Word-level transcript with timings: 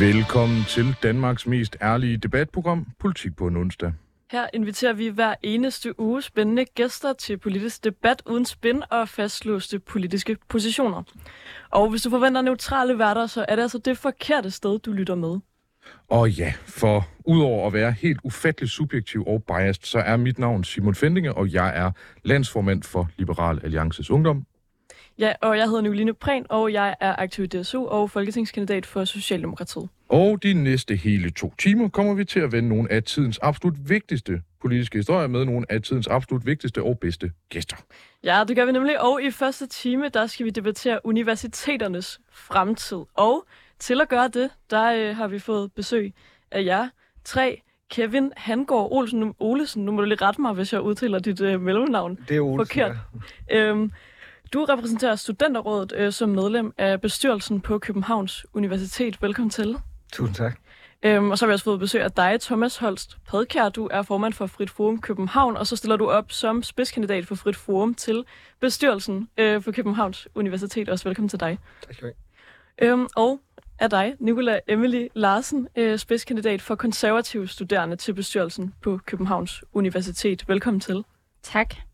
Velkommen 0.00 0.64
til 0.68 0.96
Danmarks 1.02 1.46
mest 1.46 1.76
ærlige 1.82 2.16
debatprogram, 2.16 2.86
Politik 2.98 3.36
på 3.36 3.46
en 3.46 3.56
onsdag. 3.56 3.92
Her 4.30 4.46
inviterer 4.54 4.92
vi 4.92 5.08
hver 5.08 5.34
eneste 5.42 6.00
uge 6.00 6.22
spændende 6.22 6.64
gæster 6.64 7.12
til 7.12 7.38
politisk 7.38 7.84
debat 7.84 8.22
uden 8.26 8.44
spin 8.44 8.82
og 8.90 9.08
fastlåste 9.08 9.78
politiske 9.78 10.36
positioner. 10.48 11.02
Og 11.70 11.90
hvis 11.90 12.02
du 12.02 12.10
forventer 12.10 12.42
neutrale 12.42 12.98
værter, 12.98 13.26
så 13.26 13.44
er 13.48 13.56
det 13.56 13.62
altså 13.62 13.78
det 13.78 13.98
forkerte 13.98 14.50
sted, 14.50 14.78
du 14.78 14.92
lytter 14.92 15.14
med. 15.14 15.38
Og 16.08 16.30
ja, 16.30 16.52
for 16.66 17.06
udover 17.24 17.66
at 17.66 17.72
være 17.72 17.92
helt 17.92 18.20
ufattelig 18.24 18.70
subjektiv 18.70 19.24
og 19.26 19.44
biased, 19.44 19.84
så 19.84 19.98
er 19.98 20.16
mit 20.16 20.38
navn 20.38 20.64
Simon 20.64 20.94
Fendinge, 20.94 21.34
og 21.34 21.52
jeg 21.52 21.78
er 21.78 21.90
landsformand 22.24 22.82
for 22.82 23.08
Liberal 23.16 23.60
Alliances 23.64 24.10
Ungdom. 24.10 24.46
Ja, 25.18 25.32
og 25.40 25.56
jeg 25.56 25.64
hedder 25.64 25.80
Nicoline 25.80 26.14
Prehn, 26.14 26.46
og 26.48 26.72
jeg 26.72 26.96
er 27.00 27.16
aktiv 27.18 27.44
i 27.44 27.46
DSU 27.46 27.86
og 27.86 28.10
folketingskandidat 28.10 28.86
for 28.86 29.04
Socialdemokratiet. 29.04 29.88
Og 30.08 30.42
de 30.42 30.52
næste 30.52 30.96
hele 30.96 31.30
to 31.30 31.54
timer 31.58 31.88
kommer 31.88 32.14
vi 32.14 32.24
til 32.24 32.40
at 32.40 32.52
vende 32.52 32.68
nogle 32.68 32.92
af 32.92 33.02
tidens 33.02 33.38
absolut 33.42 33.74
vigtigste 33.88 34.42
politiske 34.62 34.98
historier 34.98 35.26
med 35.26 35.44
nogle 35.44 35.66
af 35.68 35.82
tidens 35.82 36.06
absolut 36.06 36.46
vigtigste 36.46 36.82
og 36.82 36.98
bedste 36.98 37.32
gæster. 37.48 37.76
Ja, 38.24 38.44
det 38.48 38.56
gør 38.56 38.64
vi 38.64 38.72
nemlig. 38.72 39.00
Og 39.00 39.22
i 39.22 39.30
første 39.30 39.66
time, 39.66 40.08
der 40.08 40.26
skal 40.26 40.46
vi 40.46 40.50
debattere 40.50 41.00
universiteternes 41.04 42.20
fremtid. 42.32 42.98
Og 43.14 43.44
til 43.78 44.00
at 44.00 44.08
gøre 44.08 44.28
det, 44.28 44.50
der 44.70 44.92
øh, 44.92 45.16
har 45.16 45.28
vi 45.28 45.38
fået 45.38 45.72
besøg 45.72 46.14
af 46.50 46.64
jer 46.64 46.88
tre. 47.24 47.62
Kevin 47.90 48.32
Hangård 48.36 48.88
Olsen, 48.92 49.34
Olesen, 49.38 49.84
nu 49.84 49.92
må 49.92 50.00
du 50.00 50.06
lige 50.06 50.24
rette 50.24 50.40
mig, 50.40 50.52
hvis 50.52 50.72
jeg 50.72 50.80
udtaler 50.80 51.18
dit 51.18 51.40
øh, 51.40 51.60
mellemnavn 51.60 52.18
Det 52.28 52.36
er 52.36 52.40
Olsen, 52.40 52.66
forkert. 52.66 52.96
Øhm, 53.52 53.92
du 54.52 54.64
repræsenterer 54.64 55.16
Studenterrådet 55.16 55.92
øh, 55.96 56.12
som 56.12 56.28
medlem 56.28 56.72
af 56.78 57.00
bestyrelsen 57.00 57.60
på 57.60 57.78
Københavns 57.78 58.46
Universitet. 58.54 59.22
Velkommen 59.22 59.50
til. 59.50 59.76
Tusind 60.12 60.34
tak. 60.34 60.58
Øhm, 61.02 61.30
og 61.30 61.38
så 61.38 61.44
har 61.44 61.48
vi 61.48 61.52
også 61.52 61.64
fået 61.64 61.80
besøg 61.80 62.02
af 62.02 62.12
dig, 62.12 62.40
Thomas 62.40 62.76
Holst 62.76 63.16
Padkær. 63.28 63.68
Du 63.68 63.88
er 63.90 64.02
formand 64.02 64.32
for 64.32 64.46
Frit 64.46 64.70
Forum 64.70 65.00
København, 65.00 65.56
og 65.56 65.66
så 65.66 65.76
stiller 65.76 65.96
du 65.96 66.10
op 66.10 66.32
som 66.32 66.62
spidskandidat 66.62 67.26
for 67.26 67.34
Frit 67.34 67.56
Forum 67.56 67.94
til 67.94 68.24
bestyrelsen 68.60 69.28
øh, 69.38 69.62
for 69.62 69.72
Københavns 69.72 70.28
Universitet. 70.34 70.88
Også 70.88 71.04
velkommen 71.04 71.28
til 71.28 71.40
dig. 71.40 71.58
Tak 71.82 71.94
skal 71.94 72.08
du 72.08 72.14
have. 72.80 72.92
Øhm, 72.92 73.06
og 73.16 73.40
af 73.78 73.90
dig, 73.90 74.14
Nicola 74.18 74.60
Emily 74.68 75.06
Larsen, 75.14 75.68
øh, 75.76 75.98
spidskandidat 75.98 76.62
for 76.62 76.74
konservative 76.74 77.48
studerende 77.48 77.96
til 77.96 78.14
bestyrelsen 78.14 78.74
på 78.82 79.00
Københavns 79.06 79.64
Universitet. 79.72 80.48
Velkommen 80.48 80.80
til. 80.80 81.04
Tak. 81.42 81.87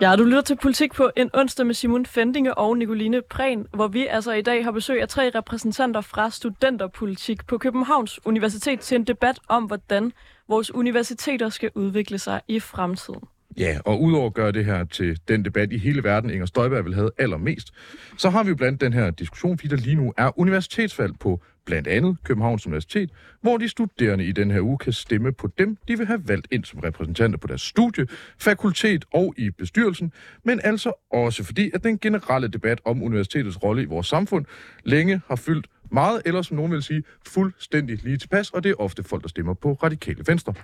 Ja, 0.00 0.16
du 0.16 0.24
lytter 0.24 0.40
til 0.40 0.56
Politik 0.62 0.92
på 0.92 1.10
en 1.16 1.30
onsdag 1.34 1.66
med 1.66 1.74
Simon 1.74 2.06
Fendinge 2.06 2.54
og 2.54 2.76
Nicoline 2.76 3.22
Prehn, 3.30 3.66
hvor 3.74 3.88
vi 3.88 4.06
altså 4.06 4.32
i 4.32 4.42
dag 4.42 4.64
har 4.64 4.70
besøg 4.70 5.02
af 5.02 5.08
tre 5.08 5.30
repræsentanter 5.34 6.00
fra 6.00 6.30
Studenterpolitik 6.30 7.46
på 7.46 7.58
Københavns 7.58 8.26
Universitet 8.26 8.80
til 8.80 8.94
en 8.94 9.04
debat 9.04 9.38
om, 9.48 9.64
hvordan 9.64 10.12
vores 10.48 10.74
universiteter 10.74 11.48
skal 11.48 11.70
udvikle 11.74 12.18
sig 12.18 12.40
i 12.48 12.60
fremtiden. 12.60 13.20
Ja, 13.58 13.78
og 13.84 14.02
udover 14.02 14.26
at 14.26 14.34
gøre 14.34 14.52
det 14.52 14.64
her 14.64 14.84
til 14.84 15.18
den 15.28 15.44
debat 15.44 15.72
i 15.72 15.78
hele 15.78 16.04
verden, 16.04 16.30
Inger 16.30 16.46
Støjberg 16.46 16.84
vil 16.84 16.94
have 16.94 17.10
allermest, 17.18 17.72
så 18.16 18.30
har 18.30 18.42
vi 18.42 18.48
jo 18.48 18.56
blandt 18.56 18.80
den 18.80 18.92
her 18.92 19.10
diskussion, 19.10 19.58
fordi 19.58 19.68
der 19.68 19.82
lige 19.82 19.96
nu 19.96 20.12
er 20.16 20.38
universitetsvalg 20.38 21.18
på 21.18 21.40
blandt 21.66 21.88
andet 21.88 22.16
Københavns 22.24 22.66
Universitet, 22.66 23.10
hvor 23.40 23.56
de 23.56 23.68
studerende 23.68 24.24
i 24.24 24.32
den 24.32 24.50
her 24.50 24.60
uge 24.60 24.78
kan 24.78 24.92
stemme 24.92 25.32
på 25.32 25.48
dem, 25.58 25.76
de 25.88 25.98
vil 25.98 26.06
have 26.06 26.28
valgt 26.28 26.48
ind 26.50 26.64
som 26.64 26.80
repræsentanter 26.80 27.38
på 27.38 27.46
deres 27.46 27.62
studie, 27.62 28.06
fakultet 28.38 29.04
og 29.14 29.34
i 29.36 29.50
bestyrelsen, 29.50 30.12
men 30.44 30.60
altså 30.64 30.92
også 31.12 31.44
fordi, 31.44 31.70
at 31.74 31.84
den 31.84 31.98
generelle 31.98 32.48
debat 32.48 32.80
om 32.84 33.02
universitetets 33.02 33.62
rolle 33.62 33.82
i 33.82 33.84
vores 33.84 34.06
samfund 34.06 34.44
længe 34.84 35.20
har 35.28 35.36
fyldt 35.36 35.66
meget, 35.90 36.22
eller 36.24 36.42
som 36.42 36.56
nogen 36.56 36.72
vil 36.72 36.82
sige, 36.82 37.02
fuldstændig 37.26 38.04
lige 38.04 38.16
tilpas, 38.16 38.50
og 38.50 38.64
det 38.64 38.70
er 38.70 38.74
ofte 38.78 39.02
folk, 39.02 39.22
der 39.22 39.28
stemmer 39.28 39.54
på 39.54 39.72
radikale 39.72 40.24
venstre. 40.26 40.54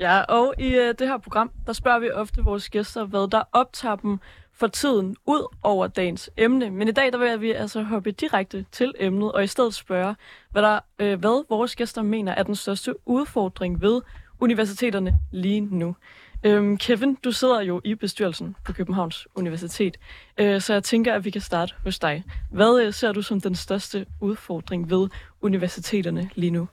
Ja, 0.00 0.20
og 0.20 0.54
i 0.58 0.74
øh, 0.74 0.94
det 0.98 1.08
her 1.08 1.18
program, 1.18 1.50
der 1.66 1.72
spørger 1.72 1.98
vi 1.98 2.10
ofte 2.10 2.42
vores 2.42 2.70
gæster, 2.70 3.04
hvad 3.04 3.30
der 3.30 3.42
optager 3.52 3.96
dem 3.96 4.18
for 4.56 4.66
tiden 4.66 5.16
ud 5.26 5.54
over 5.62 5.86
dagens 5.86 6.30
emne. 6.36 6.70
Men 6.70 6.88
i 6.88 6.92
dag, 6.92 7.12
der 7.12 7.18
vil 7.18 7.40
vi 7.40 7.52
altså 7.52 7.82
hoppe 7.82 8.10
direkte 8.10 8.66
til 8.72 8.94
emnet, 8.98 9.32
og 9.32 9.44
i 9.44 9.46
stedet 9.46 9.74
spørge, 9.74 10.14
hvad, 10.50 10.62
der, 10.62 10.78
øh, 10.98 11.18
hvad 11.18 11.44
vores 11.48 11.76
gæster 11.76 12.02
mener 12.02 12.32
er 12.32 12.42
den 12.42 12.54
største 12.54 12.94
udfordring 13.08 13.80
ved 13.80 14.00
universiteterne 14.40 15.18
lige 15.32 15.60
nu. 15.60 15.96
Øhm, 16.44 16.76
Kevin, 16.76 17.14
du 17.14 17.32
sidder 17.32 17.60
jo 17.60 17.80
i 17.84 17.94
bestyrelsen 17.94 18.56
på 18.64 18.72
Københavns 18.72 19.28
Universitet, 19.34 19.96
øh, 20.38 20.60
så 20.60 20.72
jeg 20.72 20.84
tænker, 20.84 21.14
at 21.14 21.24
vi 21.24 21.30
kan 21.30 21.40
starte 21.40 21.74
hos 21.84 21.98
dig. 21.98 22.24
Hvad 22.50 22.82
øh, 22.82 22.92
ser 22.92 23.12
du 23.12 23.22
som 23.22 23.40
den 23.40 23.54
største 23.54 24.06
udfordring 24.20 24.90
ved 24.90 25.08
universiteterne 25.40 26.30
lige 26.34 26.50
nu? 26.50 26.68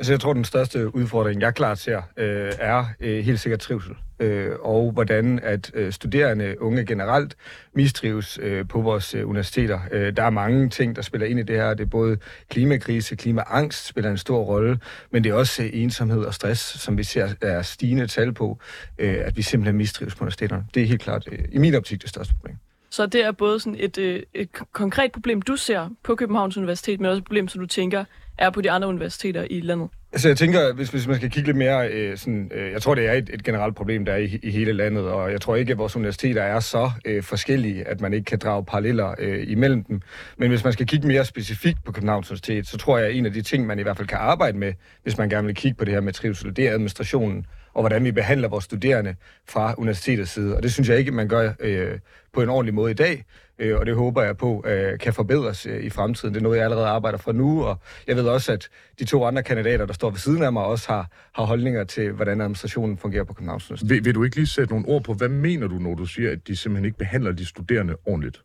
Altså, 0.00 0.12
jeg 0.12 0.20
tror, 0.20 0.32
den 0.32 0.44
største 0.44 0.94
udfordring, 0.94 1.40
jeg 1.40 1.54
klart 1.54 1.78
ser, 1.78 2.02
øh, 2.16 2.52
er 2.58 2.84
øh, 3.00 3.24
helt 3.24 3.40
sikkert 3.40 3.60
trivsel. 3.60 3.94
Øh, 4.20 4.52
og 4.60 4.92
hvordan 4.92 5.40
at 5.42 5.70
øh, 5.74 5.92
studerende, 5.92 6.62
unge 6.62 6.86
generelt, 6.86 7.36
mistrives 7.74 8.38
øh, 8.42 8.68
på 8.68 8.80
vores 8.80 9.14
øh, 9.14 9.28
universiteter. 9.28 9.80
Øh, 9.92 10.16
der 10.16 10.22
er 10.22 10.30
mange 10.30 10.68
ting, 10.68 10.96
der 10.96 11.02
spiller 11.02 11.26
ind 11.26 11.38
i 11.38 11.42
det 11.42 11.56
her. 11.56 11.74
Det 11.74 11.84
er 11.84 11.88
både 11.88 12.16
klimakrise, 12.48 13.16
klimaangst 13.16 13.86
spiller 13.86 14.10
en 14.10 14.18
stor 14.18 14.42
rolle, 14.42 14.78
men 15.10 15.24
det 15.24 15.30
er 15.30 15.34
også 15.34 15.62
øh, 15.62 15.70
ensomhed 15.72 16.24
og 16.24 16.34
stress, 16.34 16.60
som 16.60 16.98
vi 16.98 17.02
ser 17.02 17.28
er 17.40 17.62
stigende 17.62 18.06
tal 18.06 18.32
på, 18.32 18.58
øh, 18.98 19.16
at 19.20 19.36
vi 19.36 19.42
simpelthen 19.42 19.76
mistrives 19.76 20.14
på 20.14 20.24
universiteterne. 20.24 20.64
Det 20.74 20.82
er 20.82 20.86
helt 20.86 21.02
klart, 21.02 21.28
øh, 21.32 21.38
i 21.52 21.58
min 21.58 21.74
optik, 21.74 22.02
det 22.02 22.10
største 22.10 22.34
problem. 22.34 22.56
Så 22.90 23.06
det 23.06 23.24
er 23.24 23.32
både 23.32 23.60
sådan 23.60 23.76
et, 23.78 23.98
øh, 23.98 24.22
et 24.34 24.48
konkret 24.72 25.12
problem, 25.12 25.42
du 25.42 25.56
ser 25.56 25.88
på 26.02 26.14
Københavns 26.14 26.56
Universitet, 26.56 27.00
men 27.00 27.10
også 27.10 27.18
et 27.18 27.24
problem, 27.24 27.48
som 27.48 27.60
du 27.60 27.66
tænker 27.66 28.04
er 28.40 28.50
på 28.50 28.60
de 28.60 28.70
andre 28.70 28.88
universiteter 28.88 29.46
i 29.50 29.60
landet. 29.60 29.88
Altså 30.12 30.28
jeg 30.28 30.36
tænker, 30.36 30.74
hvis, 30.74 30.88
hvis 30.88 31.06
man 31.06 31.16
skal 31.16 31.30
kigge 31.30 31.48
lidt 31.48 31.56
mere 31.56 31.88
øh, 31.88 32.16
sådan, 32.16 32.50
øh, 32.54 32.72
jeg 32.72 32.82
tror 32.82 32.94
det 32.94 33.08
er 33.08 33.12
et, 33.12 33.30
et 33.32 33.44
generelt 33.44 33.76
problem, 33.76 34.04
der 34.04 34.12
er 34.12 34.16
i, 34.16 34.38
i 34.42 34.50
hele 34.50 34.72
landet, 34.72 35.04
og 35.04 35.32
jeg 35.32 35.40
tror 35.40 35.56
ikke, 35.56 35.72
at 35.72 35.78
vores 35.78 35.96
universiteter 35.96 36.42
er 36.42 36.60
så 36.60 36.90
øh, 37.04 37.22
forskellige, 37.22 37.88
at 37.88 38.00
man 38.00 38.12
ikke 38.12 38.24
kan 38.24 38.38
drage 38.38 38.64
paralleller 38.64 39.14
øh, 39.18 39.44
imellem 39.50 39.84
dem. 39.84 40.00
Men 40.36 40.48
hvis 40.48 40.64
man 40.64 40.72
skal 40.72 40.86
kigge 40.86 41.06
mere 41.06 41.24
specifikt 41.24 41.84
på 41.84 41.92
Københavns 41.92 42.30
Universitet, 42.30 42.66
så 42.66 42.78
tror 42.78 42.98
jeg, 42.98 43.06
at 43.06 43.16
en 43.16 43.26
af 43.26 43.32
de 43.32 43.42
ting, 43.42 43.66
man 43.66 43.78
i 43.78 43.82
hvert 43.82 43.96
fald 43.96 44.08
kan 44.08 44.18
arbejde 44.18 44.58
med, 44.58 44.72
hvis 45.02 45.18
man 45.18 45.28
gerne 45.28 45.46
vil 45.46 45.54
kigge 45.54 45.76
på 45.76 45.84
det 45.84 45.94
her 45.94 46.00
med 46.00 46.12
trivsel, 46.12 46.56
det 46.56 46.68
er 46.68 46.72
administrationen, 46.72 47.46
og 47.74 47.82
hvordan 47.82 48.04
vi 48.04 48.12
behandler 48.12 48.48
vores 48.48 48.64
studerende 48.64 49.14
fra 49.48 49.74
universitetets 49.78 50.30
side. 50.30 50.56
Og 50.56 50.62
det 50.62 50.72
synes 50.72 50.88
jeg 50.88 50.98
ikke, 50.98 51.12
man 51.12 51.28
gør 51.28 51.52
øh, 51.60 51.98
på 52.32 52.42
en 52.42 52.48
ordentlig 52.48 52.74
måde 52.74 52.90
i 52.90 52.94
dag, 52.94 53.24
øh, 53.58 53.78
og 53.78 53.86
det 53.86 53.94
håber 53.94 54.22
jeg 54.22 54.36
på 54.36 54.64
øh, 54.66 54.98
kan 54.98 55.12
forbedres 55.12 55.66
øh, 55.66 55.84
i 55.84 55.90
fremtiden. 55.90 56.34
Det 56.34 56.40
er 56.40 56.42
noget, 56.42 56.56
jeg 56.56 56.64
allerede 56.64 56.86
arbejder 56.86 57.18
for 57.18 57.32
nu, 57.32 57.64
og 57.64 57.78
jeg 58.06 58.16
ved 58.16 58.28
også, 58.28 58.52
at 58.52 58.68
de 58.98 59.04
to 59.04 59.24
andre 59.24 59.42
kandidater, 59.42 59.86
der 59.86 59.92
står 59.92 60.10
ved 60.10 60.18
siden 60.18 60.42
af 60.42 60.52
mig, 60.52 60.64
også 60.64 60.92
har, 60.92 61.10
har 61.34 61.44
holdninger 61.44 61.84
til, 61.84 62.12
hvordan 62.12 62.40
administrationen 62.40 62.98
fungerer 62.98 63.24
på 63.24 63.32
Københavns 63.32 63.70
Universitet. 63.70 63.90
Vil, 63.90 64.04
vil 64.04 64.14
du 64.14 64.24
ikke 64.24 64.36
lige 64.36 64.46
sætte 64.46 64.72
nogle 64.72 64.88
ord 64.88 65.04
på, 65.04 65.14
hvad 65.14 65.28
mener 65.28 65.66
du, 65.66 65.74
når 65.74 65.94
du 65.94 66.06
siger, 66.06 66.32
at 66.32 66.38
de 66.46 66.56
simpelthen 66.56 66.84
ikke 66.84 66.98
behandler 66.98 67.32
de 67.32 67.46
studerende 67.46 67.96
ordentligt? 68.06 68.42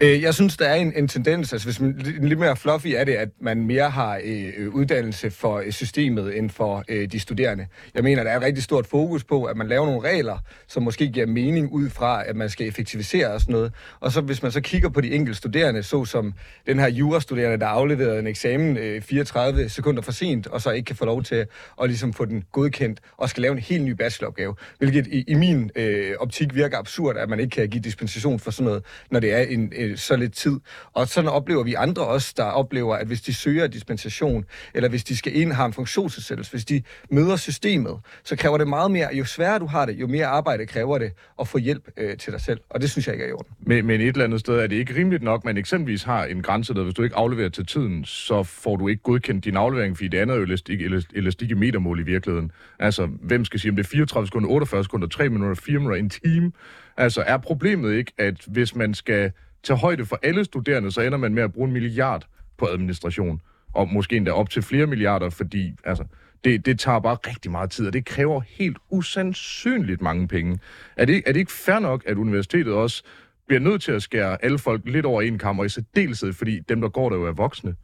Øh, 0.00 0.22
jeg 0.22 0.34
synes, 0.34 0.56
der 0.56 0.66
er 0.66 0.74
en, 0.74 0.92
en 0.96 1.08
tendens, 1.08 1.52
altså 1.52 1.66
hvis 1.66 1.80
man 1.80 1.94
lidt 2.20 2.38
mere 2.38 2.56
fluffy 2.56 2.86
er 2.86 3.04
det, 3.04 3.12
at 3.12 3.28
man 3.40 3.66
mere 3.66 3.90
har 3.90 4.20
øh, 4.24 4.52
øh, 4.56 4.68
uddannelse 4.68 5.30
for 5.30 5.58
øh, 5.58 5.72
systemet 5.72 6.38
end 6.38 6.50
for 6.50 6.84
øh, 6.88 7.12
de 7.12 7.20
studerende. 7.20 7.66
Jeg 7.94 8.04
mener, 8.04 8.22
der 8.22 8.30
er 8.30 8.36
et 8.36 8.42
rigtig 8.42 8.62
stort 8.62 8.86
fokus 8.86 9.24
på, 9.24 9.44
at 9.44 9.56
man 9.56 9.68
laver 9.68 9.86
nogle 9.86 10.08
regler, 10.08 10.38
som 10.66 10.82
måske 10.82 11.08
giver 11.08 11.26
mening 11.26 11.72
ud 11.72 11.90
fra, 11.90 12.28
at 12.28 12.36
man 12.36 12.50
skal 12.50 12.68
effektivisere 12.68 13.32
og 13.32 13.40
sådan 13.40 13.52
noget. 13.52 13.72
Og 14.00 14.12
så 14.12 14.20
hvis 14.20 14.42
man 14.42 14.52
så 14.52 14.60
kigger 14.60 14.88
på 14.88 15.00
de 15.00 15.12
enkelte 15.12 15.38
studerende, 15.38 15.82
så 15.82 16.04
som 16.04 16.34
den 16.66 16.78
her 16.78 16.88
jurastuderende, 16.88 17.58
der 17.58 17.66
afleverede 17.66 18.18
en 18.18 18.26
eksamen 18.26 18.76
øh, 18.76 19.02
34 19.02 19.68
sekunder 19.68 20.02
for 20.02 20.12
sent, 20.12 20.46
og 20.46 20.60
så 20.60 20.70
ikke 20.70 20.86
kan 20.86 20.96
få 20.96 21.04
lov 21.04 21.22
til 21.22 21.46
at 21.82 21.88
ligesom 21.88 22.12
få 22.12 22.24
den 22.24 22.44
godkendt, 22.52 23.00
og 23.16 23.30
skal 23.30 23.42
lave 23.42 23.52
en 23.52 23.58
helt 23.58 23.84
ny 23.84 23.90
bacheloropgave. 23.90 24.54
Hvilket 24.78 25.06
i, 25.06 25.24
i 25.28 25.34
min 25.34 25.70
øh, 25.76 26.14
optik 26.20 26.54
virker 26.54 26.78
absurd, 26.78 27.16
at 27.16 27.28
man 27.28 27.40
ikke 27.40 27.50
kan 27.50 27.68
give 27.68 27.82
dispensation 27.82 28.38
for 28.38 28.50
sådan 28.50 28.64
noget, 28.64 28.84
når 29.10 29.20
det 29.20 29.32
er 29.32 29.42
en, 29.42 29.72
øh, 29.90 29.98
så 29.98 30.16
lidt 30.16 30.32
tid. 30.32 30.60
Og 30.92 31.08
sådan 31.08 31.30
oplever 31.30 31.64
vi 31.64 31.74
andre 31.74 32.06
også, 32.06 32.34
der 32.36 32.44
oplever, 32.44 32.96
at 32.96 33.06
hvis 33.06 33.20
de 33.20 33.34
søger 33.34 33.66
dispensation, 33.66 34.44
eller 34.74 34.88
hvis 34.88 35.04
de 35.04 35.16
skal 35.16 35.36
ind 35.36 35.52
har 35.52 35.66
en 35.66 35.72
funktionsnedsættelse, 35.72 36.52
hvis 36.52 36.64
de 36.64 36.82
møder 37.10 37.36
systemet, 37.36 37.98
så 38.24 38.36
kræver 38.36 38.58
det 38.58 38.68
meget 38.68 38.90
mere. 38.90 39.08
Jo 39.12 39.24
sværere 39.24 39.58
du 39.58 39.66
har 39.66 39.86
det, 39.86 40.00
jo 40.00 40.06
mere 40.06 40.26
arbejde 40.26 40.66
kræver 40.66 40.98
det 40.98 41.12
at 41.40 41.48
få 41.48 41.58
hjælp 41.58 41.88
øh, 41.96 42.16
til 42.16 42.32
dig 42.32 42.40
selv. 42.40 42.60
Og 42.70 42.80
det 42.80 42.90
synes 42.90 43.06
jeg 43.06 43.14
ikke 43.14 43.24
er 43.24 43.28
i 43.28 43.32
orden. 43.32 43.52
Men, 43.60 43.86
men 43.86 44.00
et 44.00 44.06
eller 44.06 44.24
andet 44.24 44.40
sted 44.40 44.54
er 44.54 44.66
det 44.66 44.76
ikke 44.76 44.94
rimeligt 44.94 45.22
nok, 45.22 45.44
man 45.44 45.56
eksempelvis 45.56 46.02
har 46.02 46.24
en 46.24 46.42
grænse, 46.42 46.74
der 46.74 46.82
hvis 46.82 46.94
du 46.94 47.02
ikke 47.02 47.16
afleverer 47.16 47.48
til 47.48 47.66
tiden, 47.66 48.04
så 48.04 48.42
får 48.42 48.76
du 48.76 48.88
ikke 48.88 49.02
godkendt 49.02 49.44
din 49.44 49.56
aflevering, 49.56 49.96
fordi 49.96 50.08
det 50.08 50.18
andet 50.18 50.34
er 50.34 50.38
jo 50.38 50.44
elastik, 50.44 50.80
elastik 51.14 51.50
i 51.50 51.54
metermål 51.54 52.00
i 52.00 52.02
virkeligheden. 52.02 52.52
Altså, 52.78 53.06
hvem 53.06 53.44
skal 53.44 53.60
sige, 53.60 53.70
om 53.70 53.76
det 53.76 53.84
er 53.84 53.88
34 53.88 54.26
sekunder, 54.26 54.48
48 54.48 54.84
sekunder, 54.84 55.08
3 55.08 55.28
minutter, 55.28 55.62
4 55.62 55.78
minutter, 55.78 55.98
en 55.98 56.10
time? 56.10 56.52
Altså, 56.96 57.24
er 57.26 57.36
problemet 57.36 57.94
ikke, 57.94 58.12
at 58.18 58.44
hvis 58.46 58.74
man 58.74 58.94
skal 58.94 59.32
tage 59.62 59.76
højde 59.76 60.04
for 60.04 60.18
alle 60.22 60.44
studerende, 60.44 60.92
så 60.92 61.00
ender 61.00 61.18
man 61.18 61.34
med 61.34 61.42
at 61.42 61.52
bruge 61.52 61.66
en 61.66 61.72
milliard 61.72 62.26
på 62.58 62.66
administration, 62.66 63.40
og 63.74 63.88
måske 63.88 64.16
endda 64.16 64.30
op 64.30 64.50
til 64.50 64.62
flere 64.62 64.86
milliarder, 64.86 65.30
fordi 65.30 65.72
altså, 65.84 66.04
det, 66.44 66.66
det 66.66 66.80
tager 66.80 66.98
bare 66.98 67.14
rigtig 67.26 67.50
meget 67.50 67.70
tid, 67.70 67.86
og 67.86 67.92
det 67.92 68.04
kræver 68.04 68.40
helt 68.40 68.78
usandsynligt 68.90 70.02
mange 70.02 70.28
penge. 70.28 70.58
Er 70.96 71.04
det, 71.04 71.22
er 71.26 71.32
det 71.32 71.40
ikke 71.40 71.52
fair 71.52 71.78
nok, 71.78 72.02
at 72.06 72.16
universitetet 72.16 72.72
også 72.72 73.02
bliver 73.46 73.60
nødt 73.60 73.82
til 73.82 73.92
at 73.92 74.02
skære 74.02 74.44
alle 74.44 74.58
folk 74.58 74.82
lidt 74.84 75.06
over 75.06 75.22
en 75.22 75.38
kamp, 75.38 75.58
og 75.58 75.66
i 75.66 75.68
særdeleshed, 75.68 76.32
fordi 76.32 76.60
dem, 76.60 76.80
der 76.80 76.88
går 76.88 77.10
der 77.10 77.16
jo 77.16 77.26
er 77.26 77.32
voksne? 77.32 77.74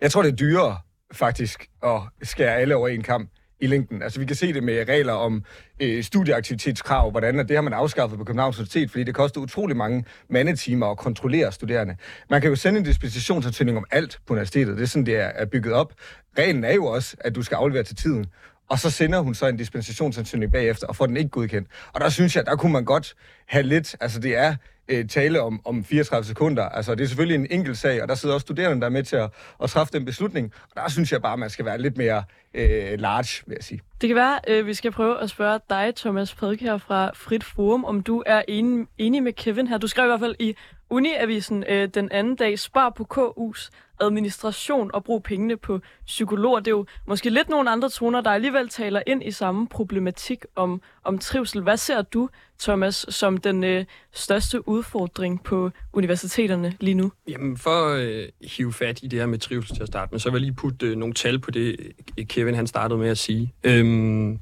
Jeg 0.00 0.10
tror, 0.10 0.22
det 0.22 0.32
er 0.32 0.36
dyrere 0.36 0.78
faktisk 1.12 1.68
at 1.82 2.00
skære 2.22 2.56
alle 2.56 2.76
over 2.76 2.88
en 2.88 3.02
kamp 3.02 3.30
i 3.64 3.66
længden. 3.66 4.02
Altså 4.02 4.20
vi 4.20 4.26
kan 4.26 4.36
se 4.36 4.52
det 4.52 4.62
med 4.62 4.88
regler 4.88 5.12
om 5.12 5.44
øh, 5.80 6.04
studieaktivitetskrav, 6.04 7.10
hvordan 7.10 7.40
at 7.40 7.48
det 7.48 7.56
har 7.56 7.62
man 7.62 7.72
afskaffet 7.72 8.18
på 8.18 8.24
Københavns 8.24 8.58
Universitet, 8.58 8.90
fordi 8.90 9.04
det 9.04 9.14
koster 9.14 9.40
utrolig 9.40 9.76
mange 9.76 10.04
mandetimer 10.28 10.86
at 10.86 10.98
kontrollere 10.98 11.52
studerende. 11.52 11.96
Man 12.30 12.40
kan 12.40 12.50
jo 12.50 12.56
sende 12.56 12.78
en 12.78 12.84
dispensationsansøgning 12.84 13.78
om 13.78 13.84
alt 13.90 14.18
på 14.26 14.34
universitetet. 14.34 14.76
Det 14.76 14.82
er 14.82 14.86
sådan, 14.86 15.06
det 15.06 15.20
er 15.20 15.44
bygget 15.44 15.74
op. 15.74 15.92
Reglen 16.38 16.64
er 16.64 16.74
jo 16.74 16.84
også, 16.84 17.16
at 17.20 17.34
du 17.34 17.42
skal 17.42 17.56
aflevere 17.56 17.82
til 17.82 17.96
tiden. 17.96 18.26
Og 18.68 18.78
så 18.78 18.90
sender 18.90 19.18
hun 19.18 19.34
så 19.34 19.46
en 19.46 19.56
dispensationsansøgning 19.56 20.52
bagefter, 20.52 20.86
og 20.86 20.96
får 20.96 21.06
den 21.06 21.16
ikke 21.16 21.30
godkendt. 21.30 21.68
Og 21.92 22.00
der 22.00 22.08
synes 22.08 22.36
jeg, 22.36 22.46
der 22.46 22.56
kunne 22.56 22.72
man 22.72 22.84
godt 22.84 23.14
have 23.46 23.62
lidt, 23.62 23.96
altså 24.00 24.20
det 24.20 24.36
er 24.36 24.56
øh, 24.88 25.08
tale 25.08 25.42
om, 25.42 25.60
om 25.64 25.84
34 25.84 26.24
sekunder. 26.24 26.62
Altså, 26.62 26.94
det 26.94 27.04
er 27.04 27.08
selvfølgelig 27.08 27.34
en 27.34 27.46
enkelt 27.50 27.78
sag, 27.78 28.02
og 28.02 28.08
der 28.08 28.14
sidder 28.14 28.34
også 28.34 28.44
studerende, 28.44 28.80
der 28.80 28.86
er 28.86 28.90
med 28.90 29.02
til 29.02 29.16
at, 29.16 29.30
at 29.62 29.70
træffe 29.70 29.92
den 29.92 30.04
beslutning. 30.04 30.52
Og 30.70 30.82
der 30.82 30.90
synes 30.90 31.12
jeg 31.12 31.22
bare, 31.22 31.36
man 31.36 31.50
skal 31.50 31.64
være 31.64 31.78
lidt 31.78 31.96
mere 31.96 32.24
øh, 32.54 32.98
large, 32.98 33.42
vil 33.46 33.54
jeg 33.54 33.64
sige. 33.64 33.80
Det 34.00 34.08
kan 34.08 34.16
være, 34.16 34.38
øh, 34.48 34.66
vi 34.66 34.74
skal 34.74 34.92
prøve 34.92 35.20
at 35.20 35.30
spørge 35.30 35.60
dig, 35.70 35.92
Thomas 35.96 36.32
her 36.60 36.78
fra 36.78 37.10
Frit 37.14 37.44
Forum, 37.44 37.84
om 37.84 38.02
du 38.02 38.22
er 38.26 38.42
enig, 38.48 38.86
enig 38.98 39.22
med 39.22 39.32
Kevin 39.32 39.66
her. 39.66 39.78
Du 39.78 39.86
skrev 39.86 40.04
i 40.04 40.08
hvert 40.08 40.20
fald 40.20 40.34
i 40.38 40.56
Uniavisen 40.90 41.64
øh, 41.68 41.88
den 41.94 42.12
anden 42.12 42.36
dag, 42.36 42.58
spar 42.58 42.90
på 42.90 43.06
KU's 43.14 43.70
administration 44.00 44.90
og 44.94 45.04
bruge 45.04 45.20
pengene 45.20 45.56
på 45.56 45.80
psykologer. 46.06 46.58
Det 46.60 46.66
er 46.66 46.70
jo 46.70 46.86
måske 47.06 47.30
lidt 47.30 47.48
nogle 47.48 47.70
andre 47.70 47.88
toner, 47.88 48.20
der 48.20 48.30
alligevel 48.30 48.68
taler 48.68 49.02
ind 49.06 49.22
i 49.24 49.30
samme 49.30 49.68
problematik 49.68 50.44
om, 50.56 50.80
om 51.04 51.18
trivsel. 51.18 51.62
Hvad 51.62 51.76
ser 51.76 52.02
du, 52.02 52.28
Thomas, 52.60 53.06
som 53.08 53.36
den 53.36 53.64
øh, 53.64 53.84
største 54.12 54.68
udfordring 54.68 55.42
på 55.42 55.70
universiteterne 55.92 56.74
lige 56.80 56.94
nu? 56.94 57.12
Jamen, 57.28 57.56
for 57.56 57.94
at 57.94 58.00
øh, 58.00 58.28
hive 58.40 58.72
fat 58.72 59.02
i 59.02 59.06
det 59.06 59.18
her 59.18 59.26
med 59.26 59.38
trivsel 59.38 59.76
til 59.76 59.82
at 59.82 59.88
starte 59.88 60.08
med, 60.12 60.20
så 60.20 60.30
vil 60.30 60.36
jeg 60.36 60.40
lige 60.40 60.54
putte 60.54 60.86
øh, 60.86 60.96
nogle 60.96 61.14
tal 61.14 61.38
på 61.38 61.50
det, 61.50 61.76
Kevin 62.28 62.54
han 62.54 62.66
startede 62.66 62.98
med 62.98 63.08
at 63.08 63.18
sige. 63.18 63.52
Øhm, 63.64 64.38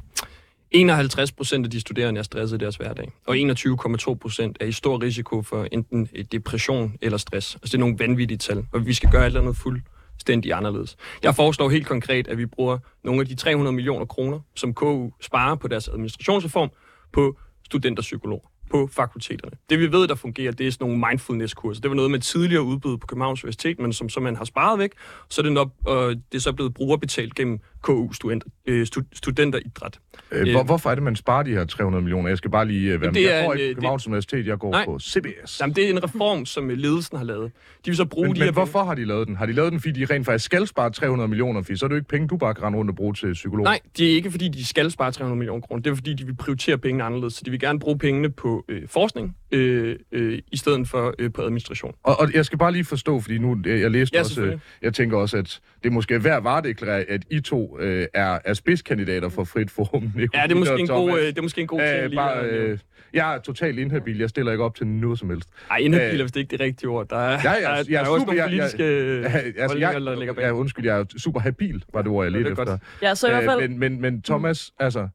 51 0.72 1.32
procent 1.32 1.66
af 1.66 1.70
de 1.70 1.80
studerende 1.80 2.19
er 2.19 2.22
stresset 2.22 2.62
i 2.62 2.64
deres 2.64 2.76
hverdag, 2.76 3.12
og 3.26 3.36
21,2 3.36 4.14
procent 4.14 4.56
er 4.60 4.66
i 4.66 4.72
stor 4.72 5.02
risiko 5.02 5.42
for 5.42 5.66
enten 5.72 6.08
depression 6.32 6.96
eller 7.00 7.19
stress. 7.19 7.54
Altså 7.54 7.66
det 7.66 7.74
er 7.74 7.78
nogle 7.78 7.96
vanvittige 7.98 8.38
tal, 8.38 8.66
og 8.72 8.86
vi 8.86 8.94
skal 8.94 9.10
gøre 9.10 9.24
alt 9.24 9.36
andet 9.36 9.56
fuldstændig 9.56 10.52
anderledes. 10.52 10.96
Jeg 11.22 11.34
foreslår 11.34 11.69
helt 11.69 11.86
konkret, 11.86 12.28
at 12.28 12.38
vi 12.38 12.46
bruger 12.46 12.78
nogle 13.04 13.20
af 13.20 13.26
de 13.26 13.34
300 13.34 13.74
millioner 13.74 14.06
kroner, 14.06 14.40
som 14.54 14.74
KU 14.74 15.10
sparer 15.20 15.54
på 15.54 15.69
deres 15.69 15.88
administrationsreform, 15.88 16.70
på 17.12 17.38
studenterpsykologer 17.64 18.52
på 18.72 18.88
fakulteterne. 18.92 19.56
Det 19.70 19.78
vi 19.78 19.92
ved, 19.92 20.08
der 20.08 20.14
fungerer, 20.14 20.52
det 20.52 20.66
er 20.66 20.70
sådan 20.70 20.88
nogle 20.88 21.04
mindfulness-kurser. 21.08 21.80
Det 21.80 21.90
var 21.90 21.94
noget, 21.94 22.10
man 22.10 22.20
tidligere 22.20 22.62
udbød 22.62 22.98
på 22.98 23.06
Københavns 23.06 23.44
Universitet, 23.44 23.78
men 23.78 23.92
som, 23.92 24.08
som 24.08 24.22
man 24.22 24.36
har 24.36 24.44
sparet 24.44 24.78
væk. 24.78 24.92
Så 25.30 25.40
er 25.40 25.42
det, 25.42 25.52
nok, 25.52 25.70
øh, 25.88 25.94
det 25.94 26.34
er 26.34 26.38
så 26.38 26.52
blevet 26.52 26.74
brugerbetalt 26.74 27.34
gennem 27.34 27.60
KU 27.82 28.12
student, 28.12 28.44
øh, 28.67 28.87
studenteridræt. 29.12 29.99
Øh, 30.32 30.50
hvor, 30.50 30.62
hvorfor 30.62 30.90
er 30.90 30.94
det, 30.94 31.05
man 31.05 31.17
sparer 31.17 31.43
de 31.43 31.50
her 31.50 31.64
300 31.64 32.02
millioner? 32.02 32.29
Jeg 32.29 32.38
skal 32.38 32.50
bare 32.50 32.67
lige 32.67 32.93
øh, 32.93 33.00
være 33.00 33.12
med. 33.12 33.20
Jeg 33.20 33.44
går 33.46 33.55
ikke 33.55 33.75
på 33.75 33.75
Københavns 33.75 34.02
det, 34.02 34.06
Universitet, 34.06 34.46
jeg 34.46 34.58
går 34.58 34.70
nej, 34.70 34.84
på 34.84 34.99
CBS. 34.99 35.61
Jamen, 35.61 35.76
det 35.76 35.84
er 35.84 35.90
en 35.90 36.05
reform, 36.05 36.46
som 36.46 36.69
ledelsen 36.69 37.19
har 37.19 37.25
lavet. 37.25 37.52
De 37.84 37.90
vil 37.90 37.96
så 37.96 38.05
bruge 38.05 38.26
men, 38.26 38.34
de 38.34 38.40
men 38.40 38.46
her 38.46 38.52
hvorfor 38.52 38.79
penge. 38.79 38.87
har 38.87 38.94
de 38.94 39.05
lavet 39.05 39.29
den? 39.29 39.37
Har 39.37 39.46
de 39.46 39.52
lavet 39.52 39.73
den, 39.73 39.81
fordi 39.81 40.00
de 40.00 40.14
rent 40.14 40.26
faktisk 40.26 40.44
skal 40.44 40.67
spare 40.67 40.90
300 40.90 41.29
millioner? 41.29 41.62
Fordi 41.62 41.76
så 41.76 41.87
er 41.87 41.88
det 41.88 41.94
jo 41.94 41.99
ikke 41.99 42.08
penge, 42.08 42.29
du 42.29 42.37
bare 42.37 42.55
kan 42.55 42.64
rende 42.64 42.79
rundt 42.79 42.90
og 42.90 42.96
bruge 42.96 43.14
til 43.14 43.32
psykolog. 43.32 43.64
Nej, 43.64 43.81
det 43.99 44.11
er 44.11 44.14
ikke, 44.14 44.31
fordi 44.31 44.49
de 44.49 44.64
skal 44.64 44.90
spare 44.90 45.12
300 45.12 45.38
millioner 45.38 45.61
kroner. 45.61 45.82
Det 45.82 45.90
er, 45.90 45.94
fordi 45.94 46.14
de 46.14 46.26
vil 46.26 46.34
prioritere 46.34 46.79
pengene 46.79 47.05
anderledes. 47.05 47.34
Så 47.34 47.43
de 47.44 47.50
vil 47.50 47.61
gerne 47.61 47.79
bruge 47.79 47.99
pengene 47.99 48.31
på 48.31 48.64
øh, 48.69 48.88
forskning, 48.88 49.37
øh, 49.52 49.96
øh, 50.12 50.38
i 50.52 50.56
stedet 50.56 50.88
for 50.88 51.14
øh, 51.19 51.32
på 51.32 51.43
administration. 51.43 51.94
Og, 52.02 52.20
og 52.20 52.34
jeg 52.34 52.44
skal 52.44 52.58
bare 52.58 52.73
lige 52.73 52.84
forstå, 52.84 53.20
fordi 53.20 53.38
nu 53.38 53.58
jeg, 53.67 53.81
jeg 53.81 53.90
læste 53.90 54.17
ja, 54.17 54.20
også, 54.20 54.43
øh, 54.43 54.58
jeg 54.82 54.94
tænker 54.94 55.17
også, 55.17 55.37
at 55.37 55.61
det 55.84 55.93
måske 55.93 56.14
er 56.14 56.19
værd 56.19 56.37
at 56.37 56.44
varedeklarere, 56.44 57.02
at 57.02 57.23
I 57.31 57.40
to 57.40 57.71
øh, 57.80 58.06
er, 58.14 58.38
er 58.44 58.54
spidskandidater 58.54 59.28
for 59.28 59.44
frit 59.44 59.70
forum. 59.70 60.12
ja, 60.34 60.42
det 60.42 60.52
er 60.52 60.54
måske 60.54 60.78
en 60.78 60.86
god, 60.86 61.19
øh, 61.19 61.26
det 61.26 61.38
er 61.38 61.42
måske 61.42 61.60
en 61.60 61.66
god 61.66 61.78
ting 61.78 62.04
øh, 62.04 62.14
bare, 62.14 62.44
øh, 62.44 62.78
Jeg 63.12 63.34
er 63.34 63.38
totalt 63.38 63.78
inhabil. 63.78 64.19
Jeg 64.19 64.28
stiller 64.28 64.52
ikke 64.52 64.64
op 64.64 64.74
til 64.74 64.86
noget 64.86 65.19
som 65.19 65.30
helst. 65.30 65.48
Nej, 65.69 65.78
inhabil 65.78 66.20
er 66.20 66.24
vist 66.24 66.36
ikke 66.36 66.50
det 66.50 66.60
rigtige 66.60 66.88
ord. 66.88 67.08
Der 67.08 67.16
er, 67.16 67.40
ja, 67.44 67.52
ja, 67.52 67.60
der, 67.60 67.69
er, 67.69 67.84
jeg, 67.88 68.02
er, 68.02 68.08
også 68.08 68.26
nogle 68.26 68.42
politiske 68.42 68.84
jeg, 68.84 69.22
jeg, 69.22 69.54
altså, 69.62 69.78
jeg, 69.78 69.94
der 69.94 70.19
ligger 70.19 70.34
bag. 70.34 70.42
Ja, 70.42 70.50
undskyld, 70.50 70.84
jeg 70.84 71.00
er 71.00 71.04
super 71.16 71.40
habil, 71.40 71.84
var 71.92 72.02
det 72.02 72.10
ord, 72.10 72.24
jeg 72.24 72.32
ledte 72.32 72.50
efter. 72.50 72.78
Ja, 73.02 73.14
så 73.14 73.26
i 73.26 73.30
hvert 73.30 73.44
fald... 73.44 73.69
Men, 73.69 73.78
men, 73.78 74.00
men 74.00 74.22
Thomas, 74.22 74.72
altså, 74.78 75.08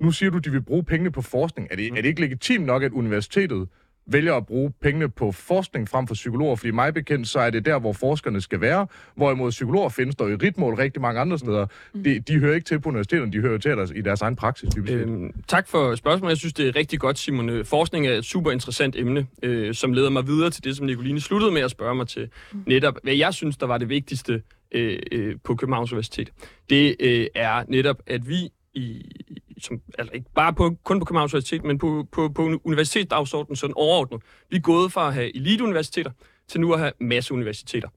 nu 0.00 0.10
siger 0.10 0.30
du, 0.30 0.36
at 0.36 0.44
de 0.44 0.50
vil 0.50 0.62
bruge 0.62 0.84
pengene 0.84 1.12
på 1.12 1.22
forskning. 1.22 1.68
Er 1.70 1.76
det, 1.76 1.86
er 1.86 1.94
det 1.94 2.04
ikke 2.04 2.20
legitimt 2.20 2.66
nok, 2.66 2.82
at 2.82 2.92
universitetet 2.92 3.68
vælger 4.06 4.34
at 4.34 4.46
bruge 4.46 4.72
pengene 4.82 5.08
på 5.08 5.32
forskning 5.32 5.88
frem 5.88 6.06
for 6.06 6.14
psykologer, 6.14 6.56
fordi 6.56 6.70
mig 6.70 6.94
bekendt, 6.94 7.28
så 7.28 7.38
er 7.38 7.50
det 7.50 7.64
der, 7.64 7.78
hvor 7.78 7.92
forskerne 7.92 8.40
skal 8.40 8.60
være, 8.60 8.86
hvorimod 9.16 9.50
psykologer 9.50 9.88
findes 9.88 10.16
der 10.16 10.26
i 10.26 10.34
ritmål 10.34 10.74
rigtig 10.74 11.02
mange 11.02 11.20
andre 11.20 11.38
steder. 11.38 11.66
De, 12.04 12.20
de 12.20 12.38
hører 12.38 12.54
ikke 12.54 12.64
til 12.64 12.80
på 12.80 12.88
universiteterne, 12.88 13.32
de 13.32 13.40
hører 13.40 13.58
til 13.58 13.70
deres, 13.70 13.92
i 13.96 14.00
deres 14.00 14.22
egen 14.22 14.36
praksis. 14.36 14.70
Øhm, 14.88 15.32
tak 15.48 15.68
for 15.68 15.94
spørgsmålet. 15.94 16.30
Jeg 16.30 16.38
synes, 16.38 16.52
det 16.52 16.68
er 16.68 16.76
rigtig 16.76 17.00
godt, 17.00 17.18
Simon. 17.18 17.64
Forskning 17.64 18.06
er 18.06 18.12
et 18.12 18.24
super 18.24 18.50
interessant 18.50 18.96
emne, 18.96 19.26
øh, 19.42 19.74
som 19.74 19.92
leder 19.92 20.10
mig 20.10 20.26
videre 20.26 20.50
til 20.50 20.64
det, 20.64 20.76
som 20.76 20.86
Nicoline 20.86 21.20
sluttede 21.20 21.52
med 21.52 21.60
at 21.60 21.70
spørge 21.70 21.94
mig 21.94 22.08
til. 22.08 22.28
Netop, 22.66 22.94
hvad 23.02 23.14
jeg 23.14 23.34
synes, 23.34 23.56
der 23.56 23.66
var 23.66 23.78
det 23.78 23.88
vigtigste 23.88 24.42
øh, 24.72 24.98
øh, 25.12 25.36
på 25.44 25.54
Københavns 25.54 25.92
Universitet. 25.92 26.32
Det 26.70 26.96
øh, 27.00 27.26
er 27.34 27.64
netop, 27.68 27.96
at 28.06 28.28
vi 28.28 28.50
i, 28.74 29.10
som, 29.58 29.80
altså 29.98 30.14
ikke 30.14 30.30
bare 30.34 30.52
på, 30.54 30.76
kun 30.84 30.98
på 30.98 31.04
Københavns 31.04 31.34
Universitet, 31.34 31.64
men 31.64 31.78
på, 31.78 32.06
på, 32.12 32.28
på 32.28 32.60
universitetsdagsordenen 32.64 33.56
sådan 33.56 33.74
overordnet. 33.76 34.22
Vi 34.50 34.56
er 34.56 34.60
gået 34.60 34.92
fra 34.92 35.08
at 35.08 35.14
have 35.14 35.36
eliteuniversiteter 35.36 36.10
til 36.48 36.60
nu 36.60 36.72
at 36.72 36.78
have 36.78 36.92
masseuniversiteter. 37.00 37.88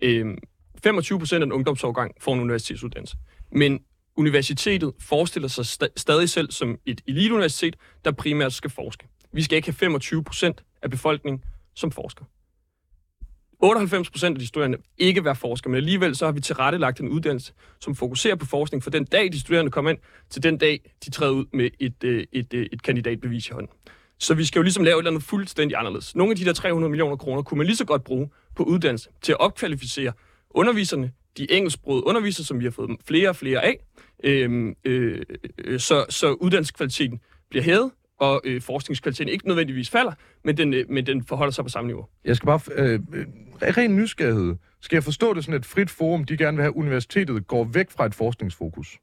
Øhm, 0.00 0.38
25 0.84 1.18
procent 1.18 1.42
af 1.42 1.46
den 1.46 1.52
ungdomsårgang 1.52 2.14
får 2.20 2.34
en 2.34 2.40
universitetsuddannelse. 2.40 3.16
Men 3.52 3.80
universitetet 4.16 4.92
forestiller 5.00 5.48
sig 5.48 5.64
st- 5.64 5.92
stadig 5.96 6.28
selv 6.28 6.50
som 6.50 6.78
et 6.86 7.00
eliteuniversitet, 7.06 7.76
der 8.04 8.10
primært 8.12 8.52
skal 8.52 8.70
forske. 8.70 9.06
Vi 9.32 9.42
skal 9.42 9.56
ikke 9.56 9.68
have 9.68 9.74
25 9.74 10.24
procent 10.24 10.64
af 10.82 10.90
befolkningen 10.90 11.44
som 11.74 11.92
forsker. 11.92 12.24
98 13.62 14.10
procent 14.10 14.36
af 14.36 14.40
de 14.40 14.46
studerende 14.46 14.78
ikke 14.98 15.24
være 15.24 15.36
forskere, 15.36 15.70
men 15.70 15.76
alligevel 15.76 16.16
så 16.16 16.24
har 16.24 16.32
vi 16.32 16.40
tilrettelagt 16.40 17.00
en 17.00 17.08
uddannelse, 17.08 17.52
som 17.80 17.94
fokuserer 17.94 18.36
på 18.36 18.46
forskning 18.46 18.84
fra 18.84 18.90
den 18.90 19.04
dag, 19.04 19.32
de 19.32 19.40
studerende 19.40 19.70
kommer 19.70 19.90
ind, 19.90 19.98
til 20.30 20.42
den 20.42 20.58
dag, 20.58 20.90
de 21.04 21.10
træder 21.10 21.32
ud 21.32 21.44
med 21.52 21.70
et, 21.80 22.04
øh, 22.04 22.26
et, 22.32 22.54
et, 22.54 22.68
et 22.72 22.82
kandidatbevis 22.82 23.48
i 23.48 23.50
hånden. 23.52 23.72
Så 24.18 24.34
vi 24.34 24.44
skal 24.44 24.58
jo 24.58 24.62
ligesom 24.62 24.84
lave 24.84 24.94
et 24.94 24.98
eller 24.98 25.10
andet 25.10 25.22
fuldstændig 25.22 25.78
anderledes. 25.78 26.16
Nogle 26.16 26.30
af 26.30 26.36
de 26.36 26.44
der 26.44 26.52
300 26.52 26.90
millioner 26.90 27.16
kroner 27.16 27.42
kunne 27.42 27.58
man 27.58 27.66
lige 27.66 27.76
så 27.76 27.84
godt 27.84 28.04
bruge 28.04 28.30
på 28.56 28.62
uddannelse 28.62 29.08
til 29.22 29.32
at 29.32 29.40
opkvalificere 29.40 30.12
underviserne, 30.50 31.12
de 31.36 31.52
engelsksprogede 31.52 32.06
undervisere, 32.06 32.44
som 32.44 32.58
vi 32.60 32.64
har 32.64 32.70
fået 32.70 32.90
flere 33.06 33.28
og 33.28 33.36
flere 33.36 33.64
af, 33.64 33.76
øhm, 34.24 34.74
øh, 34.84 35.22
øh, 35.58 35.80
så, 35.80 36.04
så 36.08 36.32
uddannelseskvaliteten 36.32 37.20
bliver 37.50 37.64
hævet, 37.64 37.90
og 38.20 38.40
øh, 38.44 38.62
forskningskvaliteten 38.62 39.28
ikke 39.28 39.48
nødvendigvis 39.48 39.90
falder, 39.90 40.12
men 40.44 40.56
den, 40.56 40.74
øh, 40.74 40.90
men 40.90 41.06
den 41.06 41.24
forholder 41.24 41.52
sig 41.52 41.64
på 41.64 41.68
samme 41.68 41.86
niveau. 41.86 42.06
Jeg 42.24 42.36
skal 42.36 42.46
bare... 42.46 42.60
Øh, 42.76 43.00
øh 43.14 43.26
ren 43.62 43.96
nysgerrighed. 43.96 44.56
Skal 44.80 44.96
jeg 44.96 45.04
forstå 45.04 45.34
det 45.34 45.44
sådan 45.44 45.60
et 45.60 45.66
frit 45.66 45.90
forum, 45.90 46.24
de 46.24 46.36
gerne 46.36 46.56
vil 46.56 46.62
have, 46.62 46.76
universitetet 46.76 47.46
går 47.46 47.64
væk 47.64 47.90
fra 47.90 48.06
et 48.06 48.14
forskningsfokus? 48.14 48.98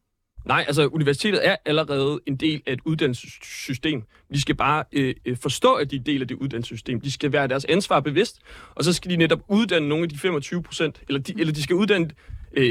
Nej, 0.46 0.64
altså 0.68 0.88
universitetet 0.88 1.48
er 1.48 1.56
allerede 1.66 2.20
en 2.26 2.36
del 2.36 2.62
af 2.68 2.74
et 2.74 2.80
uddannelsessystem. 2.86 4.04
De 4.34 4.42
skal 4.42 4.56
bare 4.56 4.84
øh, 4.92 5.16
øh 5.26 5.38
forstå, 5.38 5.74
at 5.74 5.92
de 5.92 5.96
er 5.96 6.00
del 6.00 6.22
af 6.22 6.28
det 6.28 6.36
uddannelsessystem. 6.36 7.02
De 7.02 7.12
skal 7.12 7.32
være 7.32 7.48
deres 7.48 7.66
ansvar 7.66 8.00
bevidst, 8.00 8.40
og 8.76 8.84
så 8.84 8.94
skal 8.94 9.12
de 9.12 9.18
netop 9.18 9.40
uddanne 9.48 9.90
nogle 9.90 10.04
af 10.04 10.10
de 10.10 10.18
25 10.18 10.64
procent, 10.64 11.02
eller 11.08 11.22
de, 11.22 11.34
eller 11.40 11.54
de 11.54 11.64
skal 11.64 11.76
uddanne 11.76 12.10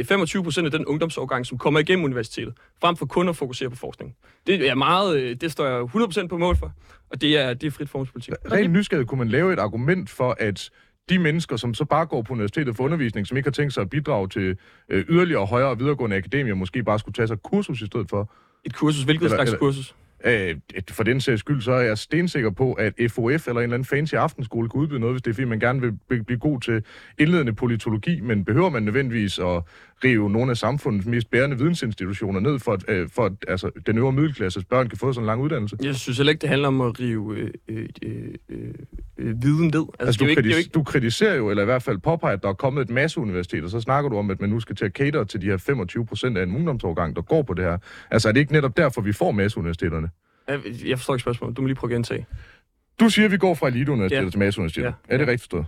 25 0.04 0.44
procent 0.44 0.64
af 0.64 0.70
den 0.70 0.86
ungdomsårgang, 0.86 1.46
som 1.46 1.58
kommer 1.58 1.80
igennem 1.80 2.04
universitetet, 2.04 2.54
frem 2.80 2.96
for 2.96 3.06
kun 3.06 3.28
at 3.28 3.36
fokusere 3.36 3.70
på 3.70 3.76
forskning. 3.76 4.16
Det 4.46 4.68
er 4.68 4.74
meget, 4.74 5.16
øh, 5.16 5.36
det 5.40 5.52
står 5.52 5.66
jeg 5.66 5.80
100% 6.24 6.28
på 6.28 6.38
mål 6.38 6.56
for, 6.56 6.72
og 7.10 7.20
det 7.20 7.38
er, 7.38 7.54
det 7.54 7.66
er 7.66 7.70
frit 7.70 7.88
formspolitik. 7.88 8.34
Rent 8.52 8.72
nysgerrig 8.72 9.06
kunne 9.06 9.18
man 9.18 9.28
lave 9.28 9.52
et 9.52 9.58
argument 9.58 10.10
for, 10.10 10.36
at 10.40 10.70
de 11.08 11.18
mennesker, 11.18 11.56
som 11.56 11.74
så 11.74 11.84
bare 11.84 12.06
går 12.06 12.22
på 12.22 12.32
universitetet 12.32 12.76
for 12.76 12.84
undervisning, 12.84 13.26
som 13.26 13.36
ikke 13.36 13.46
har 13.46 13.52
tænkt 13.52 13.74
sig 13.74 13.80
at 13.80 13.90
bidrage 13.90 14.28
til 14.28 14.56
øh, 14.88 15.04
yderligere 15.08 15.46
højere 15.46 15.78
videregående 15.78 16.16
akademier, 16.16 16.54
måske 16.54 16.82
bare 16.82 16.98
skulle 16.98 17.14
tage 17.14 17.28
sig 17.28 17.42
kursus 17.42 17.82
i 17.82 17.86
stedet 17.86 18.10
for. 18.10 18.32
Et 18.64 18.74
kursus? 18.74 19.04
Hvilket 19.04 19.24
eller, 19.24 19.36
slags 19.36 19.50
eller, 19.50 19.58
kursus? 19.58 19.94
Øh, 20.24 20.56
for 20.90 21.02
den 21.02 21.20
sags 21.20 21.40
skyld, 21.40 21.60
så 21.60 21.72
er 21.72 21.80
jeg 21.80 21.98
stensikker 21.98 22.50
på, 22.50 22.72
at 22.72 22.92
FOF 23.10 23.20
eller 23.22 23.32
en 23.32 23.48
eller 23.48 23.62
anden 23.62 23.84
fancy 23.84 24.14
aftenskole 24.14 24.68
kan 24.68 24.80
udbyde 24.80 25.00
noget, 25.00 25.14
hvis 25.14 25.22
det 25.22 25.30
er 25.30 25.34
fordi, 25.34 25.44
man 25.44 25.60
gerne 25.60 25.80
vil 25.80 26.24
blive 26.24 26.38
god 26.38 26.60
til 26.60 26.84
indledende 27.18 27.52
politologi, 27.52 28.20
men 28.20 28.44
behøver 28.44 28.70
man 28.70 28.82
nødvendigvis 28.82 29.38
at 29.38 29.62
rive 30.04 30.30
nogle 30.30 30.50
af 30.50 30.56
samfundets 30.56 31.06
mest 31.06 31.30
bærende 31.30 31.58
vidensinstitutioner 31.58 32.40
ned, 32.40 32.58
for 32.58 32.72
at, 32.72 32.84
øh, 32.88 33.08
for 33.12 33.24
at 33.24 33.32
altså, 33.48 33.70
den 33.86 33.98
øvre 33.98 34.12
middelklasses 34.12 34.64
børn 34.64 34.88
kan 34.88 34.98
få 34.98 35.12
sådan 35.12 35.22
en 35.22 35.26
lang 35.26 35.42
uddannelse. 35.42 35.76
Jeg 35.82 35.94
synes 35.94 36.18
heller 36.18 36.30
ikke, 36.30 36.40
det 36.40 36.48
handler 36.48 36.68
om 36.68 36.80
at 36.80 37.00
rive 37.00 37.36
øh, 37.38 37.50
øh, 37.68 37.88
øh, 38.02 38.28
øh, 39.18 39.42
viden 39.42 39.64
ned. 39.74 39.86
Altså, 40.00 40.06
Altså, 40.06 40.18
du, 40.24 40.26
ikke, 40.26 40.42
kritis- 40.42 40.56
ikke, 40.58 40.70
du 40.74 40.82
kritiserer 40.82 41.34
jo, 41.36 41.50
eller 41.50 41.62
i 41.62 41.66
hvert 41.66 41.82
fald 41.82 41.98
påpeger, 41.98 42.32
at 42.36 42.42
der 42.42 42.48
er 42.48 42.52
kommet 42.52 42.82
et 42.82 42.90
masse 42.90 43.20
universiteter, 43.20 43.68
så 43.68 43.80
snakker 43.80 44.10
du 44.10 44.16
om, 44.18 44.30
at 44.30 44.40
man 44.40 44.50
nu 44.50 44.60
skal 44.60 44.76
til 44.76 44.84
at 44.84 44.92
cater 44.92 45.24
til 45.24 45.40
de 45.40 45.46
her 45.46 45.56
25 45.56 46.06
procent 46.06 46.38
af 46.38 46.42
en 46.42 46.56
ungdomsårgang, 46.56 47.16
der 47.16 47.22
går 47.22 47.42
på 47.42 47.54
det 47.54 47.64
her. 47.64 47.78
Altså, 48.10 48.28
er 48.28 48.32
det 48.32 48.40
ikke 48.40 48.52
netop 48.52 48.76
derfor, 48.76 49.00
vi 49.00 49.12
får 49.12 49.30
masseuniversiteterne? 49.32 50.10
Jeg- 50.48 50.60
jeg 50.86 50.98
forstår 50.98 51.14
ikke 51.14 51.22
spørgsmålet. 51.22 51.56
Du 51.56 51.62
må 51.62 51.66
lige 51.66 51.76
prøve 51.76 51.90
at 51.90 51.94
gentage. 51.94 52.26
Du 53.00 53.08
siger, 53.08 53.26
at 53.26 53.32
vi 53.32 53.36
går 53.38 53.54
fra 53.54 53.66
eliteuniversiteter 53.68 54.22
Ja. 54.24 54.30
til 54.30 54.38
masseuniversiteter. 54.38 54.92
Ja. 55.08 55.14
Er 55.14 55.18
det 55.18 55.26
rigtigt 55.26 55.42
forstået? 55.42 55.66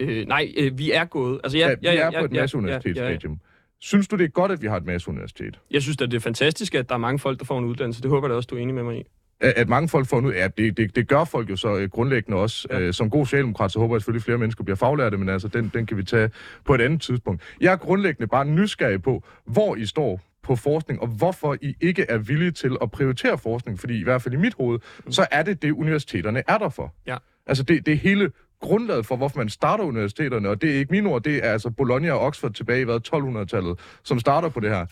Øh, 0.00 0.26
nej, 0.28 0.52
øh, 0.56 0.78
vi 0.78 0.90
er 0.92 1.04
gået. 1.04 1.40
Altså, 1.44 1.58
ja, 1.58 1.68
Ja, 1.82 1.90
vi 1.92 1.96
er 1.98 2.18
på 2.20 2.24
et 2.24 2.32
masseuniversitetsstadium. 2.32 3.38
Synes 3.84 4.08
du, 4.08 4.16
det 4.16 4.24
er 4.24 4.28
godt, 4.28 4.52
at 4.52 4.62
vi 4.62 4.66
har 4.66 4.76
et 4.76 4.84
masseuniversitet? 4.84 5.60
Jeg 5.70 5.82
synes 5.82 5.96
at 6.00 6.10
det 6.10 6.16
er 6.16 6.20
fantastisk, 6.20 6.74
at 6.74 6.88
der 6.88 6.94
er 6.94 6.98
mange 6.98 7.18
folk, 7.18 7.38
der 7.38 7.44
får 7.44 7.58
en 7.58 7.64
uddannelse. 7.64 8.02
Det 8.02 8.10
håber 8.10 8.26
jeg 8.26 8.30
da 8.30 8.36
også, 8.36 8.46
du 8.46 8.56
er 8.56 8.60
enig 8.60 8.74
med 8.74 8.82
mig 8.82 8.96
i. 8.96 9.04
At 9.40 9.52
at 9.56 9.68
mange 9.68 9.88
folk 9.88 10.06
får 10.06 10.20
nu, 10.20 10.32
ja, 10.32 10.48
det, 10.48 10.76
det, 10.76 10.96
det 10.96 11.08
gør 11.08 11.24
folk 11.24 11.50
jo 11.50 11.56
så 11.56 11.76
øh, 11.76 11.88
grundlæggende 11.90 12.38
også. 12.38 12.68
Ja. 12.70 12.78
Ja. 12.78 12.92
som 12.92 13.10
god 13.10 13.26
socialdemokrat, 13.26 13.72
så 13.72 13.78
håber 13.78 13.94
jeg 13.94 14.00
selvfølgelig, 14.00 14.20
at 14.20 14.24
flere 14.24 14.38
mennesker 14.38 14.64
bliver 14.64 14.76
faglærte, 14.76 15.16
men 15.16 15.28
altså, 15.28 15.48
den, 15.48 15.70
den 15.74 15.86
kan 15.86 15.96
vi 15.96 16.02
tage 16.02 16.30
på 16.64 16.74
et 16.74 16.80
andet 16.80 17.02
tidspunkt. 17.02 17.42
Jeg 17.60 17.72
er 17.72 17.76
grundlæggende 17.76 18.26
bare 18.26 18.44
nysgerrig 18.44 19.02
på, 19.02 19.24
hvor 19.44 19.76
I 19.76 19.86
står 19.86 20.20
på 20.42 20.56
forskning, 20.56 21.00
og 21.00 21.08
hvorfor 21.08 21.56
I 21.62 21.74
ikke 21.80 22.06
er 22.08 22.18
villige 22.18 22.50
til 22.50 22.76
at 22.82 22.90
prioritere 22.90 23.38
forskning, 23.38 23.80
fordi 23.80 24.00
i 24.00 24.02
hvert 24.02 24.22
fald 24.22 24.34
i 24.34 24.38
mit 24.38 24.54
hoved, 24.54 24.78
mm. 25.04 25.12
så 25.12 25.26
er 25.30 25.42
det 25.42 25.62
det, 25.62 25.70
universiteterne 25.70 26.42
er 26.48 26.58
der 26.58 26.68
for. 26.68 26.94
Ja. 27.06 27.16
Altså, 27.46 27.62
det, 27.62 27.86
det 27.86 27.98
hele 27.98 28.30
grundlaget 28.64 29.06
for, 29.06 29.16
hvorfor 29.16 29.38
man 29.38 29.48
starter 29.48 29.84
universiteterne, 29.84 30.48
og 30.48 30.62
det 30.62 30.70
er 30.70 30.74
ikke 30.74 30.90
mine 30.90 31.08
ord, 31.08 31.22
det 31.22 31.44
er 31.44 31.52
altså 31.52 31.70
Bologna 31.70 32.12
og 32.12 32.20
Oxford 32.20 32.52
tilbage 32.52 32.80
i 32.80 32.84
hvad, 32.84 33.00
1200-tallet, 33.14 33.78
som 34.04 34.20
starter 34.20 34.48
på 34.48 34.60
det 34.60 34.70
her. 34.70 34.86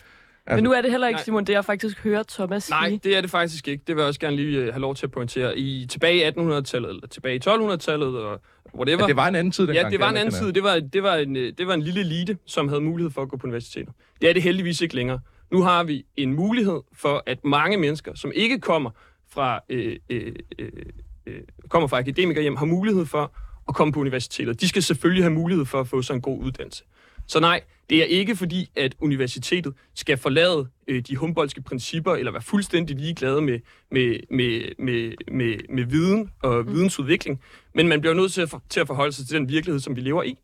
Altså, 0.45 0.55
Men 0.55 0.63
nu 0.63 0.71
er 0.71 0.81
det 0.81 0.91
heller 0.91 1.07
ikke, 1.07 1.17
nej. 1.17 1.23
Simon, 1.23 1.45
det 1.45 1.53
jeg 1.53 1.65
faktisk 1.65 2.03
hører 2.03 2.23
Thomas 2.29 2.63
sige. 2.63 2.75
Nej, 2.75 2.99
det 3.03 3.17
er 3.17 3.21
det 3.21 3.29
faktisk 3.29 3.67
ikke. 3.67 3.83
Det 3.87 3.95
vil 3.95 4.01
jeg 4.01 4.07
også 4.07 4.19
gerne 4.19 4.35
lige 4.35 4.57
øh, 4.57 4.73
have 4.73 4.81
lov 4.81 4.95
til 4.95 5.05
at 5.05 5.11
pointere. 5.11 5.57
I 5.57 5.85
tilbage 5.89 6.15
i 6.17 6.23
1800-tallet, 6.23 6.89
eller 6.89 7.07
tilbage 7.07 7.35
i 7.35 7.39
1200-tallet, 7.47 8.17
og 8.17 8.41
whatever. 8.75 9.01
Ja, 9.01 9.07
det 9.07 9.15
var 9.15 9.27
en 9.27 9.35
anden 9.35 9.51
tid 9.51 9.67
dengang. 9.67 9.85
Ja, 9.85 9.89
det 9.89 9.99
var 9.99 10.09
en 10.09 10.17
anden 10.17 10.33
tid. 10.33 10.53
Det 10.53 10.63
var, 10.63 10.79
det, 10.79 11.03
var 11.03 11.15
en, 11.15 11.35
øh, 11.35 11.53
det 11.57 11.67
var 11.67 11.73
en 11.73 11.81
lille 11.81 11.99
elite, 11.99 12.37
som 12.45 12.67
havde 12.67 12.81
mulighed 12.81 13.11
for 13.11 13.21
at 13.21 13.29
gå 13.29 13.37
på 13.37 13.47
universiteter. 13.47 13.91
Det 14.21 14.29
er 14.29 14.33
det 14.33 14.43
heldigvis 14.43 14.81
ikke 14.81 14.95
længere. 14.95 15.19
Nu 15.51 15.61
har 15.61 15.83
vi 15.83 16.05
en 16.17 16.33
mulighed 16.33 16.81
for, 16.93 17.23
at 17.25 17.45
mange 17.45 17.77
mennesker, 17.77 18.11
som 18.15 18.31
ikke 18.35 18.59
kommer 18.59 18.89
fra, 19.29 19.59
øh, 19.69 19.95
øh, 20.09 20.33
øh, 20.59 20.69
øh, 21.25 21.41
kommer 21.69 21.87
fra 21.87 21.97
akademikerhjem, 21.97 22.55
har 22.55 22.65
mulighed 22.65 23.05
for 23.05 23.33
at 23.67 23.75
komme 23.75 23.93
på 23.93 23.99
universiteter. 23.99 24.53
De 24.53 24.67
skal 24.67 24.83
selvfølgelig 24.83 25.23
have 25.23 25.33
mulighed 25.33 25.65
for 25.65 25.79
at 25.79 25.87
få 25.87 26.01
sig 26.01 26.13
en 26.13 26.21
god 26.21 26.39
uddannelse. 26.39 26.83
Så 27.27 27.39
nej, 27.39 27.61
det 27.89 27.97
er 28.01 28.05
ikke 28.05 28.35
fordi, 28.35 28.69
at 28.75 28.95
universitetet 28.99 29.73
skal 29.95 30.17
forlade 30.17 30.67
øh, 30.87 31.01
de 31.01 31.15
humboldtske 31.15 31.61
principper, 31.61 32.15
eller 32.15 32.31
være 32.31 32.41
fuldstændig 32.41 32.95
ligeglade 32.95 33.41
med, 33.41 33.59
med, 33.91 34.19
med, 34.31 34.61
med, 34.79 35.13
med, 35.31 35.55
med 35.69 35.83
viden 35.83 36.31
og 36.43 36.67
vidensudvikling, 36.67 37.41
men 37.75 37.87
man 37.87 38.01
bliver 38.01 38.13
nødt 38.13 38.31
til 38.33 38.41
at, 38.41 38.49
for, 38.49 38.63
til 38.69 38.79
at 38.79 38.87
forholde 38.87 39.11
sig 39.11 39.27
til 39.27 39.37
den 39.37 39.49
virkelighed, 39.49 39.79
som 39.79 39.95
vi 39.95 40.01
lever 40.01 40.23
i. 40.23 40.37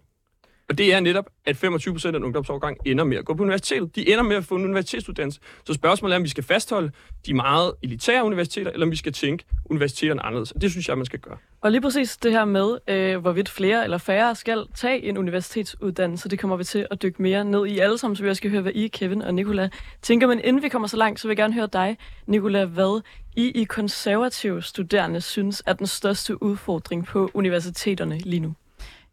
Og 0.70 0.78
det 0.78 0.94
er 0.94 1.00
netop, 1.00 1.30
at 1.46 1.58
25 1.58 1.94
procent 1.94 2.16
af 2.16 2.20
en 2.20 2.24
ungdomsårgang 2.24 2.78
ender 2.86 3.04
med 3.04 3.18
at 3.18 3.26
gå 3.26 3.34
på 3.34 3.44
universitetet. 3.44 3.96
De 3.96 4.12
ender 4.12 4.24
med 4.24 4.36
at 4.36 4.46
få 4.46 4.56
en 4.56 4.64
universitetsuddannelse. 4.64 5.40
Så 5.66 5.74
spørgsmålet 5.74 6.14
er, 6.14 6.18
om 6.18 6.24
vi 6.24 6.30
skal 6.30 6.44
fastholde 6.44 6.92
de 7.26 7.34
meget 7.34 7.74
elitære 7.84 8.26
universiteter, 8.26 8.72
eller 8.72 8.86
om 8.86 8.92
vi 8.92 8.96
skal 8.96 9.14
tænke 9.14 9.46
universiteterne 9.66 10.22
anderledes. 10.22 10.52
Og 10.52 10.62
det 10.62 10.72
synes 10.72 10.90
jeg, 10.90 10.98
man 10.98 11.06
skal 11.06 11.20
gøre. 11.20 11.38
Og 11.62 11.72
lige 11.72 11.82
præcis 11.82 12.18
det 12.18 12.32
her 12.32 12.46
med, 12.46 12.78
øh, 12.88 13.18
hvorvidt 13.18 13.50
flere 13.50 13.84
eller 13.84 13.98
færre 13.98 14.36
skal 14.36 14.66
tage 14.76 15.04
en 15.04 15.18
universitetsuddannelse, 15.18 16.30
det 16.30 16.40
kommer 16.40 16.58
vi 16.58 16.64
til 16.64 16.88
at 16.92 17.02
dykke 17.02 17.22
mere 17.22 17.46
ned 17.46 17.66
i 17.66 17.80
alle 17.80 17.98
sammen, 17.98 18.16
så 18.16 18.24
vi 18.24 18.30
også 18.30 18.40
skal 18.40 18.52
høre, 18.52 18.62
hvad 18.62 18.72
I, 18.76 18.88
Kevin 18.88 19.22
og 19.22 19.34
Nicola, 19.34 19.70
tænker. 20.02 20.28
Men 20.28 20.40
inden 20.44 20.64
vi 20.64 20.70
kommer 20.70 20.88
så 20.88 20.98
langt, 20.98 21.20
så 21.20 21.28
vil 21.28 21.32
jeg 21.32 21.38
gerne 21.38 21.54
høre 21.54 21.70
dig, 21.74 21.98
Nicola, 22.26 22.66
hvad 22.66 23.02
I 23.36 23.50
i 23.50 23.64
konservative 23.64 24.62
studerende 24.62 25.22
synes 25.22 25.64
er 25.66 25.74
den 25.74 25.88
største 25.88 26.44
udfordring 26.44 27.06
på 27.06 27.32
universiteterne 27.34 28.18
lige 28.18 28.40
nu. 28.40 28.54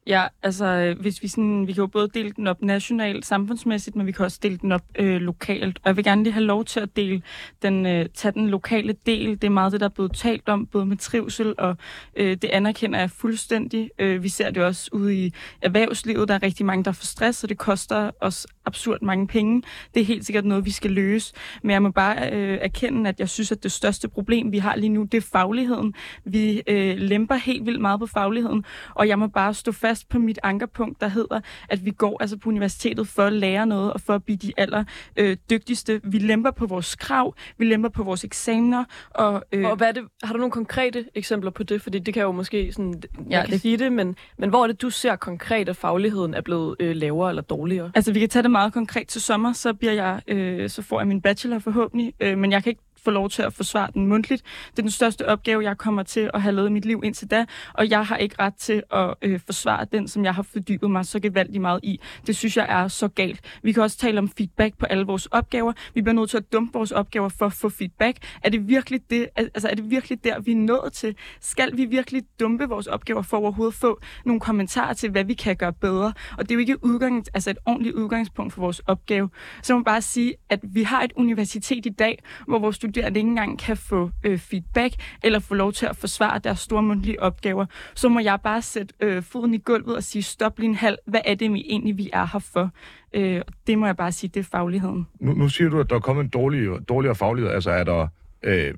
Ja, 0.06 0.26
altså 0.42 0.66
øh, 0.66 1.00
hvis 1.00 1.22
vi 1.22 1.28
sådan, 1.28 1.66
vi 1.66 1.72
kan 1.72 1.80
jo 1.80 1.86
både 1.86 2.08
dele 2.14 2.30
den 2.30 2.46
op 2.46 2.62
nationalt, 2.62 3.26
samfundsmæssigt, 3.26 3.96
men 3.96 4.06
vi 4.06 4.12
kan 4.12 4.25
også 4.25 4.38
dele 4.42 4.58
den 4.58 4.72
op 4.72 4.82
øh, 4.98 5.20
lokalt. 5.20 5.78
Og 5.78 5.88
jeg 5.88 5.96
vil 5.96 6.04
gerne 6.04 6.22
lige 6.22 6.32
have 6.32 6.44
lov 6.44 6.64
til 6.64 6.80
at 6.80 6.96
dele 6.96 7.22
den, 7.62 7.86
øh, 7.86 8.06
tage 8.14 8.32
den 8.32 8.48
lokale 8.48 8.94
del. 9.06 9.30
Det 9.30 9.44
er 9.44 9.50
meget 9.50 9.72
det, 9.72 9.80
der 9.80 9.86
er 9.86 9.90
blevet 9.90 10.12
talt 10.12 10.48
om, 10.48 10.66
både 10.66 10.86
med 10.86 10.96
trivsel, 10.96 11.54
og 11.58 11.76
øh, 12.16 12.36
det 12.42 12.44
anerkender 12.44 12.98
jeg 12.98 13.10
fuldstændig. 13.10 13.90
Øh, 13.98 14.22
vi 14.22 14.28
ser 14.28 14.50
det 14.50 14.62
også 14.62 14.90
ude 14.92 15.26
i 15.26 15.32
erhvervslivet. 15.62 16.28
Der 16.28 16.34
er 16.34 16.42
rigtig 16.42 16.66
mange, 16.66 16.84
der 16.84 16.92
får 16.92 17.04
stress, 17.04 17.42
og 17.42 17.48
det 17.48 17.58
koster 17.58 18.10
os 18.20 18.46
absurd 18.66 18.99
mange 19.02 19.26
penge. 19.26 19.62
Det 19.94 20.00
er 20.00 20.04
helt 20.04 20.26
sikkert 20.26 20.44
noget, 20.44 20.64
vi 20.64 20.70
skal 20.70 20.90
løse. 20.90 21.35
Men 21.62 21.70
jeg 21.70 21.82
må 21.82 21.90
bare 21.90 22.32
øh, 22.32 22.58
erkende, 22.62 23.08
at 23.08 23.20
jeg 23.20 23.28
synes, 23.28 23.52
at 23.52 23.62
det 23.62 23.73
største 23.73 24.08
problem, 24.08 24.52
vi 24.52 24.58
har 24.58 24.76
lige 24.76 24.88
nu, 24.90 25.02
det 25.02 25.18
er 25.18 25.26
fagligheden. 25.32 25.94
Vi 26.25 26.62
øh, 26.66 26.96
lemper 26.99 27.35
helt 27.35 27.66
vildt 27.66 27.80
meget 27.80 28.00
på 28.00 28.06
fagligheden, 28.06 28.64
og 28.94 29.08
jeg 29.08 29.18
må 29.18 29.26
bare 29.26 29.54
stå 29.54 29.73
fast 29.73 30.08
på 30.08 30.18
mit 30.18 30.38
ankerpunkt, 30.42 31.00
der 31.00 31.08
hedder, 31.08 31.40
at 31.68 31.85
vi 31.85 31.90
går 31.90 32.16
altså 32.20 32.37
på 32.37 32.49
universitetet 32.49 33.08
for 33.08 33.23
at 33.23 33.32
lære 33.32 33.66
noget 33.66 33.92
og 33.92 34.00
for 34.00 34.14
at 34.14 34.25
blive 34.25 34.37
de 34.37 34.52
aller 34.56 34.85
øh, 35.16 35.37
dygtigste. 35.50 36.00
Vi 36.04 36.18
lemper 36.18 36.50
på 36.50 36.66
vores 36.66 36.94
krav, 36.94 37.35
vi 37.58 37.64
lemper 37.64 37.88
på 37.88 38.02
vores 38.02 38.25
eksamener, 38.25 38.85
og, 39.11 39.42
øh, 39.52 39.64
Og 39.64 39.76
hvad 39.76 39.88
er 39.88 39.92
det, 39.92 40.02
har 40.23 40.32
du 40.32 40.38
nogle 40.38 40.50
konkrete 40.52 41.04
eksempler 41.14 41.50
på 41.50 41.62
det? 41.62 41.82
Fordi 41.82 41.99
det 41.99 42.14
kan 42.14 42.23
jo 42.23 42.32
måske 42.32 42.73
sådan, 42.73 43.02
Ja, 43.30 43.40
kan 43.42 43.50
det- 43.52 43.61
sige 43.61 43.76
det, 43.76 43.92
men, 43.92 44.16
men 44.38 44.50
hvor 44.50 44.62
er 44.62 44.66
det, 44.66 44.82
du 44.82 44.90
ser 44.90 45.16
konkret, 45.16 45.68
at 45.68 45.76
fagligheden 45.76 46.35
er 46.35 46.40
blevet 46.40 46.76
øh, 46.80 46.96
lavere 46.96 47.28
eller 47.28 47.42
dårligere? 47.42 47.90
Altså, 47.94 48.12
vi 48.12 48.20
kan 48.20 48.28
tage 48.28 48.42
det 48.42 48.50
meget 48.56 48.72
konkret 48.72 49.08
til 49.08 49.20
sommer, 49.20 49.52
så, 49.52 49.75
bliver 49.75 49.92
jeg, 49.92 50.20
øh, 50.28 50.70
så 50.70 50.82
får 50.82 51.00
jeg 51.00 51.08
min 51.08 51.22
bachelor 51.22 51.58
forhåbentlig, 51.58 52.14
øh, 52.20 52.38
men 52.38 52.52
jeg 52.52 52.62
kan 52.62 52.70
ikke 52.70 52.82
få 53.06 53.10
lov 53.10 53.30
til 53.30 53.42
at 53.42 53.52
forsvare 53.52 53.90
den 53.94 54.06
mundtligt. 54.06 54.42
Det 54.70 54.78
er 54.78 54.82
den 54.82 54.90
største 54.90 55.28
opgave, 55.28 55.62
jeg 55.62 55.78
kommer 55.78 56.02
til 56.02 56.30
at 56.34 56.42
have 56.42 56.54
lavet 56.54 56.68
i 56.68 56.72
mit 56.72 56.84
liv 56.84 57.00
indtil 57.04 57.30
da, 57.30 57.46
og 57.75 57.90
jeg 57.90 58.06
har 58.06 58.16
ikke 58.16 58.36
ret 58.38 58.54
til 58.54 58.82
at 58.92 59.14
øh, 59.22 59.40
forsvare 59.46 59.86
den, 59.92 60.08
som 60.08 60.25
jeg 60.25 60.34
har 60.34 60.42
fordybet 60.42 60.90
mig 60.90 61.06
så 61.06 61.20
gevaldigt 61.20 61.60
meget 61.60 61.80
i. 61.82 62.00
Det 62.26 62.36
synes 62.36 62.56
jeg 62.56 62.66
er 62.68 62.88
så 62.88 63.08
galt. 63.08 63.40
Vi 63.62 63.72
kan 63.72 63.82
også 63.82 63.98
tale 63.98 64.18
om 64.18 64.28
feedback 64.28 64.78
på 64.78 64.86
alle 64.86 65.06
vores 65.06 65.26
opgaver. 65.26 65.72
Vi 65.94 66.02
bliver 66.02 66.14
nødt 66.14 66.30
til 66.30 66.36
at 66.36 66.52
dumpe 66.52 66.72
vores 66.72 66.92
opgaver 66.92 67.28
for 67.28 67.46
at 67.46 67.52
få 67.52 67.68
feedback. 67.68 68.18
Er 68.42 68.50
det 68.50 68.68
virkelig, 68.68 69.00
det, 69.10 69.28
altså, 69.36 69.68
er 69.68 69.75
det 69.75 69.90
virkelig 69.90 70.25
der, 70.25 70.40
vi 70.40 70.52
er 70.52 70.56
nået 70.56 70.92
til? 70.92 71.16
Skal 71.40 71.76
vi 71.76 71.84
virkelig 71.84 72.22
dumpe 72.40 72.68
vores 72.68 72.86
opgaver 72.86 73.22
for 73.22 73.36
overhovedet 73.36 73.72
at 73.72 73.78
få 73.78 74.00
nogle 74.25 74.40
kommentarer 74.40 74.92
til, 74.92 75.10
hvad 75.10 75.25
vi 75.25 75.34
kan 75.34 75.56
gøre 75.56 75.72
bedre? 75.72 76.12
Og 76.38 76.44
det 76.44 76.50
er 76.50 76.54
jo 76.54 76.60
ikke 76.60 76.84
udgang, 76.84 77.25
altså 77.34 77.50
et 77.50 77.58
ordentligt 77.66 77.94
udgangspunkt 77.94 78.52
for 78.52 78.60
vores 78.60 78.78
opgave. 78.78 79.30
Så 79.62 79.72
må 79.72 79.78
man 79.78 79.84
bare 79.84 80.02
sige, 80.02 80.34
at 80.48 80.60
vi 80.62 80.82
har 80.82 81.02
et 81.02 81.12
universitet 81.16 81.86
i 81.86 81.88
dag, 81.88 82.22
hvor 82.46 82.58
vores 82.58 82.76
studerende 82.76 82.95
ikke 82.96 83.20
engang 83.20 83.58
kan 83.58 83.76
få 83.76 84.10
øh, 84.24 84.38
feedback 84.38 84.94
eller 85.24 85.38
få 85.38 85.54
lov 85.54 85.72
til 85.72 85.86
at 85.86 85.96
forsvare 85.96 86.38
deres 86.38 86.58
store 86.58 86.82
mundtlige 86.82 87.22
opgaver. 87.22 87.66
Så 87.94 88.08
må 88.08 88.20
jeg 88.20 88.38
bare 88.44 88.62
sætte 88.62 88.94
øh, 89.00 89.22
foden 89.22 89.54
i 89.54 89.58
gulvet 89.58 89.96
og 89.96 90.02
sige, 90.02 90.22
stop 90.22 90.58
lige 90.58 90.68
en 90.68 90.74
halv. 90.74 90.98
Hvad 91.06 91.20
er 91.24 91.34
det 91.34 91.52
vi 91.52 91.64
egentlig, 91.68 91.96
vi 91.96 92.10
er 92.12 92.26
her 92.32 92.38
for? 92.38 92.70
Øh, 93.14 93.42
og 93.46 93.52
det 93.66 93.78
må 93.78 93.86
jeg 93.86 93.96
bare 93.96 94.12
sige, 94.12 94.30
det 94.34 94.40
er 94.40 94.44
fagligheden. 94.44 95.06
Nu, 95.20 95.32
nu 95.32 95.48
siger 95.48 95.70
du, 95.70 95.80
at 95.80 95.90
der 95.90 95.96
er 95.96 96.00
kommet 96.00 96.24
en 96.24 96.30
dårlig, 96.30 96.88
dårligere 96.88 97.14
faglighed. 97.14 97.50
Altså, 97.52 97.70
er 97.70 97.84
der, 97.84 98.08
øh, 98.42 98.74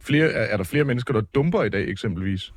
flere, 0.00 0.32
er, 0.32 0.42
er 0.42 0.56
der 0.56 0.64
flere 0.64 0.84
mennesker, 0.84 1.14
der 1.14 1.20
dumper 1.20 1.62
i 1.62 1.68
dag, 1.68 1.88
eksempelvis? 1.88 2.52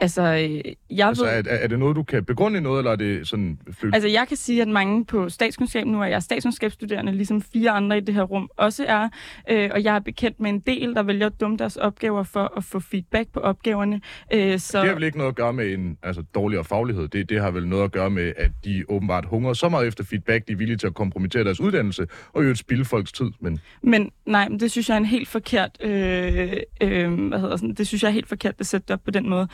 Altså, 0.00 0.22
øh, 0.22 0.72
jeg 0.90 1.08
Altså, 1.08 1.24
ved... 1.24 1.32
er, 1.32 1.42
er 1.46 1.66
det 1.66 1.78
noget, 1.78 1.96
du 1.96 2.02
kan 2.02 2.24
begrunde 2.24 2.58
i 2.58 2.62
noget, 2.62 2.78
eller 2.78 2.92
er 2.92 2.96
det 2.96 3.28
sådan 3.28 3.58
følt? 3.80 3.94
Altså, 3.94 4.08
jeg 4.08 4.28
kan 4.28 4.36
sige, 4.36 4.62
at 4.62 4.68
mange 4.68 5.04
på 5.04 5.28
statskundskab, 5.28 5.86
nu 5.86 6.02
er 6.02 6.06
jeg 6.06 6.22
statskundskabsstuderende, 6.22 7.12
ligesom 7.12 7.42
fire 7.42 7.70
andre 7.70 7.96
i 7.98 8.00
det 8.00 8.14
her 8.14 8.22
rum 8.22 8.50
også 8.56 8.84
er, 8.88 9.08
øh, 9.50 9.70
og 9.72 9.84
jeg 9.84 9.94
er 9.94 9.98
bekendt 9.98 10.40
med 10.40 10.50
en 10.50 10.60
del, 10.60 10.94
der 10.94 11.02
vælger 11.02 11.26
at 11.26 11.40
dumme 11.40 11.56
deres 11.56 11.76
opgaver 11.76 12.22
for 12.22 12.52
at 12.56 12.64
få 12.64 12.80
feedback 12.80 13.28
på 13.32 13.40
opgaverne. 13.40 14.00
Øh, 14.32 14.58
så... 14.58 14.78
Det 14.78 14.88
har 14.88 14.94
vel 14.94 15.02
ikke 15.02 15.18
noget 15.18 15.28
at 15.28 15.36
gøre 15.36 15.52
med 15.52 15.72
en 15.72 15.98
altså, 16.02 16.22
dårligere 16.34 16.64
faglighed. 16.64 17.08
Det, 17.08 17.28
det 17.28 17.40
har 17.40 17.50
vel 17.50 17.66
noget 17.68 17.84
at 17.84 17.92
gøre 17.92 18.10
med, 18.10 18.32
at 18.36 18.50
de 18.64 18.84
åbenbart 18.88 19.24
hungrer 19.24 19.52
så 19.52 19.68
meget 19.68 19.86
efter 19.86 20.04
feedback, 20.04 20.48
de 20.48 20.52
er 20.52 20.56
villige 20.56 20.76
til 20.76 20.86
at 20.86 20.94
kompromittere 20.94 21.44
deres 21.44 21.60
uddannelse, 21.60 22.06
og 22.32 22.44
jo 22.44 22.54
spilde 22.54 22.84
folks 22.84 23.12
tid. 23.12 23.30
Men 23.40 23.60
Men 23.82 24.10
nej, 24.26 24.48
men 24.48 24.60
det 24.60 24.70
synes 24.70 24.88
jeg 24.88 24.94
er 24.94 24.98
en 24.98 25.04
helt 25.04 25.28
forkert, 25.28 25.70
øh, 25.80 26.52
øh, 26.80 27.28
hvad 27.28 27.40
hedder 27.40 27.56
sådan, 27.56 27.74
det 27.74 27.86
synes 27.86 28.02
jeg 28.02 28.08
er 28.08 28.12
helt 28.12 28.28
forkert 28.28 28.54
at 28.58 28.66
sætte 28.66 28.84
det 28.88 28.94
op 28.94 29.00
på 29.04 29.10
den 29.10 29.28
måde. 29.28 29.48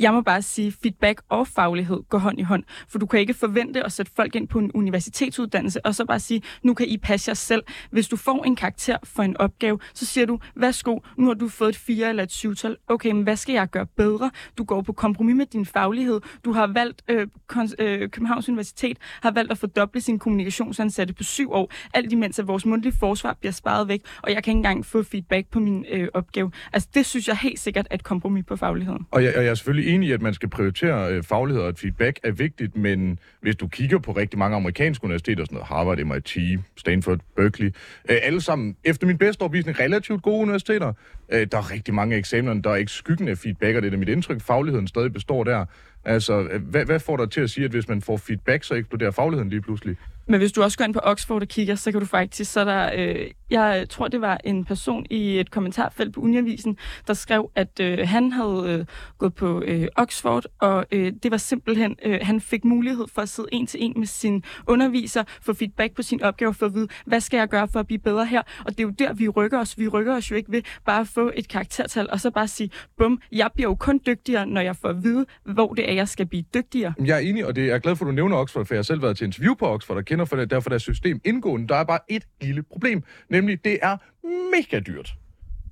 Jeg 0.00 0.12
må 0.12 0.20
bare 0.20 0.42
sige, 0.42 0.72
feedback 0.82 1.22
og 1.28 1.48
faglighed 1.48 2.00
går 2.08 2.18
hånd 2.18 2.38
i 2.38 2.42
hånd, 2.42 2.64
for 2.88 2.98
du 2.98 3.06
kan 3.06 3.20
ikke 3.20 3.34
forvente 3.34 3.84
at 3.84 3.92
sætte 3.92 4.12
folk 4.16 4.34
ind 4.34 4.48
på 4.48 4.58
en 4.58 4.70
universitetsuddannelse, 4.74 5.86
og 5.86 5.94
så 5.94 6.04
bare 6.04 6.20
sige, 6.20 6.42
nu 6.62 6.74
kan 6.74 6.86
I 6.86 6.98
passe 6.98 7.28
jer 7.28 7.34
selv. 7.34 7.62
Hvis 7.90 8.08
du 8.08 8.16
får 8.16 8.44
en 8.44 8.56
karakter 8.56 8.96
for 9.04 9.22
en 9.22 9.36
opgave, 9.36 9.78
så 9.94 10.06
siger 10.06 10.26
du, 10.26 10.38
værsgo, 10.56 10.98
nu 11.18 11.26
har 11.26 11.34
du 11.34 11.48
fået 11.48 11.68
et 11.68 11.76
4 11.76 12.08
eller 12.08 12.22
et 12.22 12.32
7-tal. 12.32 12.76
Okay, 12.88 13.10
men 13.10 13.22
hvad 13.22 13.36
skal 13.36 13.52
jeg 13.52 13.70
gøre 13.70 13.86
bedre? 13.86 14.30
Du 14.58 14.64
går 14.64 14.82
på 14.82 14.92
kompromis 14.92 15.36
med 15.36 15.46
din 15.46 15.66
faglighed. 15.66 16.20
Du 16.44 16.52
har 16.52 16.66
valgt, 16.66 17.02
øh, 17.08 17.26
øh, 17.78 18.10
Københavns 18.10 18.48
Universitet 18.48 18.98
har 19.22 19.30
valgt 19.30 19.52
at 19.52 19.58
fordoble 19.58 20.00
sin 20.00 20.18
kommunikationsansatte 20.18 21.14
på 21.14 21.22
syv 21.22 21.52
år, 21.52 21.72
alt 21.94 22.12
imens 22.12 22.38
at 22.38 22.46
vores 22.46 22.66
mundtlige 22.66 22.94
forsvar 23.00 23.36
bliver 23.40 23.52
sparet 23.52 23.88
væk, 23.88 24.00
og 24.22 24.32
jeg 24.32 24.42
kan 24.42 24.50
ikke 24.50 24.58
engang 24.58 24.86
få 24.86 25.02
feedback 25.02 25.46
på 25.50 25.60
min 25.60 25.84
øh, 25.90 26.08
opgave. 26.14 26.52
Altså, 26.72 26.88
det 26.94 27.06
synes 27.06 27.28
jeg 27.28 27.36
helt 27.36 27.58
sikkert 27.58 27.86
er 27.90 27.94
et 27.94 28.04
kompromis 28.04 28.44
på 28.46 28.56
fagligheden. 28.56 29.06
Og 29.10 29.24
jeg, 29.24 29.36
og 29.36 29.44
jeg 29.44 29.50
er 29.50 29.54
selvfølgelig 29.54 29.83
selvfølgelig 29.84 30.08
i, 30.08 30.12
at 30.12 30.22
man 30.22 30.34
skal 30.34 30.48
prioritere 30.48 31.12
øh, 31.12 31.22
faglighed, 31.22 31.62
og 31.62 31.68
at 31.68 31.78
feedback 31.78 32.20
er 32.22 32.32
vigtigt, 32.32 32.76
men 32.76 33.18
hvis 33.40 33.56
du 33.56 33.68
kigger 33.68 33.98
på 33.98 34.12
rigtig 34.12 34.38
mange 34.38 34.56
amerikanske 34.56 35.04
universiteter, 35.04 35.44
sådan 35.44 35.54
noget 35.54 35.68
Harvard, 35.68 35.98
MIT, 35.98 36.60
Stanford, 36.76 37.20
Berkeley, 37.36 37.66
øh, 38.10 38.16
alle 38.22 38.40
sammen, 38.40 38.76
efter 38.84 39.06
min 39.06 39.18
bedste 39.18 39.42
overbevisning, 39.42 39.80
relativt 39.80 40.22
gode 40.22 40.42
universiteter. 40.42 40.92
Øh, 41.32 41.46
der 41.52 41.58
er 41.58 41.72
rigtig 41.72 41.94
mange 41.94 42.16
eksamener, 42.16 42.62
der 42.62 42.70
er 42.70 42.76
ikke 42.76 42.92
skyggen 42.92 43.28
af 43.28 43.38
feedback, 43.38 43.76
og 43.76 43.82
det 43.82 43.94
er 43.94 43.98
mit 43.98 44.08
indtryk, 44.08 44.40
fagligheden 44.40 44.88
stadig 44.88 45.12
består 45.12 45.44
der. 45.44 45.64
Altså, 46.04 46.48
øh, 46.50 46.62
hvad, 46.62 46.84
hvad 46.84 47.00
får 47.00 47.16
dig 47.16 47.30
til 47.30 47.40
at 47.40 47.50
sige, 47.50 47.64
at 47.64 47.70
hvis 47.70 47.88
man 47.88 48.02
får 48.02 48.16
feedback, 48.16 48.64
så 48.64 48.74
eksploderer 48.74 49.10
fagligheden 49.10 49.50
lige 49.50 49.62
pludselig? 49.62 49.96
Men 50.28 50.40
hvis 50.40 50.52
du 50.52 50.62
også 50.62 50.78
går 50.78 50.84
ind 50.84 50.94
på 50.94 51.00
Oxford 51.02 51.42
og 51.42 51.48
kigger, 51.48 51.74
så 51.74 51.92
kan 51.92 52.00
du 52.00 52.06
faktisk, 52.06 52.52
så 52.52 52.64
der, 52.64 52.90
øh, 52.96 53.30
jeg 53.50 53.86
tror 53.90 54.08
det 54.08 54.20
var 54.20 54.40
en 54.44 54.64
person 54.64 55.06
i 55.10 55.40
et 55.40 55.50
kommentarfelt 55.50 56.14
på 56.14 56.20
Uniavisen, 56.20 56.76
der 57.06 57.14
skrev, 57.14 57.50
at 57.54 57.80
øh, 57.80 57.98
han 58.08 58.32
havde 58.32 58.78
øh, 58.80 58.86
gået 59.18 59.34
på 59.34 59.62
øh, 59.62 59.88
Oxford, 59.96 60.44
og 60.60 60.86
øh, 60.92 61.12
det 61.22 61.30
var 61.30 61.36
simpelthen, 61.36 61.96
øh, 62.04 62.18
han 62.22 62.40
fik 62.40 62.64
mulighed 62.64 63.04
for 63.14 63.22
at 63.22 63.28
sidde 63.28 63.48
en 63.52 63.66
til 63.66 63.84
en 63.84 63.92
med 63.96 64.06
sin 64.06 64.44
underviser, 64.66 65.24
få 65.42 65.54
feedback 65.54 65.94
på 65.94 66.02
sin 66.02 66.22
opgave, 66.22 66.54
for 66.54 66.66
at 66.66 66.74
vide, 66.74 66.88
hvad 67.06 67.20
skal 67.20 67.38
jeg 67.38 67.48
gøre 67.48 67.68
for 67.68 67.80
at 67.80 67.86
blive 67.86 67.98
bedre 67.98 68.26
her? 68.26 68.42
Og 68.64 68.70
det 68.70 68.80
er 68.80 68.82
jo 68.82 68.90
der, 68.90 69.12
vi 69.12 69.28
rykker 69.28 69.58
os. 69.60 69.78
Vi 69.78 69.88
rykker 69.88 70.16
os 70.16 70.30
jo 70.30 70.36
ikke 70.36 70.52
ved 70.52 70.62
bare 70.86 71.00
at 71.00 71.08
få 71.08 71.30
et 71.34 71.48
karaktertal, 71.48 72.10
og 72.10 72.20
så 72.20 72.30
bare 72.30 72.48
sige, 72.48 72.70
bum, 72.98 73.20
jeg 73.32 73.50
bliver 73.54 73.70
jo 73.70 73.74
kun 73.74 74.00
dygtigere, 74.06 74.46
når 74.46 74.60
jeg 74.60 74.76
får 74.76 74.88
at 74.88 75.02
vide, 75.02 75.26
hvor 75.44 75.74
det 75.74 75.90
er, 75.90 75.94
jeg 75.94 76.08
skal 76.08 76.26
blive 76.26 76.44
dygtigere. 76.54 76.94
Jeg 77.04 77.14
er 77.16 77.20
enig, 77.20 77.46
og 77.46 77.56
det 77.56 77.62
er 77.62 77.66
jeg 77.66 77.74
er 77.74 77.78
glad 77.78 77.96
for, 77.96 78.04
at 78.04 78.08
du 78.08 78.12
nævner 78.12 78.36
Oxford, 78.36 78.66
for 78.66 78.74
jeg 78.74 78.78
har 78.78 78.82
selv 78.82 79.02
været 79.02 79.16
til 79.16 79.24
interview 79.24 79.54
på 79.54 79.66
Oxford, 79.66 79.96
og 79.96 80.04
kender 80.14 80.24
for 80.24 80.36
det, 80.36 80.50
derfor 80.50 80.68
deres 80.68 80.82
system 80.82 81.20
indgående. 81.24 81.68
Der 81.68 81.74
er 81.74 81.84
bare 81.84 81.98
et 82.08 82.24
lille 82.40 82.62
problem, 82.62 83.02
nemlig 83.28 83.64
det 83.64 83.78
er 83.82 83.96
mega 84.50 84.80
dyrt. 84.80 85.14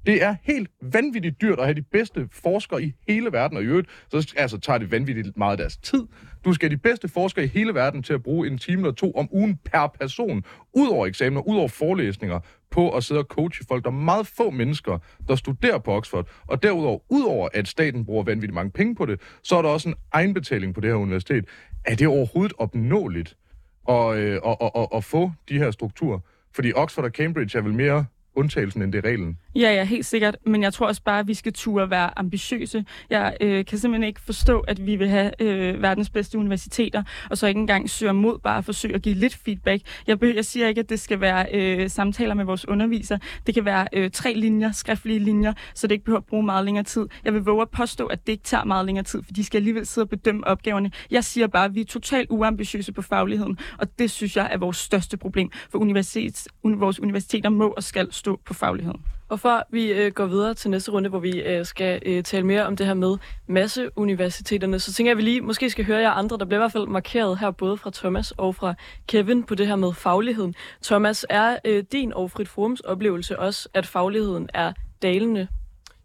Det 0.06 0.22
er 0.22 0.36
helt 0.42 0.70
vanvittigt 0.80 1.40
dyrt 1.40 1.58
at 1.58 1.64
have 1.64 1.74
de 1.74 1.82
bedste 1.82 2.28
forskere 2.32 2.82
i 2.82 2.92
hele 3.08 3.32
verden, 3.32 3.56
og 3.56 3.62
i 3.62 3.66
øvrigt, 3.66 3.88
så 4.10 4.34
altså, 4.36 4.58
tager 4.58 4.78
det 4.78 4.90
vanvittigt 4.90 5.36
meget 5.36 5.52
af 5.52 5.58
deres 5.58 5.76
tid. 5.76 6.02
Du 6.44 6.52
skal 6.52 6.68
have 6.68 6.76
de 6.76 6.80
bedste 6.80 7.08
forskere 7.08 7.44
i 7.44 7.48
hele 7.48 7.74
verden 7.74 8.02
til 8.02 8.12
at 8.12 8.22
bruge 8.22 8.46
en 8.46 8.58
time 8.58 8.82
eller 8.82 8.92
to 8.92 9.12
om 9.12 9.28
ugen 9.32 9.58
per 9.64 9.96
person, 10.00 10.44
ud 10.74 10.88
over 10.88 11.06
eksamener, 11.06 11.40
ud 11.40 11.56
over 11.56 11.68
forelæsninger, 11.68 12.40
på 12.70 12.90
at 12.90 13.04
sidde 13.04 13.20
og 13.20 13.24
coache 13.24 13.64
folk. 13.68 13.84
Der 13.84 13.90
er 13.90 13.94
meget 13.94 14.26
få 14.26 14.50
mennesker, 14.50 14.98
der 15.28 15.36
studerer 15.36 15.78
på 15.78 15.92
Oxford, 15.92 16.28
og 16.46 16.62
derudover, 16.62 16.98
udover 17.08 17.48
at 17.54 17.68
staten 17.68 18.04
bruger 18.04 18.24
vanvittigt 18.24 18.54
mange 18.54 18.70
penge 18.70 18.94
på 18.94 19.06
det, 19.06 19.20
så 19.42 19.56
er 19.56 19.62
der 19.62 19.68
også 19.68 19.88
en 19.88 19.94
egenbetaling 20.12 20.74
på 20.74 20.80
det 20.80 20.90
her 20.90 20.96
universitet. 20.96 21.44
Er 21.84 21.94
det 21.94 22.06
overhovedet 22.06 22.52
opnåeligt 22.58 23.36
og, 23.84 24.18
øh, 24.18 24.40
og, 24.42 24.60
og, 24.60 24.76
og, 24.76 24.92
og 24.92 25.04
få 25.04 25.32
de 25.48 25.58
her 25.58 25.70
strukturer? 25.70 26.18
Fordi 26.54 26.72
Oxford 26.74 27.04
og 27.04 27.10
Cambridge 27.10 27.58
er 27.58 27.62
vel 27.62 27.74
mere 27.74 28.06
undtagelsen, 28.34 28.82
end 28.82 28.92
det 28.92 29.04
er 29.04 29.10
reglen. 29.10 29.38
Ja, 29.54 29.74
ja, 29.74 29.84
helt 29.84 30.06
sikkert. 30.06 30.36
Men 30.46 30.62
jeg 30.62 30.72
tror 30.74 30.86
også 30.86 31.02
bare, 31.02 31.18
at 31.18 31.28
vi 31.28 31.34
skal 31.34 31.52
turde 31.52 31.90
være 31.90 32.18
ambitiøse. 32.18 32.84
Jeg 33.10 33.36
øh, 33.40 33.64
kan 33.64 33.78
simpelthen 33.78 34.08
ikke 34.08 34.20
forstå, 34.20 34.60
at 34.60 34.86
vi 34.86 34.96
vil 34.96 35.08
have 35.08 35.30
øh, 35.42 35.82
verdens 35.82 36.10
bedste 36.10 36.38
universiteter, 36.38 37.02
og 37.30 37.38
så 37.38 37.46
ikke 37.46 37.60
engang 37.60 37.90
søge 37.90 38.12
mod 38.12 38.38
bare 38.38 38.58
at 38.58 38.64
forsøge 38.64 38.94
at 38.94 39.02
give 39.02 39.14
lidt 39.14 39.34
feedback. 39.44 39.82
Jeg, 40.06 40.20
be- 40.20 40.32
jeg 40.36 40.44
siger 40.44 40.68
ikke, 40.68 40.80
at 40.80 40.88
det 40.88 41.00
skal 41.00 41.20
være 41.20 41.46
øh, 41.52 41.90
samtaler 41.90 42.34
med 42.34 42.44
vores 42.44 42.68
underviser. 42.68 43.18
Det 43.46 43.54
kan 43.54 43.64
være 43.64 43.86
øh, 43.92 44.10
tre 44.10 44.34
linjer, 44.34 44.72
skriftlige 44.72 45.18
linjer, 45.18 45.52
så 45.74 45.86
det 45.86 45.92
ikke 45.94 46.04
behøver 46.04 46.20
at 46.20 46.26
bruge 46.26 46.42
meget 46.42 46.64
længere 46.64 46.84
tid. 46.84 47.06
Jeg 47.24 47.32
vil 47.34 47.42
våge 47.42 47.62
at 47.62 47.70
påstå, 47.70 48.06
at 48.06 48.26
det 48.26 48.32
ikke 48.32 48.44
tager 48.44 48.64
meget 48.64 48.86
længere 48.86 49.04
tid, 49.04 49.22
for 49.22 49.32
de 49.32 49.44
skal 49.44 49.58
alligevel 49.58 49.86
sidde 49.86 50.04
og 50.04 50.08
bedømme 50.08 50.46
opgaverne. 50.46 50.90
Jeg 51.10 51.24
siger 51.24 51.46
bare, 51.46 51.64
at 51.64 51.74
vi 51.74 51.80
er 51.80 51.84
totalt 51.84 52.30
uambitiøse 52.30 52.92
på 52.92 53.02
fagligheden, 53.02 53.58
og 53.78 53.98
det 53.98 54.10
synes 54.10 54.36
jeg 54.36 54.48
er 54.52 54.58
vores 54.58 54.76
største 54.76 55.16
problem. 55.16 55.50
For 55.70 55.78
universitets, 55.78 56.48
un- 56.66 56.78
vores 56.78 57.00
universiteter 57.00 57.48
må 57.48 57.68
og 57.68 57.82
skal 57.82 58.12
stå 58.12 58.40
på 58.46 58.54
fagligheden. 58.54 59.00
Og 59.32 59.40
før 59.40 59.62
vi 59.70 59.92
øh, 59.92 60.12
går 60.12 60.26
videre 60.26 60.54
til 60.54 60.70
næste 60.70 60.90
runde, 60.90 61.08
hvor 61.08 61.18
vi 61.18 61.42
øh, 61.42 61.66
skal 61.66 62.02
øh, 62.06 62.22
tale 62.22 62.46
mere 62.46 62.66
om 62.66 62.76
det 62.76 62.86
her 62.86 62.94
med 62.94 63.16
masseuniversiteterne, 63.46 64.78
så 64.78 64.92
tænker 64.92 65.10
jeg, 65.10 65.14
at 65.14 65.16
vi 65.18 65.22
lige 65.22 65.40
måske 65.40 65.70
skal 65.70 65.84
høre 65.84 65.98
jer 65.98 66.10
andre. 66.10 66.38
Der 66.38 66.44
bliver 66.44 66.58
i 66.58 66.62
hvert 66.62 66.72
fald 66.72 66.86
markeret 66.86 67.38
her 67.38 67.50
både 67.50 67.76
fra 67.76 67.90
Thomas 67.94 68.30
og 68.30 68.54
fra 68.54 68.74
Kevin 69.06 69.44
på 69.44 69.54
det 69.54 69.66
her 69.66 69.76
med 69.76 69.92
fagligheden. 69.92 70.54
Thomas, 70.82 71.26
er 71.30 71.56
øh, 71.64 71.84
din 71.92 72.12
og 72.14 72.30
Frit 72.30 72.48
Forums 72.48 72.80
oplevelse 72.80 73.38
også, 73.38 73.68
at 73.74 73.86
fagligheden 73.86 74.48
er 74.54 74.72
dalende? 75.02 75.48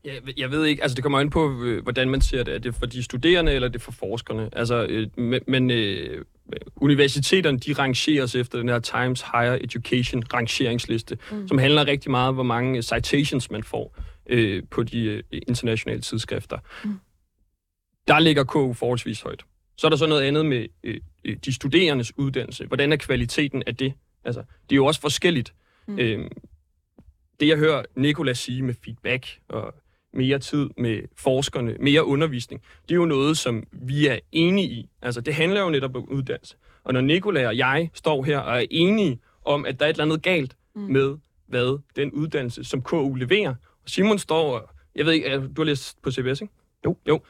Ja, 0.07 0.13
jeg 0.37 0.51
ved 0.51 0.65
ikke, 0.65 0.81
altså 0.83 0.95
det 0.95 1.03
kommer 1.03 1.19
an 1.19 1.29
på, 1.29 1.63
øh, 1.63 1.83
hvordan 1.83 2.09
man 2.09 2.21
ser 2.21 2.43
det. 2.43 2.53
Er 2.53 2.59
det 2.59 2.75
for 2.75 2.85
de 2.85 3.03
studerende, 3.03 3.51
eller 3.51 3.67
er 3.67 3.71
det 3.71 3.81
for 3.81 3.91
forskerne? 3.91 4.49
Altså, 4.53 4.85
øh, 4.89 5.07
men, 5.17 5.41
men 5.47 5.71
øh, 5.71 6.25
universiteterne, 6.75 7.59
de 7.59 7.73
rangeres 7.73 8.35
efter 8.35 8.57
den 8.57 8.69
her 8.69 8.79
Times 8.79 9.21
Higher 9.21 9.57
Education 9.61 10.23
rangeringsliste, 10.33 11.17
mm. 11.31 11.47
som 11.47 11.57
handler 11.57 11.87
rigtig 11.87 12.11
meget 12.11 12.27
om, 12.27 12.33
hvor 12.33 12.43
mange 12.43 12.81
citations 12.81 13.51
man 13.51 13.63
får 13.63 13.95
øh, 14.29 14.63
på 14.71 14.83
de 14.83 15.03
øh, 15.03 15.23
internationale 15.31 16.01
tidsskrifter. 16.01 16.57
Mm. 16.83 16.99
Der 18.07 18.19
ligger 18.19 18.43
KU 18.43 18.73
forholdsvis 18.73 19.21
højt. 19.21 19.45
Så 19.77 19.87
er 19.87 19.89
der 19.89 19.97
så 19.97 20.07
noget 20.07 20.21
andet 20.21 20.45
med 20.45 20.65
øh, 20.83 21.37
de 21.45 21.53
studerendes 21.53 22.17
uddannelse. 22.17 22.65
Hvordan 22.65 22.91
er 22.91 22.95
kvaliteten 22.95 23.63
af 23.67 23.75
det? 23.75 23.93
Altså, 24.23 24.39
det 24.39 24.71
er 24.71 24.75
jo 24.75 24.85
også 24.85 25.01
forskelligt. 25.01 25.53
Mm. 25.87 25.99
Øh, 25.99 26.29
det 27.39 27.47
jeg 27.47 27.57
hører 27.57 27.83
Nikolas 27.95 28.39
sige 28.39 28.61
med 28.61 28.73
feedback 28.83 29.39
og 29.49 29.73
mere 30.13 30.39
tid 30.39 30.69
med 30.77 31.01
forskerne, 31.15 31.75
mere 31.79 32.05
undervisning, 32.05 32.61
det 32.89 32.91
er 32.91 32.95
jo 32.95 33.05
noget, 33.05 33.37
som 33.37 33.63
vi 33.71 34.07
er 34.07 34.19
enige 34.31 34.67
i. 34.67 34.89
Altså, 35.01 35.21
det 35.21 35.33
handler 35.33 35.61
jo 35.61 35.69
netop 35.69 35.95
om 35.95 36.09
uddannelse. 36.09 36.55
Og 36.83 36.93
når 36.93 37.01
Nikolaj 37.01 37.45
og 37.45 37.57
jeg 37.57 37.89
står 37.93 38.23
her 38.23 38.39
og 38.39 38.57
er 38.57 38.65
enige 38.71 39.19
om, 39.45 39.65
at 39.65 39.79
der 39.79 39.85
er 39.85 39.89
et 39.89 39.93
eller 39.93 40.03
andet 40.03 40.23
galt 40.23 40.55
mm. 40.75 40.81
med, 40.81 41.17
hvad 41.47 41.79
den 41.95 42.11
uddannelse, 42.11 42.63
som 42.63 42.81
KU 42.81 43.13
leverer, 43.13 43.55
og 43.83 43.89
Simon 43.89 44.19
står 44.19 44.59
og, 44.59 44.69
jeg 44.95 45.05
ved 45.05 45.13
ikke, 45.13 45.47
du 45.47 45.61
har 45.61 45.63
læst 45.63 46.01
på 46.01 46.11
CBS, 46.11 46.41
ikke? 46.41 46.53
Jo. 46.85 46.97
Jo. 47.07 47.21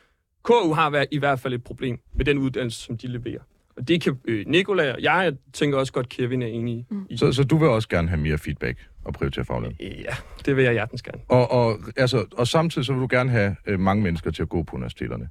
KU 0.44 0.74
har 0.74 1.06
i 1.12 1.18
hvert 1.18 1.40
fald 1.40 1.54
et 1.54 1.64
problem 1.64 2.00
med 2.14 2.26
den 2.26 2.38
uddannelse, 2.38 2.82
som 2.82 2.98
de 2.98 3.08
leverer. 3.08 3.42
Og 3.78 3.88
det 3.88 4.02
kan 4.02 4.18
øh, 4.26 4.46
Nikolaj 4.48 4.92
og 4.92 5.02
jeg, 5.02 5.22
jeg 5.24 5.34
tænker 5.54 5.78
også 5.78 5.94
godt, 5.94 6.10
Kevin 6.10 6.42
er 6.42 6.48
enig 6.48 6.86
mm. 6.90 7.06
i. 7.10 7.18
Så, 7.18 7.32
så 7.32 7.44
du 7.44 7.58
vil 7.58 7.70
også 7.70 7.90
gerne 7.90 8.08
have 8.08 8.22
mere 8.22 8.38
feedback 8.38 8.80
og 9.04 9.14
prioritere 9.14 9.46
faglighed? 9.46 9.76
Ja, 9.80 10.16
det 10.46 10.56
vil 10.56 10.64
jeg 10.64 10.74
hjertens 10.74 11.02
gerne. 11.02 11.22
Og, 11.28 11.52
og, 11.52 11.80
altså, 11.98 12.26
og 12.38 12.48
samtidig 12.48 12.86
så 12.86 12.94
vil 12.94 13.02
du 13.02 13.08
gerne 13.12 13.30
have 13.30 13.56
øh, 13.68 13.80
mange 13.80 14.04
mennesker 14.04 14.32
til 14.32 14.42
at 14.42 14.50
gå 14.50 14.64
på 14.64 14.76
universiteterne? 14.76 15.30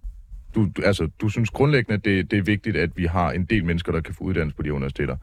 Du, 0.55 0.69
du, 0.77 0.83
altså, 0.83 1.09
du 1.21 1.29
synes 1.29 1.51
grundlæggende, 1.51 1.95
at 1.95 2.05
det, 2.05 2.31
det 2.31 2.39
er 2.39 2.43
vigtigt, 2.43 2.77
at 2.77 2.91
vi 2.97 3.05
har 3.05 3.31
en 3.31 3.45
del 3.45 3.65
mennesker, 3.65 3.93
der 3.93 4.01
kan 4.01 4.15
få 4.15 4.25
uddannelse 4.25 4.57
på 4.57 4.63
de 4.63 4.73
universiteter. 4.73 5.17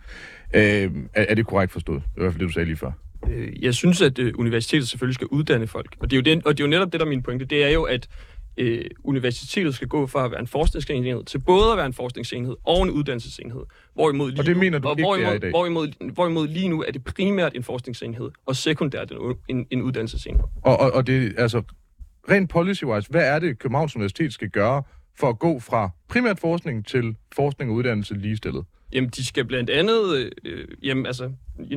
Øh, 0.55 0.61
er, 0.61 0.89
er 1.13 1.35
det 1.35 1.45
korrekt 1.45 1.71
forstået? 1.71 2.01
Det 2.01 2.17
er 2.17 2.21
i 2.21 2.23
hvert 2.23 2.33
fald 2.33 2.39
det, 2.39 2.47
du 2.47 2.53
sagde 2.53 2.65
lige 2.65 2.77
før. 2.77 2.91
Øh, 3.29 3.63
jeg 3.63 3.73
synes, 3.73 4.01
at 4.01 4.19
øh, 4.19 4.33
universitetet 4.37 4.89
selvfølgelig 4.89 5.15
skal 5.15 5.27
uddanne 5.27 5.67
folk. 5.67 5.95
Og 5.99 6.11
det, 6.11 6.17
er 6.17 6.21
jo 6.21 6.35
det, 6.35 6.45
og 6.45 6.57
det 6.57 6.63
er 6.63 6.67
jo 6.67 6.69
netop 6.69 6.91
det, 6.91 6.99
der 6.99 7.05
er 7.05 7.09
min 7.09 7.23
pointe. 7.23 7.45
Det 7.45 7.63
er 7.63 7.69
jo, 7.69 7.83
at 7.83 8.07
øh, 8.57 8.85
universitetet 9.03 9.75
skal 9.75 9.87
gå 9.87 10.07
fra 10.07 10.25
at 10.25 10.31
være 10.31 10.39
en 10.39 10.47
forskningsenhed 10.47 11.23
til 11.23 11.39
både 11.39 11.71
at 11.71 11.77
være 11.77 11.85
en 11.85 11.93
forskningsenhed 11.93 12.55
og 12.63 12.83
en 12.83 12.89
uddannelsesenhed. 12.89 13.61
Hvorimod 13.93 14.31
lige 14.31 14.41
og 14.41 14.45
det 14.45 14.57
mener 14.57 14.79
du 14.79 14.87
nu, 14.87 14.91
ikke, 14.91 15.03
hvorimod, 15.03 15.25
det 15.25 15.31
er 15.31 15.35
i 15.35 15.39
dag? 15.39 15.49
Hvorimod, 15.49 16.11
hvorimod 16.13 16.47
lige 16.47 16.67
nu 16.67 16.83
er 16.83 16.91
det 16.91 17.03
primært 17.03 17.55
en 17.55 17.63
forskningsenhed, 17.63 18.29
og 18.45 18.55
sekundært 18.55 19.11
en, 19.11 19.17
en, 19.47 19.67
en 19.71 19.81
uddannelsesenhed. 19.81 20.43
Og, 20.63 20.79
og, 20.79 20.91
og 20.93 21.07
det, 21.07 21.33
altså, 21.37 21.61
rent 22.29 22.53
policy-wise, 22.55 23.07
hvad 23.09 23.35
er 23.35 23.39
det, 23.39 23.59
Københavns 23.59 23.95
Universitet 23.95 24.33
skal 24.33 24.49
gøre 24.49 24.83
for 25.19 25.29
at 25.29 25.39
gå 25.39 25.59
fra 25.59 25.89
primært 26.09 26.39
forskning 26.39 26.87
til 26.87 27.15
forskning 27.35 27.71
og 27.71 27.77
uddannelse 27.77 28.13
ligestillet? 28.13 28.65
Jamen, 28.93 29.09
de 29.09 29.25
skal 29.25 29.45
blandt 29.45 29.69
andet, 29.69 30.31
øh, 30.43 30.67
jamen 30.83 31.05
altså, 31.05 31.31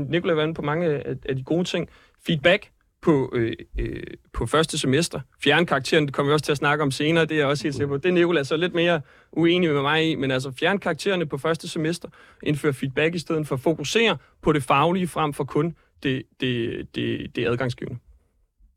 Nikolaj 0.09 0.35
var 0.35 0.43
inde 0.43 0.55
på 0.55 0.63
mange 0.63 0.87
af, 0.87 1.17
af 1.29 1.37
de 1.37 1.43
gode 1.43 1.65
ting. 1.65 1.89
Feedback, 2.27 2.71
på, 3.07 3.31
øh, 3.33 3.53
øh, 3.79 4.03
på 4.33 4.47
første 4.47 4.79
semester. 4.79 5.21
Fjernkarakteren, 5.45 6.07
det 6.07 6.15
kommer 6.15 6.33
vi 6.33 6.35
også 6.35 6.45
til 6.45 6.53
at 6.53 6.59
snakke 6.59 6.83
om 6.85 6.91
senere, 6.91 7.25
det 7.25 7.33
er 7.33 7.39
jeg 7.39 7.47
også 7.47 7.63
helt 7.63 7.75
sikker 7.75 7.89
på. 7.89 7.97
Det 7.97 8.09
er 8.09 8.13
Nicolas 8.13 8.49
så 8.49 8.57
lidt 8.57 8.75
mere 8.75 9.01
uenig 9.33 9.73
med 9.73 9.83
mig 9.83 10.11
i, 10.11 10.15
men 10.15 10.31
altså 10.31 10.53
fjernkaraktererne 10.59 11.27
på 11.27 11.39
første 11.39 11.69
semester, 11.69 12.09
indføre 12.43 12.73
feedback 12.73 13.15
i 13.15 13.19
stedet 13.19 13.47
for 13.47 13.55
at 13.55 13.61
fokusere 13.61 14.17
på 14.43 14.53
det 14.53 14.63
faglige 14.63 15.09
frem 15.09 15.33
for 15.33 15.45
kun 15.45 15.77
det, 16.03 16.23
det, 16.41 16.87
det, 16.95 17.37
det 17.37 17.47
adgangsgivende. 17.47 17.99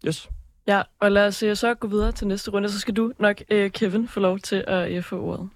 Yes. 0.07 0.29
Ja, 0.67 0.81
og 0.99 1.11
lad 1.11 1.27
os 1.27 1.43
øh, 1.43 1.55
så 1.55 1.73
gå 1.73 1.87
videre 1.87 2.11
til 2.11 2.27
næste 2.27 2.51
runde, 2.51 2.69
så 2.69 2.79
skal 2.79 2.93
du 2.93 3.11
nok, 3.19 3.41
øh, 3.51 3.71
Kevin, 3.71 4.07
få 4.07 4.19
lov 4.19 4.39
til 4.39 4.63
at 4.67 4.91
øh, 4.91 5.03
få 5.03 5.21
ordet. 5.21 5.49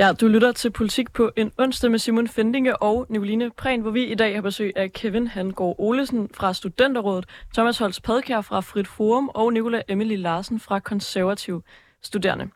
Ja, 0.00 0.12
du 0.12 0.28
lytter 0.28 0.52
til 0.52 0.70
Politik 0.70 1.12
på 1.12 1.30
en 1.36 1.52
onsdag 1.58 1.90
med 1.90 1.98
Simon 1.98 2.28
Fendinge 2.28 2.82
og 2.82 3.06
Nicoline 3.08 3.50
Prehn, 3.50 3.80
hvor 3.80 3.90
vi 3.90 4.04
i 4.04 4.14
dag 4.14 4.34
har 4.34 4.42
besøg 4.42 4.72
af 4.76 4.92
Kevin 4.92 5.26
Hangård 5.26 5.76
Olesen 5.78 6.28
fra 6.34 6.54
Studenterrådet, 6.54 7.24
Thomas 7.54 7.78
Holst 7.78 8.02
Padkær 8.02 8.40
fra 8.40 8.60
Frit 8.60 8.88
Forum 8.88 9.30
og 9.34 9.52
Nicola 9.52 9.82
Emily 9.88 10.16
Larsen 10.16 10.60
fra 10.60 10.78
Konservativ 10.78 11.62
Studerende. 12.02 12.48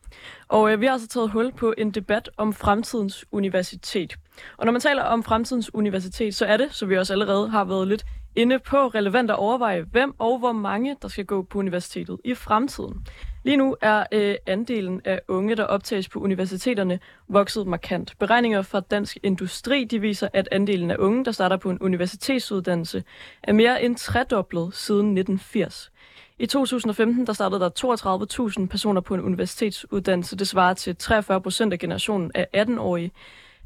Og 0.48 0.72
øh, 0.72 0.80
vi 0.80 0.86
har 0.86 0.92
altså 0.92 1.08
taget 1.08 1.30
hul 1.30 1.52
på 1.52 1.74
en 1.78 1.90
debat 1.90 2.30
om 2.36 2.52
fremtidens 2.52 3.24
universitet. 3.32 4.16
Og 4.56 4.64
når 4.64 4.72
man 4.72 4.80
taler 4.80 5.02
om 5.02 5.22
fremtidens 5.22 5.74
universitet, 5.74 6.34
så 6.34 6.46
er 6.46 6.56
det, 6.56 6.68
som 6.70 6.88
vi 6.88 6.98
også 6.98 7.12
allerede 7.12 7.48
har 7.48 7.64
været 7.64 7.88
lidt 7.88 8.04
inde 8.36 8.58
på 8.58 8.76
relevant 8.76 9.30
at 9.30 9.36
overveje, 9.36 9.82
hvem 9.82 10.14
og 10.18 10.38
hvor 10.38 10.52
mange, 10.52 10.96
der 11.02 11.08
skal 11.08 11.24
gå 11.24 11.42
på 11.42 11.58
universitetet 11.58 12.20
i 12.24 12.34
fremtiden. 12.34 13.06
Lige 13.44 13.56
nu 13.56 13.76
er 13.80 14.04
øh, 14.12 14.34
andelen 14.46 15.00
af 15.04 15.20
unge, 15.28 15.56
der 15.56 15.64
optages 15.64 16.08
på 16.08 16.18
universiteterne, 16.18 16.98
vokset 17.28 17.66
markant. 17.66 18.14
Beregninger 18.18 18.62
fra 18.62 18.80
Dansk 18.80 19.18
Industri 19.22 19.84
de 19.84 20.00
viser, 20.00 20.28
at 20.32 20.48
andelen 20.52 20.90
af 20.90 20.96
unge, 20.98 21.24
der 21.24 21.32
starter 21.32 21.56
på 21.56 21.70
en 21.70 21.78
universitetsuddannelse, 21.78 23.04
er 23.42 23.52
mere 23.52 23.82
end 23.82 23.96
tredoblet 23.96 24.74
siden 24.74 25.18
1980. 25.18 25.90
I 26.38 26.46
2015 26.46 27.26
der 27.26 27.32
startede 27.32 27.60
der 27.60 28.58
32.000 28.60 28.66
personer 28.66 29.00
på 29.00 29.14
en 29.14 29.20
universitetsuddannelse. 29.20 30.36
Det 30.36 30.48
svarer 30.48 30.74
til 30.74 30.96
43 30.96 31.40
procent 31.40 31.72
af 31.72 31.78
generationen 31.78 32.30
af 32.34 32.46
18-årige. 32.56 33.10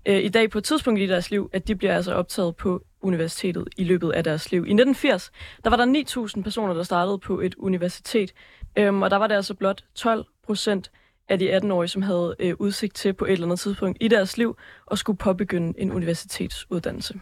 Øh, 0.07 0.25
I 0.25 0.29
dag 0.29 0.51
på 0.51 0.59
et 0.59 0.65
tidspunkt 0.65 1.01
i 1.01 1.07
deres 1.07 1.31
liv, 1.31 1.51
at 1.53 1.69
de 1.69 1.77
bliver 1.77 1.95
altså 1.95 2.13
optaget 2.15 2.57
på 2.57 2.85
universitetet 3.01 3.69
i 3.77 3.85
løbet 3.85 4.13
af 4.13 4.25
deres 4.25 4.53
liv. 4.53 4.59
I 4.59 4.73
1980 4.73 5.33
der 5.65 5.71
var 5.71 5.77
der 5.77 6.29
9.000 6.37 6.43
personer, 6.43 6.75
der 6.75 6.83
startede 6.83 7.19
på 7.19 7.41
et 7.41 7.55
universitet. 7.55 8.33
Øhm, 8.77 9.03
og 9.03 9.11
der 9.11 9.17
var 9.17 9.27
det 9.27 9.35
altså 9.35 9.55
blot 9.55 9.85
12 9.95 10.25
procent 10.47 10.91
af 11.29 11.39
de 11.39 11.57
18-årige, 11.57 11.89
som 11.89 12.03
havde 12.03 12.37
øh, 12.39 12.55
udsigt 12.59 12.95
til 12.95 13.13
på 13.13 13.25
et 13.25 13.33
eller 13.33 13.47
andet 13.47 13.61
tidspunkt 13.61 13.99
i 14.01 14.09
deres 14.09 14.37
liv 14.37 14.57
at 14.91 14.99
skulle 14.99 15.17
påbegynde 15.17 15.81
en 15.81 15.93
universitetsuddannelse. 15.93 17.21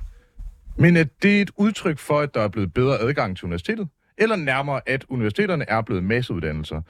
Men 0.77 0.97
er 0.97 1.05
det 1.23 1.41
et 1.41 1.51
udtryk 1.57 1.99
for, 1.99 2.21
at 2.21 2.35
der 2.35 2.41
er 2.41 2.49
blevet 2.49 2.75
bedre 2.75 2.99
adgang 2.99 3.37
til 3.37 3.45
universitetet? 3.45 3.89
Eller 4.19 4.37
nærmere, 4.37 4.81
at 4.87 5.05
universiteterne 5.09 5.65
er 5.69 5.83
blevet 5.83 6.05
masseuddannelser? 6.05 6.83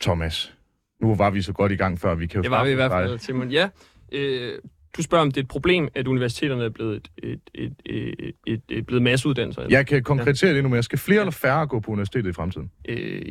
Thomas, 0.00 0.54
nu 1.00 1.14
var 1.14 1.30
vi 1.30 1.42
så 1.42 1.52
godt 1.52 1.72
i 1.72 1.76
gang 1.76 2.00
før, 2.00 2.14
vi 2.14 2.26
kan 2.26 2.38
jo 2.38 2.42
Det 2.42 2.50
var 2.50 2.64
vi 2.64 2.70
i 2.70 2.74
hvert 2.74 2.90
fald, 2.90 3.18
Simon. 3.18 3.50
Ja, 3.50 3.68
øh, 4.12 4.58
du 4.96 5.02
spørger, 5.02 5.22
om 5.22 5.30
det 5.30 5.36
er 5.36 5.42
et 5.42 5.48
problem, 5.48 5.88
at 5.94 6.06
universiteterne 6.06 6.64
er 6.64 6.68
blevet, 6.68 7.08
et, 7.22 7.40
et, 7.54 7.72
et, 7.86 8.14
et, 8.18 8.34
et, 8.46 8.60
et, 8.68 8.86
blevet 8.86 9.02
masseuddannelser. 9.02 9.66
Jeg 9.68 9.86
kan 9.86 10.02
konkretisere 10.02 10.50
det 10.50 10.58
endnu 10.58 10.70
mere. 10.70 10.82
Skal 10.82 10.98
flere 10.98 11.20
eller 11.20 11.30
færre 11.30 11.66
gå 11.66 11.80
på 11.80 11.92
universitetet 11.92 12.30
i 12.30 12.32
fremtiden? 12.32 12.70
Øh, 12.88 13.22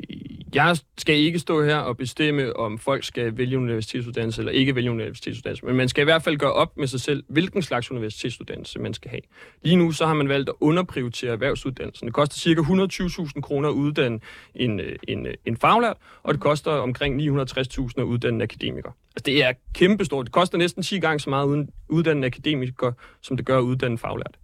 jeg 0.54 0.78
skal 0.98 1.15
ikke 1.15 1.39
stå 1.39 1.63
her 1.63 1.78
og 1.78 1.98
bestemme, 1.98 2.56
om 2.56 2.78
folk 2.78 3.04
skal 3.04 3.38
vælge 3.38 3.58
universitetsuddannelse 3.58 4.41
eller 4.41 4.52
ikke 4.52 4.76
vælge 4.76 4.91
universitetsuddannelse, 4.91 5.65
men 5.65 5.76
man 5.76 5.89
skal 5.89 6.02
i 6.02 6.04
hvert 6.04 6.24
fald 6.24 6.38
gøre 6.38 6.54
op 6.54 6.78
med 6.78 6.88
sig 6.88 7.02
selv, 7.02 7.24
hvilken 7.30 7.62
slags 7.62 7.91
universitetsuddannelse 7.91 8.80
man 8.80 8.93
skal 8.93 9.10
have. 9.10 9.22
Lige 9.63 9.76
nu 9.76 9.91
så 9.91 10.06
har 10.06 10.13
man 10.13 10.30
valgt 10.30 10.50
at 10.50 10.56
underprioritere 10.60 11.32
erhvervsuddannelsen. 11.32 12.08
Det 12.08 12.13
koster 12.13 12.38
ca. 12.38 12.62
120.000 12.62 13.41
kroner 13.41 13.69
at 13.69 13.74
uddanne 13.74 14.19
en, 14.56 14.80
øh, 14.80 14.95
en, 15.08 15.26
øh, 15.26 15.34
en 15.45 15.58
faglært, 15.58 15.98
og 16.24 16.34
det 16.34 16.41
koster 16.41 16.72
omkring 16.72 17.22
960.000 17.22 17.93
at 17.98 18.04
uddanne 18.04 18.36
en 18.36 18.41
akademiker. 18.41 18.91
Altså, 19.20 19.32
det 19.32 19.44
er 19.44 19.54
kæmpestort. 19.74 20.26
Det 20.26 20.34
koster 20.34 20.58
næsten 20.58 20.84
10 20.84 21.00
gange 21.00 21.20
så 21.20 21.30
meget 21.30 21.60
at 21.60 21.68
uddanne 21.90 22.20
en 22.20 22.24
akademiker, 22.24 22.92
som 23.22 23.38
det 23.38 23.46
gør 23.46 23.58
at 23.58 23.62
uddanne 23.62 23.98
faglært. 23.98 24.40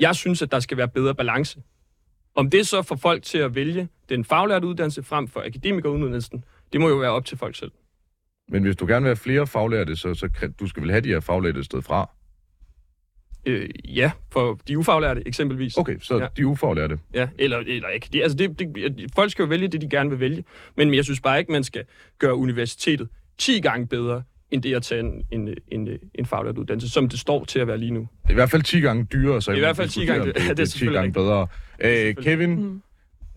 Jeg 0.00 0.16
synes, 0.16 0.42
at 0.42 0.52
der 0.52 0.60
skal 0.60 0.76
være 0.76 0.88
bedre 0.88 1.14
balance. 1.14 1.62
Om 2.34 2.50
det 2.50 2.66
så 2.66 2.82
får 2.82 2.96
folk 2.96 3.22
til 3.22 3.38
at 3.38 3.54
vælge 3.54 3.88
den 4.08 4.24
faglærte 4.24 4.66
uddannelse 4.66 5.02
frem 5.02 5.28
for 5.28 5.40
akademikeruddannelsen, 5.40 6.44
det 6.72 6.80
må 6.80 6.88
jo 6.88 6.94
være 6.94 7.10
op 7.10 7.24
til 7.24 7.38
folk 7.38 7.56
selv. 7.56 7.70
Men 8.48 8.62
hvis 8.62 8.76
du 8.76 8.86
gerne 8.86 9.02
vil 9.02 9.08
have 9.08 9.16
flere 9.16 9.46
faglærte, 9.46 9.96
så, 9.96 10.14
så 10.14 10.28
kan, 10.28 10.52
du 10.52 10.66
skal 10.66 10.82
vel 10.82 10.90
have 10.90 11.00
de 11.00 11.08
her 11.08 11.20
faglærte 11.20 11.58
et 11.58 11.64
sted 11.64 11.82
fra? 11.82 12.10
Øh, 13.46 13.68
ja, 13.84 14.10
for 14.32 14.60
de 14.68 14.78
ufaglærte 14.78 15.22
eksempelvis. 15.26 15.76
Okay, 15.76 15.98
så 16.00 16.18
ja. 16.18 16.26
de 16.36 16.46
ufaglærte. 16.46 16.98
Ja, 17.14 17.28
eller, 17.38 17.58
eller 17.58 17.88
ikke. 17.88 18.08
Det, 18.12 18.22
altså 18.22 18.36
det, 18.36 18.58
det, 18.58 19.10
folk 19.14 19.30
skal 19.30 19.42
jo 19.42 19.48
vælge 19.48 19.68
det, 19.68 19.80
de 19.80 19.88
gerne 19.88 20.10
vil 20.10 20.20
vælge. 20.20 20.44
Men 20.76 20.94
jeg 20.94 21.04
synes 21.04 21.20
bare 21.20 21.38
ikke, 21.38 21.52
man 21.52 21.64
skal 21.64 21.84
gøre 22.18 22.34
universitetet 22.34 23.08
10 23.40 23.60
gange 23.60 23.86
bedre, 23.86 24.22
end 24.50 24.62
det 24.62 24.74
at 24.74 24.82
tage 24.82 25.00
en, 25.00 25.22
en, 25.30 25.48
en, 25.68 25.88
en 26.14 26.26
faglært 26.26 26.58
uddannelse, 26.58 26.88
som 26.90 27.08
det 27.08 27.18
står 27.20 27.44
til 27.44 27.58
at 27.58 27.66
være 27.66 27.78
lige 27.78 27.90
nu. 27.90 28.08
I 28.30 28.34
hvert 28.34 28.50
fald 28.50 28.62
10 28.62 28.80
gange 28.80 29.04
dyrere, 29.04 29.42
så 29.42 29.50
I 29.50 29.54
kan 29.54 29.60
hvert 29.64 29.76
fald 29.76 29.88
10 29.88 30.00
diskutere, 30.00 30.16
gange- 30.18 30.32
det, 30.32 30.38
ja, 30.40 30.44
det 30.44 30.50
er 30.50 30.54
det 30.54 30.62
er 30.62 30.66
10 30.66 30.70
selvfølgelig 30.70 30.98
gange 30.98 31.12
bedre. 31.12 31.46
Øh, 31.80 31.88
selvfølgelig. 31.90 32.24
Kevin, 32.24 32.54
Mm. 32.64 32.82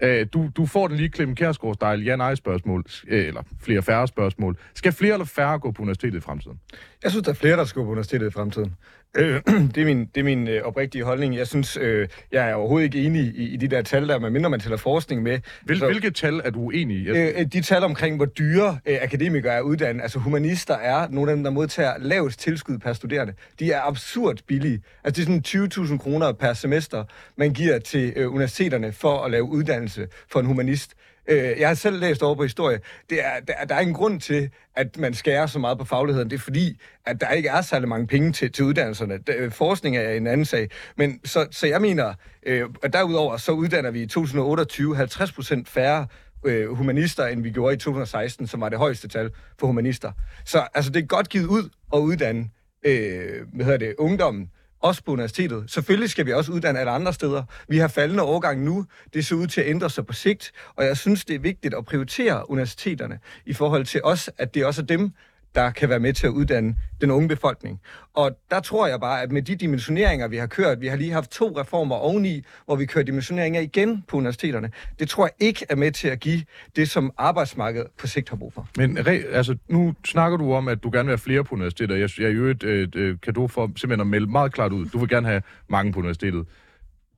øh, 0.04 0.28
du, 0.34 0.50
du 0.58 0.66
får 0.66 0.88
den 0.88 0.98
lige 0.98 1.10
Clemen 1.10 1.36
Kjærsgaard 1.36 1.74
style 1.76 2.04
ja-nej 2.06 2.36
spørgsmål, 2.36 2.84
øh, 3.08 3.28
eller 3.28 3.42
flere 3.62 3.82
færre 3.82 4.08
spørgsmål. 4.08 4.58
Skal 4.76 4.92
flere 4.92 5.13
eller 5.13 5.26
færre 5.26 5.60
gå 5.60 5.72
på 5.72 5.82
universitetet 5.82 6.18
i 6.18 6.22
fremtiden? 6.22 6.60
Jeg 7.04 7.12
synes, 7.12 7.24
der 7.24 7.32
er 7.32 7.36
flere, 7.36 7.58
der 7.58 7.66
skal 7.66 7.80
gå 7.80 7.86
på 7.86 7.92
universitetet 7.92 8.28
i 8.28 8.32
fremtiden. 8.32 8.76
Øh, 9.17 9.41
det 9.76 9.78
er 9.78 9.86
min, 9.86 10.06
det 10.06 10.17
er 10.17 10.23
min 10.23 10.47
øh, 10.47 10.62
oprigtige 10.63 11.04
holdning. 11.04 11.36
Jeg 11.38 11.47
synes, 11.47 11.78
øh, 11.82 12.08
jeg 12.32 12.49
er 12.49 12.54
overhovedet 12.54 12.86
ikke 12.95 13.08
enig 13.08 13.21
i, 13.21 13.47
i 13.54 13.58
de 13.58 13.67
der 13.67 13.82
tal 13.82 14.08
der, 14.08 14.19
medmindre 14.19 14.49
man 14.49 14.60
tæller 14.60 14.78
forskning 14.78 15.23
med. 15.23 15.39
Hvil, 15.63 15.80
Så- 15.80 15.86
hvilke 15.86 16.12
tal 16.12 16.41
er 16.43 16.49
du 16.49 16.60
uenig 16.62 16.97
i? 16.97 17.08
Jeg, 17.08 17.34
Øh, 17.38 17.45
de 17.45 17.62
tal 17.62 17.84
omkring, 17.84 18.15
hvor 18.15 18.26
dyre 18.26 18.78
øh, 18.86 18.97
akademikere 19.02 19.54
er 19.54 19.62
uddannet, 19.62 20.02
altså 20.02 20.19
humanister 20.19 20.73
er 20.76 21.08
nogle 21.10 21.32
af 21.32 21.36
dem, 21.38 21.43
der 21.43 21.52
modtager 21.52 21.93
lavest 21.99 22.39
tilskud 22.39 22.78
per 22.78 22.93
studerende. 22.93 23.34
De 23.60 23.71
er 23.71 23.82
absurd 23.82 24.38
billige. 24.47 24.82
Altså 25.04 25.21
det 25.26 25.30
er 25.30 25.41
sådan 25.52 25.88
20.000 25.91 25.97
kroner 25.97 26.32
per 26.32 26.54
semester, 26.54 27.04
man 27.38 27.54
giver 27.54 27.80
til 27.80 28.13
øh, 28.15 28.30
universiteterne 28.32 28.91
for 28.91 29.23
at 29.23 29.32
lave 29.32 29.43
uddannelse 29.43 30.08
for 30.32 30.39
en 30.39 30.45
humanist. 30.45 30.93
Øh, 31.27 31.59
jeg 31.59 31.67
har 31.67 31.75
selv 31.75 31.99
læst 31.99 32.23
over 32.23 32.36
på 32.36 32.43
historie. 32.43 32.79
Det 33.09 33.25
er, 33.25 33.39
der, 33.47 33.53
der 33.69 33.75
er 33.75 33.79
ingen 33.79 33.95
grund 33.95 34.21
til, 34.21 34.49
at 34.75 34.97
man 34.97 35.13
skærer 35.13 35.45
så 35.45 35.59
meget 35.59 35.77
på 35.77 35.86
fagligheden. 35.86 36.29
Det 36.29 36.36
er 36.36 36.41
fordi, 36.41 36.81
at 37.05 37.21
der 37.21 37.29
ikke 37.29 37.49
er 37.49 37.62
særlig 37.62 37.89
mange 37.89 38.07
penge 38.07 38.31
til, 38.31 38.51
til 38.51 38.65
uddannelserne. 38.65 39.17
Der, 39.17 39.33
øh, 39.38 39.51
forskning 39.51 39.97
er 39.97 40.09
en 40.09 40.27
anden 40.27 40.45
sag. 40.45 40.69
Men 40.97 41.19
så, 41.25 41.47
så 41.51 41.67
jeg 41.67 41.81
mener, 41.81 42.13
øh, 42.45 42.69
at 42.83 42.93
derudover 42.93 43.38
så 43.38 43.51
uddanner 43.51 43.91
vi 43.91 44.01
i 44.01 44.07
2028 44.07 44.95
50 44.95 45.31
procent 45.31 45.69
færre 45.69 46.07
øh, 46.45 46.69
humanister, 46.69 47.25
end 47.25 47.43
vi 47.43 47.51
gjorde 47.51 47.73
i 47.73 47.77
2016, 47.77 48.47
som 48.47 48.62
var 48.62 48.69
det 48.69 48.77
højeste 48.77 49.07
tal 49.07 49.29
for 49.59 49.67
humanister. 49.67 50.12
Så 50.45 50.67
altså, 50.73 50.91
det 50.91 51.03
er 51.03 51.07
godt 51.07 51.29
givet 51.29 51.45
ud 51.45 51.69
at 51.93 51.97
uddanne 51.97 52.49
øh, 52.86 53.47
hvad 53.53 53.65
hedder 53.65 53.79
det, 53.79 53.95
ungdommen, 53.97 54.49
også 54.84 55.04
på 55.04 55.12
universitetet. 55.12 55.72
Selvfølgelig 55.72 56.10
skal 56.10 56.26
vi 56.26 56.34
også 56.34 56.52
uddanne 56.52 56.80
alle 56.80 56.91
andre 56.91 57.13
steder. 57.13 57.43
Vi 57.67 57.78
har 57.78 57.88
faldende 57.88 58.24
overgang 58.24 58.63
nu. 58.63 58.86
Det 59.13 59.26
ser 59.26 59.36
ud 59.36 59.48
til 59.48 59.62
at 59.62 59.67
ændre 59.67 59.89
sig 59.89 60.06
på 60.06 60.13
sigt, 60.13 60.52
og 60.76 60.86
jeg 60.86 60.98
synes, 60.98 61.26
det 61.26 61.36
er 61.36 61.39
vigtigt 61.39 61.74
at 61.74 61.86
prioritere 61.86 62.50
universiteterne 62.50 63.19
i 63.46 63.54
forhold 63.54 63.86
til 63.86 64.02
os, 64.04 64.30
at 64.38 64.54
det 64.54 64.65
også 64.65 64.82
er 64.82 64.86
dem, 64.86 65.12
der 65.56 65.72
kan 65.72 65.89
være 65.89 66.00
med 66.00 66.13
til 66.13 66.28
at 66.28 66.32
uddanne 66.32 66.76
den 67.02 67.12
unge 67.12 67.28
befolkning. 67.28 67.82
Og 68.13 68.38
der 68.52 68.60
tror 68.60 68.88
jeg 68.88 69.00
bare, 69.00 69.22
at 69.22 69.32
med 69.32 69.42
de 69.42 69.56
dimensioneringer, 69.56 70.28
vi 70.28 70.38
har 70.38 70.48
kørt, 70.48 70.82
vi 70.82 70.88
har 70.88 70.96
lige 70.96 71.12
haft 71.12 71.32
to 71.32 71.60
reformer 71.60 71.96
oveni, 71.96 72.44
hvor 72.66 72.76
vi 72.76 72.86
kører 72.86 73.06
dimensioneringer 73.06 73.62
igen 73.62 74.04
på 74.08 74.18
universiteterne, 74.18 74.72
det 75.00 75.10
tror 75.10 75.26
jeg 75.26 75.48
ikke 75.48 75.66
er 75.70 75.76
med 75.76 75.92
til 75.92 76.08
at 76.08 76.20
give 76.20 76.42
det, 76.76 76.89
som 76.89 77.12
arbejdsmarkedet 77.18 77.88
på 77.98 78.08
sigt 78.08 78.30
har 78.30 78.38
brug 78.38 78.54
for. 78.54 78.68
Men 78.78 78.98
altså, 79.08 79.58
nu 79.68 79.94
snakker 80.06 80.38
du 80.38 80.54
om, 80.54 80.68
at 80.68 80.84
du 80.84 80.89
gerne 80.94 81.06
vil 81.06 81.12
have 81.12 81.18
flere 81.18 81.44
på 81.44 81.56
universitetet. 81.56 82.00
Jeg, 82.00 82.10
jeg 82.20 82.26
er 82.26 82.34
jo 82.34 82.46
et 82.46 82.63
øh, 82.63 82.88
øh, 82.96 83.18
kado 83.24 83.48
for 83.48 83.66
simpelthen 83.66 84.02
at 84.02 84.08
melde 84.08 84.28
meget 84.28 84.54
klart 84.54 84.72
ud. 84.72 84.86
Du 84.86 84.98
vil 84.98 85.10
gerne 85.10 85.28
have 85.28 85.42
mange 85.68 85.94
på 85.94 86.00
universitetet. 86.00 86.46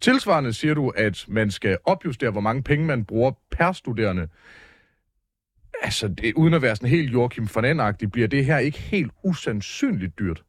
Tilsvarende 0.02 0.54
siger 0.54 0.74
du, 0.74 0.90
at 0.90 1.26
man 1.28 1.52
skal 1.52 1.78
opjustere, 1.86 2.32
hvor 2.32 2.42
mange 2.42 2.64
penge 2.64 2.86
man 2.86 3.06
bruger 3.06 3.32
per 3.52 3.72
studerende. 3.72 4.28
Altså, 5.82 6.08
det, 6.08 6.34
uden 6.34 6.54
at 6.54 6.62
være 6.62 6.76
sådan 6.76 6.90
helt 6.90 7.14
Joachim 7.14 7.48
von 7.56 7.66
Anden-agtig, 7.66 8.12
bliver 8.12 8.28
det 8.28 8.46
her 8.46 8.58
ikke 8.58 8.80
helt 8.80 9.12
usandsynligt 9.24 10.20
dyrt? 10.20 10.44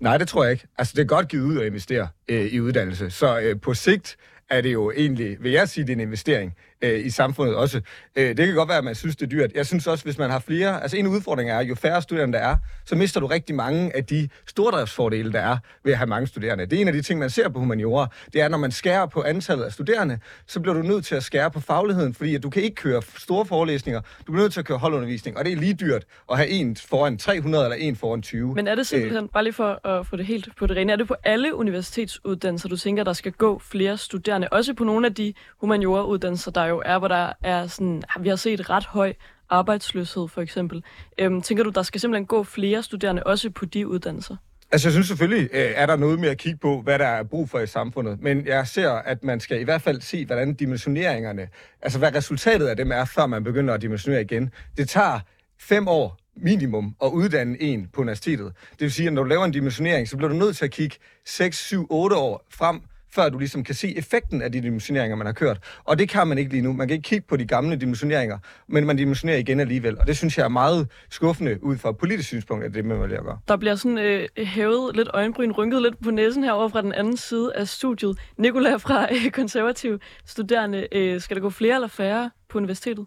Nej, 0.00 0.18
det 0.18 0.28
tror 0.28 0.44
jeg 0.44 0.52
ikke. 0.52 0.66
Altså, 0.78 0.92
det 0.96 1.02
er 1.02 1.06
godt 1.06 1.28
givet 1.28 1.44
ud 1.44 1.58
at 1.58 1.66
investere 1.66 2.08
øh, 2.28 2.44
i 2.44 2.60
uddannelse. 2.60 3.10
Så 3.10 3.40
øh, 3.40 3.60
på 3.60 3.74
sigt 3.74 4.16
er 4.50 4.60
det 4.60 4.72
jo 4.72 4.90
egentlig, 4.90 5.36
vil 5.40 5.52
jeg 5.52 5.68
sige, 5.68 5.84
det 5.84 5.90
er 5.90 5.96
en 5.96 6.00
investering 6.00 6.54
øh, 6.82 7.06
i 7.06 7.10
samfundet 7.10 7.56
også. 7.56 7.80
Øh, 8.16 8.36
det 8.36 8.46
kan 8.46 8.54
godt 8.54 8.68
være, 8.68 8.78
at 8.78 8.84
man 8.84 8.94
synes, 8.94 9.16
det 9.16 9.26
er 9.26 9.30
dyrt. 9.30 9.52
Jeg 9.54 9.66
synes 9.66 9.86
også, 9.86 10.04
hvis 10.04 10.18
man 10.18 10.30
har 10.30 10.38
flere... 10.38 10.82
Altså, 10.82 10.96
en 10.96 11.06
udfordring 11.06 11.50
er, 11.50 11.60
jo 11.60 11.74
færre 11.74 12.02
studerende 12.02 12.38
der 12.38 12.44
er, 12.44 12.56
så 12.84 12.96
mister 12.96 13.20
du 13.20 13.26
rigtig 13.26 13.54
mange 13.56 13.96
af 13.96 14.04
de 14.04 14.28
stordriftsfordele, 14.46 15.32
der 15.32 15.40
er 15.40 15.56
ved 15.84 15.92
at 15.92 15.98
have 15.98 16.06
mange 16.06 16.26
studerende. 16.26 16.66
Det 16.66 16.76
er 16.76 16.80
en 16.80 16.88
af 16.88 16.94
de 16.94 17.02
ting, 17.02 17.20
man 17.20 17.30
ser 17.30 17.48
på 17.48 17.58
humaniora. 17.58 18.08
Det 18.32 18.40
er, 18.40 18.48
når 18.48 18.58
man 18.58 18.70
skærer 18.70 19.06
på 19.06 19.22
antallet 19.22 19.64
af 19.64 19.72
studerende, 19.72 20.18
så 20.46 20.60
bliver 20.60 20.74
du 20.74 20.82
nødt 20.82 21.04
til 21.04 21.14
at 21.14 21.24
skære 21.24 21.50
på 21.50 21.60
fagligheden, 21.60 22.14
fordi 22.14 22.34
at 22.34 22.42
du 22.42 22.50
kan 22.50 22.62
ikke 22.62 22.74
køre 22.74 23.02
store 23.16 23.46
forelæsninger. 23.46 24.00
Du 24.00 24.32
bliver 24.32 24.42
nødt 24.42 24.52
til 24.52 24.60
at 24.60 24.66
køre 24.66 24.78
holdundervisning, 24.78 25.38
og 25.38 25.44
det 25.44 25.52
er 25.52 25.56
lige 25.56 25.74
dyrt 25.74 26.04
at 26.30 26.36
have 26.36 26.48
en 26.48 26.76
foran 26.76 27.18
300 27.18 27.64
eller 27.64 27.76
en 27.76 27.96
foran 27.96 28.22
20. 28.22 28.54
Men 28.54 28.68
er 28.68 28.74
det 28.74 28.86
simpelthen, 28.86 29.28
bare 29.28 29.44
lige 29.44 29.52
for 29.52 29.86
at 29.86 30.06
få 30.06 30.16
det 30.16 30.26
helt 30.26 30.48
på 30.58 30.66
det 30.66 30.76
rene, 30.76 30.92
er 30.92 30.96
det 30.96 31.08
på 31.08 31.14
alle 31.24 31.54
universitetsuddannelser, 31.54 32.68
du 32.68 32.76
tænker, 32.76 33.04
der 33.04 33.12
skal 33.12 33.32
gå 33.32 33.58
flere 33.58 33.96
studerende? 33.96 34.48
Også 34.52 34.74
på 34.74 34.84
nogle 34.84 35.06
af 35.06 35.14
de 35.14 35.32
humaniora-uddannelser, 35.60 36.50
der 36.50 36.67
jo 36.68 36.82
er, 36.84 36.98
hvor 36.98 37.08
der 37.08 37.32
er 37.42 37.66
sådan, 37.66 38.02
vi 38.20 38.28
har 38.28 38.36
set 38.36 38.70
ret 38.70 38.84
høj 38.84 39.12
arbejdsløshed 39.50 40.28
for 40.28 40.40
eksempel. 40.40 40.84
Øhm, 41.18 41.42
tænker 41.42 41.64
du, 41.64 41.70
der 41.70 41.82
skal 41.82 42.00
simpelthen 42.00 42.26
gå 42.26 42.44
flere 42.44 42.82
studerende 42.82 43.22
også 43.22 43.50
på 43.50 43.64
de 43.64 43.88
uddannelser? 43.88 44.36
Altså, 44.72 44.88
jeg 44.88 44.92
synes 44.92 45.06
selvfølgelig, 45.06 45.48
øh, 45.52 45.70
er 45.74 45.86
der 45.86 45.96
noget 45.96 46.20
med 46.20 46.28
at 46.28 46.38
kigge 46.38 46.58
på, 46.58 46.80
hvad 46.80 46.98
der 46.98 47.06
er 47.06 47.22
brug 47.22 47.50
for 47.50 47.58
i 47.58 47.66
samfundet. 47.66 48.22
Men 48.22 48.46
jeg 48.46 48.66
ser, 48.66 48.90
at 48.90 49.24
man 49.24 49.40
skal 49.40 49.60
i 49.60 49.64
hvert 49.64 49.82
fald 49.82 50.00
se, 50.00 50.26
hvordan 50.26 50.54
dimensioneringerne, 50.54 51.48
altså 51.82 51.98
hvad 51.98 52.14
resultatet 52.14 52.66
af 52.66 52.76
dem 52.76 52.92
er, 52.92 53.04
før 53.04 53.26
man 53.26 53.44
begynder 53.44 53.74
at 53.74 53.82
dimensionere 53.82 54.20
igen. 54.20 54.50
Det 54.76 54.88
tager 54.88 55.20
fem 55.60 55.88
år 55.88 56.18
minimum 56.36 56.94
at 57.04 57.08
uddanne 57.08 57.62
en 57.62 57.88
på 57.92 58.00
universitetet. 58.00 58.52
Det 58.70 58.80
vil 58.80 58.92
sige, 58.92 59.06
at 59.06 59.12
når 59.12 59.22
du 59.22 59.28
laver 59.28 59.44
en 59.44 59.52
dimensionering, 59.52 60.08
så 60.08 60.16
bliver 60.16 60.30
du 60.32 60.36
nødt 60.38 60.56
til 60.56 60.64
at 60.64 60.70
kigge 60.70 60.96
6, 61.26 61.56
7, 61.56 61.86
8 61.90 62.16
år 62.16 62.46
frem, 62.50 62.80
før 63.18 63.28
du 63.28 63.38
ligesom 63.38 63.64
kan 63.64 63.74
se 63.74 63.98
effekten 63.98 64.42
af 64.42 64.52
de 64.52 64.60
dimensioneringer, 64.60 65.16
man 65.16 65.26
har 65.26 65.32
kørt. 65.32 65.58
Og 65.84 65.98
det 65.98 66.08
kan 66.08 66.26
man 66.26 66.38
ikke 66.38 66.50
lige 66.50 66.62
nu. 66.62 66.72
Man 66.72 66.88
kan 66.88 66.94
ikke 66.94 67.08
kigge 67.08 67.26
på 67.28 67.36
de 67.36 67.46
gamle 67.46 67.76
dimensioneringer, 67.76 68.38
men 68.66 68.86
man 68.86 68.96
dimensionerer 68.96 69.38
igen 69.38 69.60
alligevel. 69.60 69.98
Og 69.98 70.06
det 70.06 70.16
synes 70.16 70.38
jeg 70.38 70.44
er 70.44 70.48
meget 70.48 70.88
skuffende 71.10 71.64
ud 71.64 71.76
fra 71.76 71.90
et 71.90 71.96
politisk 71.96 72.28
synspunkt, 72.28 72.64
at 72.64 72.74
det 72.74 72.84
med 72.84 73.02
at 73.02 73.24
gøre. 73.24 73.38
Der 73.48 73.56
bliver 73.56 73.74
sådan 73.74 73.98
øh, 73.98 74.28
hævet 74.36 74.96
lidt 74.96 75.08
øjenbryn, 75.14 75.52
rynket 75.52 75.82
lidt 75.82 76.02
på 76.04 76.10
næsen 76.10 76.44
herover 76.44 76.68
fra 76.68 76.82
den 76.82 76.92
anden 76.92 77.16
side 77.16 77.54
af 77.54 77.68
studiet. 77.68 78.18
Nicola 78.36 78.76
fra 78.76 79.08
øh, 79.12 79.30
konservativ 79.30 79.98
studerende, 80.26 80.88
øh, 80.92 81.20
skal 81.20 81.36
der 81.36 81.42
gå 81.42 81.50
flere 81.50 81.74
eller 81.74 81.88
færre 81.88 82.30
på 82.48 82.58
universitetet? 82.58 83.06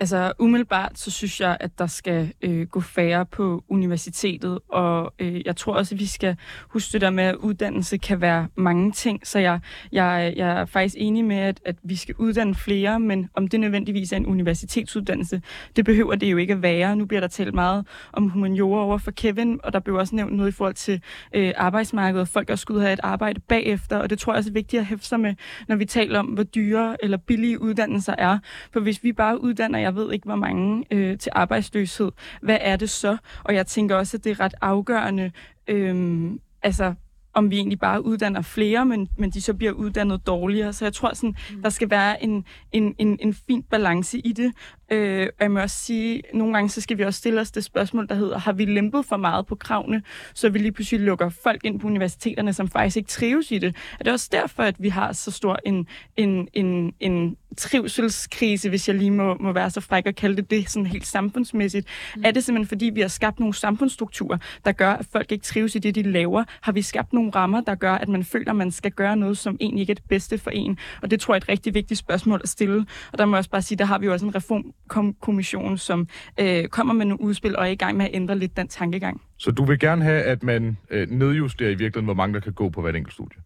Altså 0.00 0.32
umiddelbart, 0.38 0.98
så 0.98 1.10
synes 1.10 1.40
jeg, 1.40 1.56
at 1.60 1.78
der 1.78 1.86
skal 1.86 2.32
øh, 2.42 2.66
gå 2.66 2.80
færre 2.80 3.26
på 3.26 3.64
universitetet, 3.68 4.58
og 4.68 5.14
øh, 5.18 5.46
jeg 5.46 5.56
tror 5.56 5.74
også, 5.74 5.94
at 5.94 6.00
vi 6.00 6.06
skal 6.06 6.36
huske 6.68 6.92
det 6.92 7.00
der 7.00 7.10
med, 7.10 7.24
at 7.24 7.34
uddannelse 7.34 7.96
kan 7.98 8.20
være 8.20 8.48
mange 8.56 8.92
ting, 8.92 9.26
så 9.26 9.38
jeg, 9.38 9.60
jeg, 9.92 10.34
jeg 10.36 10.60
er 10.60 10.64
faktisk 10.64 10.94
enig 10.98 11.24
med, 11.24 11.36
at, 11.36 11.60
at 11.64 11.76
vi 11.82 11.96
skal 11.96 12.14
uddanne 12.18 12.54
flere, 12.54 13.00
men 13.00 13.28
om 13.34 13.48
det 13.48 13.60
nødvendigvis 13.60 14.12
er 14.12 14.16
en 14.16 14.26
universitetsuddannelse, 14.26 15.42
det 15.76 15.84
behøver 15.84 16.14
det 16.14 16.30
jo 16.30 16.36
ikke 16.36 16.52
at 16.52 16.62
være. 16.62 16.96
Nu 16.96 17.06
bliver 17.06 17.20
der 17.20 17.28
talt 17.28 17.54
meget 17.54 17.86
om 18.12 18.28
humaniora 18.28 18.84
over 18.84 18.98
for 18.98 19.10
Kevin, 19.10 19.60
og 19.64 19.72
der 19.72 19.80
blev 19.80 19.96
også 19.96 20.14
nævnt 20.16 20.36
noget 20.36 20.48
i 20.48 20.52
forhold 20.52 20.74
til 20.74 21.02
øh, 21.34 21.52
arbejdsmarkedet, 21.56 22.28
folk 22.28 22.50
også 22.50 22.62
skulle 22.62 22.80
have 22.80 22.92
et 22.92 23.00
arbejde 23.02 23.40
bagefter, 23.40 23.96
og 23.96 24.10
det 24.10 24.18
tror 24.18 24.32
jeg 24.32 24.38
også 24.38 24.50
er 24.50 24.54
vigtigt 24.54 24.80
at 24.80 24.86
hæfte 24.86 25.06
sig 25.06 25.20
med, 25.20 25.34
når 25.68 25.76
vi 25.76 25.84
taler 25.84 26.18
om, 26.18 26.26
hvor 26.26 26.42
dyre 26.42 26.96
eller 27.02 27.16
billige 27.16 27.60
uddannelser 27.60 28.14
er, 28.18 28.38
for 28.72 28.80
hvis 28.80 29.04
vi 29.04 29.12
bare 29.12 29.40
uddanner 29.40 29.83
jeg 29.84 29.94
ved 29.94 30.12
ikke, 30.12 30.24
hvor 30.24 30.36
mange 30.36 30.84
øh, 30.90 31.18
til 31.18 31.32
arbejdsløshed. 31.34 32.12
Hvad 32.42 32.58
er 32.60 32.76
det 32.76 32.90
så? 32.90 33.16
Og 33.44 33.54
jeg 33.54 33.66
tænker 33.66 33.96
også, 33.96 34.16
at 34.16 34.24
det 34.24 34.30
er 34.30 34.40
ret 34.40 34.54
afgørende, 34.60 35.32
øh, 35.68 36.30
altså 36.62 36.94
om 37.34 37.50
vi 37.50 37.56
egentlig 37.56 37.78
bare 37.78 38.04
uddanner 38.04 38.42
flere, 38.42 38.86
men, 38.86 39.08
men 39.18 39.30
de 39.30 39.40
så 39.40 39.54
bliver 39.54 39.72
uddannet 39.72 40.26
dårligere. 40.26 40.72
Så 40.72 40.84
jeg 40.84 40.92
tror, 40.92 41.14
sådan, 41.14 41.34
mm. 41.50 41.62
der 41.62 41.68
skal 41.68 41.90
være 41.90 42.22
en, 42.24 42.44
en, 42.72 42.94
en, 42.98 43.18
en 43.20 43.34
fin 43.34 43.62
balance 43.62 44.18
i 44.18 44.32
det. 44.32 44.52
Øh, 44.90 45.28
og 45.38 45.42
jeg 45.42 45.50
må 45.50 45.60
også 45.60 45.76
sige, 45.76 46.22
nogle 46.34 46.54
gange 46.54 46.68
så 46.68 46.80
skal 46.80 46.98
vi 46.98 47.04
også 47.04 47.18
stille 47.18 47.40
os 47.40 47.50
det 47.50 47.64
spørgsmål, 47.64 48.08
der 48.08 48.14
hedder, 48.14 48.38
har 48.38 48.52
vi 48.52 48.64
lempet 48.64 49.04
for 49.06 49.16
meget 49.16 49.46
på 49.46 49.54
kravene, 49.54 50.02
så 50.34 50.48
vi 50.48 50.58
lige 50.58 50.72
pludselig 50.72 51.00
lukker 51.00 51.28
folk 51.28 51.64
ind 51.64 51.80
på 51.80 51.86
universiteterne, 51.86 52.52
som 52.52 52.68
faktisk 52.68 52.96
ikke 52.96 53.08
trives 53.08 53.50
i 53.50 53.58
det. 53.58 53.76
Er 54.00 54.04
det 54.04 54.12
også 54.12 54.28
derfor, 54.32 54.62
at 54.62 54.74
vi 54.78 54.88
har 54.88 55.12
så 55.12 55.30
stor 55.30 55.58
en, 55.66 55.86
en, 56.16 56.48
en, 56.52 56.94
en 57.00 57.36
trivselskrise, 57.56 58.68
hvis 58.68 58.88
jeg 58.88 58.96
lige 58.96 59.10
må, 59.10 59.36
må 59.40 59.52
være 59.52 59.70
så 59.70 59.80
fræk 59.80 60.06
og 60.06 60.14
kalde 60.14 60.36
det 60.36 60.50
det, 60.50 60.70
sådan 60.70 60.86
helt 60.86 61.06
samfundsmæssigt? 61.06 61.86
Mm. 62.16 62.22
Er 62.24 62.30
det 62.30 62.44
simpelthen, 62.44 62.68
fordi 62.68 62.90
vi 62.94 63.00
har 63.00 63.08
skabt 63.08 63.40
nogle 63.40 63.54
samfundsstrukturer, 63.54 64.38
der 64.64 64.72
gør, 64.72 64.90
at 64.90 65.06
folk 65.12 65.32
ikke 65.32 65.44
trives 65.44 65.74
i 65.74 65.78
det, 65.78 65.94
de 65.94 66.02
laver? 66.02 66.44
Har 66.60 66.72
vi 66.72 66.82
skabt 66.82 67.12
nogle 67.12 67.30
rammer, 67.30 67.60
der 67.60 67.74
gør, 67.74 67.92
at 67.92 68.08
man 68.08 68.24
føler, 68.24 68.50
at 68.50 68.56
man 68.56 68.70
skal 68.70 68.92
gøre 68.92 69.16
noget, 69.16 69.38
som 69.38 69.56
egentlig 69.60 69.80
ikke 69.80 69.90
er 69.90 69.94
det 69.94 70.04
bedste 70.08 70.38
for 70.38 70.50
en? 70.50 70.78
Og 71.02 71.10
det 71.10 71.20
tror 71.20 71.34
jeg 71.34 71.38
er 71.38 71.44
et 71.44 71.48
rigtig 71.48 71.74
vigtigt 71.74 71.98
spørgsmål 71.98 72.40
at 72.42 72.48
stille. 72.48 72.86
Og 73.12 73.18
der 73.18 73.24
må 73.26 73.36
jeg 73.36 73.38
også 73.38 73.50
bare 73.50 73.62
sige, 73.62 73.78
der 73.78 73.84
har 73.84 73.98
vi 73.98 74.06
jo 74.06 74.12
også 74.12 74.26
en 74.26 74.34
reformkommission, 74.34 75.78
som 75.78 76.08
øh, 76.40 76.68
kommer 76.68 76.94
med 76.94 77.06
nogle 77.06 77.20
udspil 77.20 77.56
og 77.56 77.66
er 77.66 77.70
i 77.70 77.74
gang 77.74 77.96
med 77.96 78.04
at 78.04 78.10
ændre 78.14 78.38
lidt 78.38 78.56
den 78.56 78.68
tankegang. 78.68 79.20
Så 79.38 79.50
du 79.50 79.64
vil 79.64 79.78
gerne 79.78 80.04
have, 80.04 80.22
at 80.22 80.42
man 80.42 80.76
øh, 80.90 81.10
nedjusterer 81.10 81.70
i 81.70 81.74
virkeligheden, 81.74 82.04
hvor 82.04 82.14
mange 82.14 82.34
der 82.34 82.40
kan 82.40 82.52
gå 82.52 82.68
på 82.68 82.82
hvert 82.82 82.96
enkelt 82.96 83.14
studie? 83.14 83.40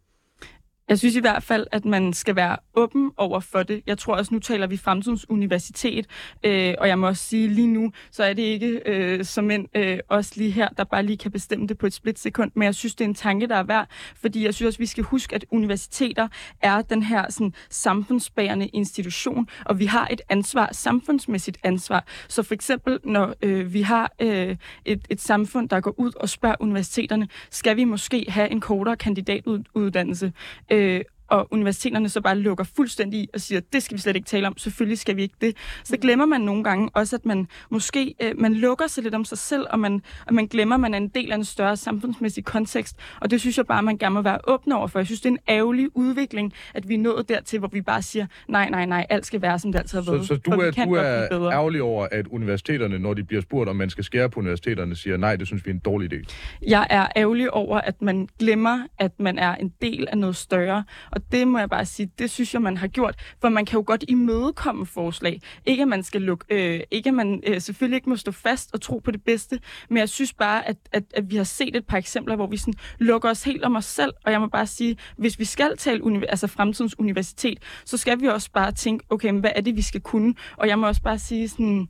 Jeg 0.88 0.98
synes 0.98 1.16
i 1.16 1.20
hvert 1.20 1.42
fald, 1.42 1.66
at 1.72 1.84
man 1.84 2.12
skal 2.12 2.36
være 2.36 2.56
åben 2.74 3.10
over 3.16 3.40
for 3.40 3.62
det. 3.62 3.82
Jeg 3.86 3.98
tror 3.98 4.14
også, 4.14 4.34
nu 4.34 4.40
taler 4.40 4.66
vi 4.66 4.76
fremtidens 4.76 5.30
universitet, 5.30 6.06
øh, 6.44 6.74
og 6.78 6.88
jeg 6.88 6.98
må 6.98 7.06
også 7.06 7.24
sige 7.24 7.48
lige 7.48 7.66
nu, 7.66 7.92
så 8.10 8.24
er 8.24 8.32
det 8.32 8.42
ikke 8.42 8.80
øh, 8.86 9.24
som 9.24 9.50
en 9.50 9.68
øh, 9.74 9.98
også 10.08 10.32
lige 10.36 10.50
her, 10.50 10.68
der 10.68 10.84
bare 10.84 11.02
lige 11.02 11.16
kan 11.16 11.30
bestemme 11.30 11.66
det 11.66 11.78
på 11.78 11.86
et 11.86 11.92
splitsekund, 11.92 12.50
men 12.54 12.62
jeg 12.62 12.74
synes, 12.74 12.94
det 12.94 13.04
er 13.04 13.08
en 13.08 13.14
tanke, 13.14 13.46
der 13.46 13.56
er 13.56 13.62
værd, 13.62 13.88
fordi 14.16 14.44
jeg 14.44 14.54
synes 14.54 14.66
også, 14.66 14.78
vi 14.78 14.86
skal 14.86 15.04
huske, 15.04 15.34
at 15.34 15.44
universiteter 15.50 16.28
er 16.60 16.82
den 16.82 17.02
her 17.02 17.30
sådan, 17.30 17.54
samfundsbærende 17.70 18.66
institution, 18.66 19.48
og 19.64 19.78
vi 19.78 19.86
har 19.86 20.08
et 20.10 20.20
ansvar, 20.28 20.68
samfundsmæssigt 20.72 21.58
ansvar. 21.62 22.04
Så 22.28 22.42
for 22.42 22.54
eksempel, 22.54 22.98
når 23.04 23.34
øh, 23.42 23.72
vi 23.72 23.82
har 23.82 24.12
øh, 24.20 24.56
et, 24.84 25.06
et 25.10 25.20
samfund, 25.20 25.68
der 25.68 25.80
går 25.80 25.94
ud 25.96 26.12
og 26.16 26.28
spørger 26.28 26.56
universiteterne, 26.60 27.28
skal 27.50 27.76
vi 27.76 27.84
måske 27.84 28.24
have 28.28 28.50
en 28.50 28.60
kortere 28.60 28.96
kandidatuddannelse? 28.96 30.32
Øh, 30.70 30.77
øh, 30.78 31.04
og 31.28 31.48
universiteterne 31.50 32.08
så 32.08 32.20
bare 32.20 32.38
lukker 32.38 32.64
fuldstændig 32.64 33.20
i 33.20 33.28
og 33.34 33.40
siger, 33.40 33.60
det 33.72 33.82
skal 33.82 33.96
vi 33.96 34.00
slet 34.00 34.16
ikke 34.16 34.26
tale 34.26 34.46
om, 34.46 34.58
selvfølgelig 34.58 34.98
skal 34.98 35.16
vi 35.16 35.22
ikke 35.22 35.34
det. 35.40 35.56
Så 35.84 35.94
mm. 35.94 36.00
glemmer 36.00 36.26
man 36.26 36.40
nogle 36.40 36.64
gange 36.64 36.90
også, 36.94 37.16
at 37.16 37.26
man 37.26 37.48
måske 37.70 38.14
øh, 38.22 38.34
man 38.40 38.54
lukker 38.54 38.86
sig 38.86 39.02
lidt 39.02 39.14
om 39.14 39.24
sig 39.24 39.38
selv, 39.38 39.66
og 39.70 39.78
man, 39.78 40.02
og 40.26 40.34
man 40.34 40.46
glemmer, 40.46 40.74
at 40.74 40.80
man 40.80 40.94
er 40.94 40.98
en 40.98 41.08
del 41.08 41.32
af 41.32 41.36
en 41.36 41.44
større 41.44 41.76
samfundsmæssig 41.76 42.44
kontekst. 42.44 42.96
Og 43.20 43.30
det 43.30 43.40
synes 43.40 43.56
jeg 43.56 43.66
bare, 43.66 43.82
man 43.82 43.98
gerne 43.98 44.14
må 44.14 44.22
være 44.22 44.38
åbne 44.46 44.76
over 44.76 44.86
for. 44.86 44.98
Jeg 44.98 45.06
synes, 45.06 45.20
det 45.20 45.28
er 45.28 45.32
en 45.32 45.38
ærgerlig 45.48 45.96
udvikling, 45.96 46.52
at 46.74 46.88
vi 46.88 46.94
er 46.94 46.98
nået 46.98 47.28
dertil, 47.28 47.58
hvor 47.58 47.68
vi 47.68 47.80
bare 47.80 48.02
siger, 48.02 48.26
nej, 48.48 48.70
nej, 48.70 48.86
nej, 48.86 49.06
alt 49.10 49.26
skal 49.26 49.42
være, 49.42 49.58
som 49.58 49.72
det 49.72 49.78
altid 49.78 49.98
har 49.98 50.12
været. 50.12 50.26
Så, 50.26 50.34
så 50.34 50.36
du 50.36 50.50
er, 50.50 50.70
du 50.70 50.94
er 50.94 51.50
ærgerlig 51.52 51.82
over, 51.82 52.08
at 52.12 52.26
universiteterne, 52.26 52.98
når 52.98 53.14
de 53.14 53.24
bliver 53.24 53.42
spurgt, 53.42 53.68
om 53.68 53.76
man 53.76 53.90
skal 53.90 54.04
skære 54.04 54.30
på 54.30 54.40
universiteterne, 54.40 54.96
siger, 54.96 55.16
nej, 55.16 55.36
det 55.36 55.46
synes 55.46 55.66
vi 55.66 55.70
er 55.70 55.74
en 55.74 55.80
dårlig 55.80 56.12
idé? 56.12 56.34
Jeg 56.66 56.86
er 56.90 57.06
ærgerlig 57.16 57.50
over, 57.50 57.80
at 57.80 58.02
man 58.02 58.28
glemmer, 58.38 58.86
at 58.98 59.20
man 59.20 59.38
er 59.38 59.54
en 59.54 59.72
del 59.82 60.08
af 60.10 60.18
noget 60.18 60.36
større. 60.36 60.84
Og 61.18 61.32
det 61.32 61.48
må 61.48 61.58
jeg 61.58 61.70
bare 61.70 61.84
sige, 61.84 62.10
det 62.18 62.30
synes 62.30 62.54
jeg, 62.54 62.62
man 62.62 62.76
har 62.76 62.86
gjort. 62.86 63.14
For 63.40 63.48
man 63.48 63.64
kan 63.64 63.78
jo 63.78 63.84
godt 63.86 64.04
imødekomme 64.08 64.86
forslag. 64.86 65.40
Ikke 65.66 65.82
at 65.82 65.88
man 65.88 66.02
skal 66.02 66.22
lukke, 66.22 66.44
øh, 66.48 66.80
ikke 66.90 67.08
at 67.08 67.14
man 67.14 67.42
øh, 67.46 67.60
selvfølgelig 67.60 67.96
ikke 67.96 68.08
må 68.08 68.16
stå 68.16 68.32
fast 68.32 68.74
og 68.74 68.80
tro 68.80 68.98
på 68.98 69.10
det 69.10 69.24
bedste, 69.24 69.60
men 69.90 69.98
jeg 69.98 70.08
synes 70.08 70.32
bare, 70.34 70.68
at, 70.68 70.76
at, 70.92 71.04
at 71.14 71.30
vi 71.30 71.36
har 71.36 71.44
set 71.44 71.76
et 71.76 71.86
par 71.86 71.96
eksempler, 71.98 72.36
hvor 72.36 72.46
vi 72.46 72.56
sådan 72.56 72.74
lukker 72.98 73.30
os 73.30 73.44
helt 73.44 73.64
om 73.64 73.76
os 73.76 73.84
selv. 73.84 74.12
Og 74.24 74.32
jeg 74.32 74.40
må 74.40 74.46
bare 74.46 74.66
sige, 74.66 74.96
hvis 75.16 75.38
vi 75.38 75.44
skal 75.44 75.76
tale 75.76 76.04
uni- 76.04 76.26
altså 76.28 76.46
fremtidens 76.46 76.98
universitet, 76.98 77.58
så 77.84 77.96
skal 77.96 78.20
vi 78.20 78.26
også 78.26 78.50
bare 78.52 78.72
tænke, 78.72 79.04
okay, 79.10 79.30
men 79.30 79.40
hvad 79.40 79.50
er 79.56 79.60
det, 79.60 79.76
vi 79.76 79.82
skal 79.82 80.00
kunne? 80.00 80.34
Og 80.56 80.68
jeg 80.68 80.78
må 80.78 80.86
også 80.86 81.02
bare 81.02 81.18
sige 81.18 81.48
sådan, 81.48 81.88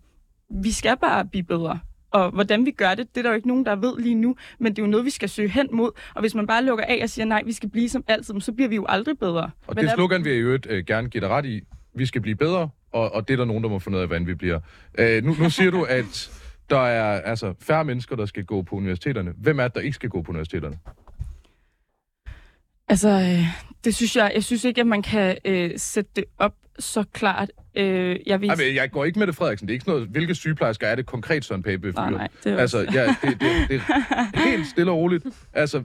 vi 0.63 0.73
skal 0.73 0.97
bare 0.97 1.25
blive 1.25 1.45
bedre. 1.45 1.79
Og 2.11 2.31
hvordan 2.31 2.67
vi 2.67 2.71
gør 2.71 2.95
det, 2.95 3.09
det 3.15 3.21
er 3.21 3.23
der 3.23 3.31
jo 3.31 3.37
ikke 3.37 3.49
nogen, 3.49 3.67
der 3.67 3.77
ved 3.77 3.99
lige 3.99 4.15
nu, 4.15 4.37
men 4.59 4.73
det 4.73 4.83
er 4.83 4.87
jo 4.87 4.91
noget, 4.91 5.05
vi 5.05 5.11
skal 5.11 5.29
søge 5.29 5.49
hen 5.49 5.69
mod. 5.73 5.91
Og 6.15 6.21
hvis 6.21 6.35
man 6.35 6.47
bare 6.47 6.65
lukker 6.65 6.85
af 6.85 7.01
og 7.03 7.11
siger, 7.11 7.27
nej, 7.27 7.43
vi 7.47 7.53
skal 7.53 7.69
blive 7.69 7.89
som 7.89 8.05
altid, 8.09 8.41
så 8.41 8.53
bliver 8.53 8.69
vi 8.69 8.75
jo 8.75 8.87
aldrig 8.89 9.19
bedre. 9.19 9.51
Og 9.67 9.75
men 9.75 9.85
det 9.85 9.93
slogan 9.93 10.25
vil 10.25 10.33
jeg 10.33 10.43
jo 10.43 10.59
øh, 10.69 10.85
gerne 10.87 11.09
give 11.09 11.21
dig 11.21 11.29
ret 11.29 11.47
i. 11.47 11.61
Vi 11.95 12.07
skal 12.07 12.21
blive 12.21 12.37
bedre, 12.37 12.69
og, 12.93 13.15
og 13.15 13.29
det 13.29 13.35
er 13.35 13.39
der 13.39 13.45
nogen, 13.45 13.63
der 13.63 13.71
må 13.71 13.79
finde 13.79 13.97
ud 13.97 14.03
af, 14.03 14.09
hvordan 14.09 14.27
vi 14.27 14.35
bliver. 14.35 14.61
Øh, 14.99 15.25
nu, 15.25 15.37
nu 15.41 15.51
siger 15.51 15.71
du, 15.71 15.83
at 15.83 16.31
der 16.71 16.81
er 16.87 17.21
altså 17.21 17.55
færre 17.61 17.85
mennesker, 17.85 18.17
der 18.17 18.27
skal 18.27 18.45
gå 18.45 18.63
på 18.63 18.77
universiteterne. 18.77 19.33
Hvem 19.37 19.61
er 19.61 19.65
det, 19.65 19.75
der 19.75 19.81
ikke 19.81 19.95
skal 19.95 20.11
gå 20.11 20.23
på 20.23 20.31
universiteterne? 20.31 20.79
Altså, 22.89 23.09
øh, 23.09 23.45
det 23.85 23.95
synes 23.95 24.17
jeg, 24.17 24.33
jeg 24.35 24.45
synes 24.45 24.65
ikke, 24.65 24.81
at 24.81 24.87
man 24.87 25.03
kan 25.03 25.37
øh, 25.45 25.71
sætte 25.77 26.11
det 26.17 26.25
op 26.39 26.55
så 26.79 27.05
klart. 27.13 27.51
Øh, 27.75 28.17
jeg, 28.27 28.41
vil... 28.41 28.51
Ej, 28.51 28.75
jeg 28.75 28.91
går 28.91 29.05
ikke 29.05 29.19
med 29.19 29.27
det, 29.27 29.37
Frederiksen. 29.37 29.69
Det 29.69 29.73
er 29.73 29.75
ikke 29.75 29.85
sådan 29.85 29.95
noget, 29.95 30.09
hvilke 30.09 30.35
sygeplejersker 30.35 30.87
er 30.87 30.95
det 30.95 31.07
konkret, 31.07 31.45
Søren 31.45 31.63
Pape 31.63 31.91
Nej, 31.91 32.11
nej, 32.11 32.29
det 32.45 32.53
er 32.53 32.57
Altså, 32.57 32.79
ja, 32.93 33.07
det, 33.07 33.41
det, 33.41 33.41
det, 33.69 33.81
er 33.89 34.51
helt 34.51 34.67
stille 34.67 34.91
og 34.91 34.97
roligt. 34.97 35.27
Altså, 35.53 35.83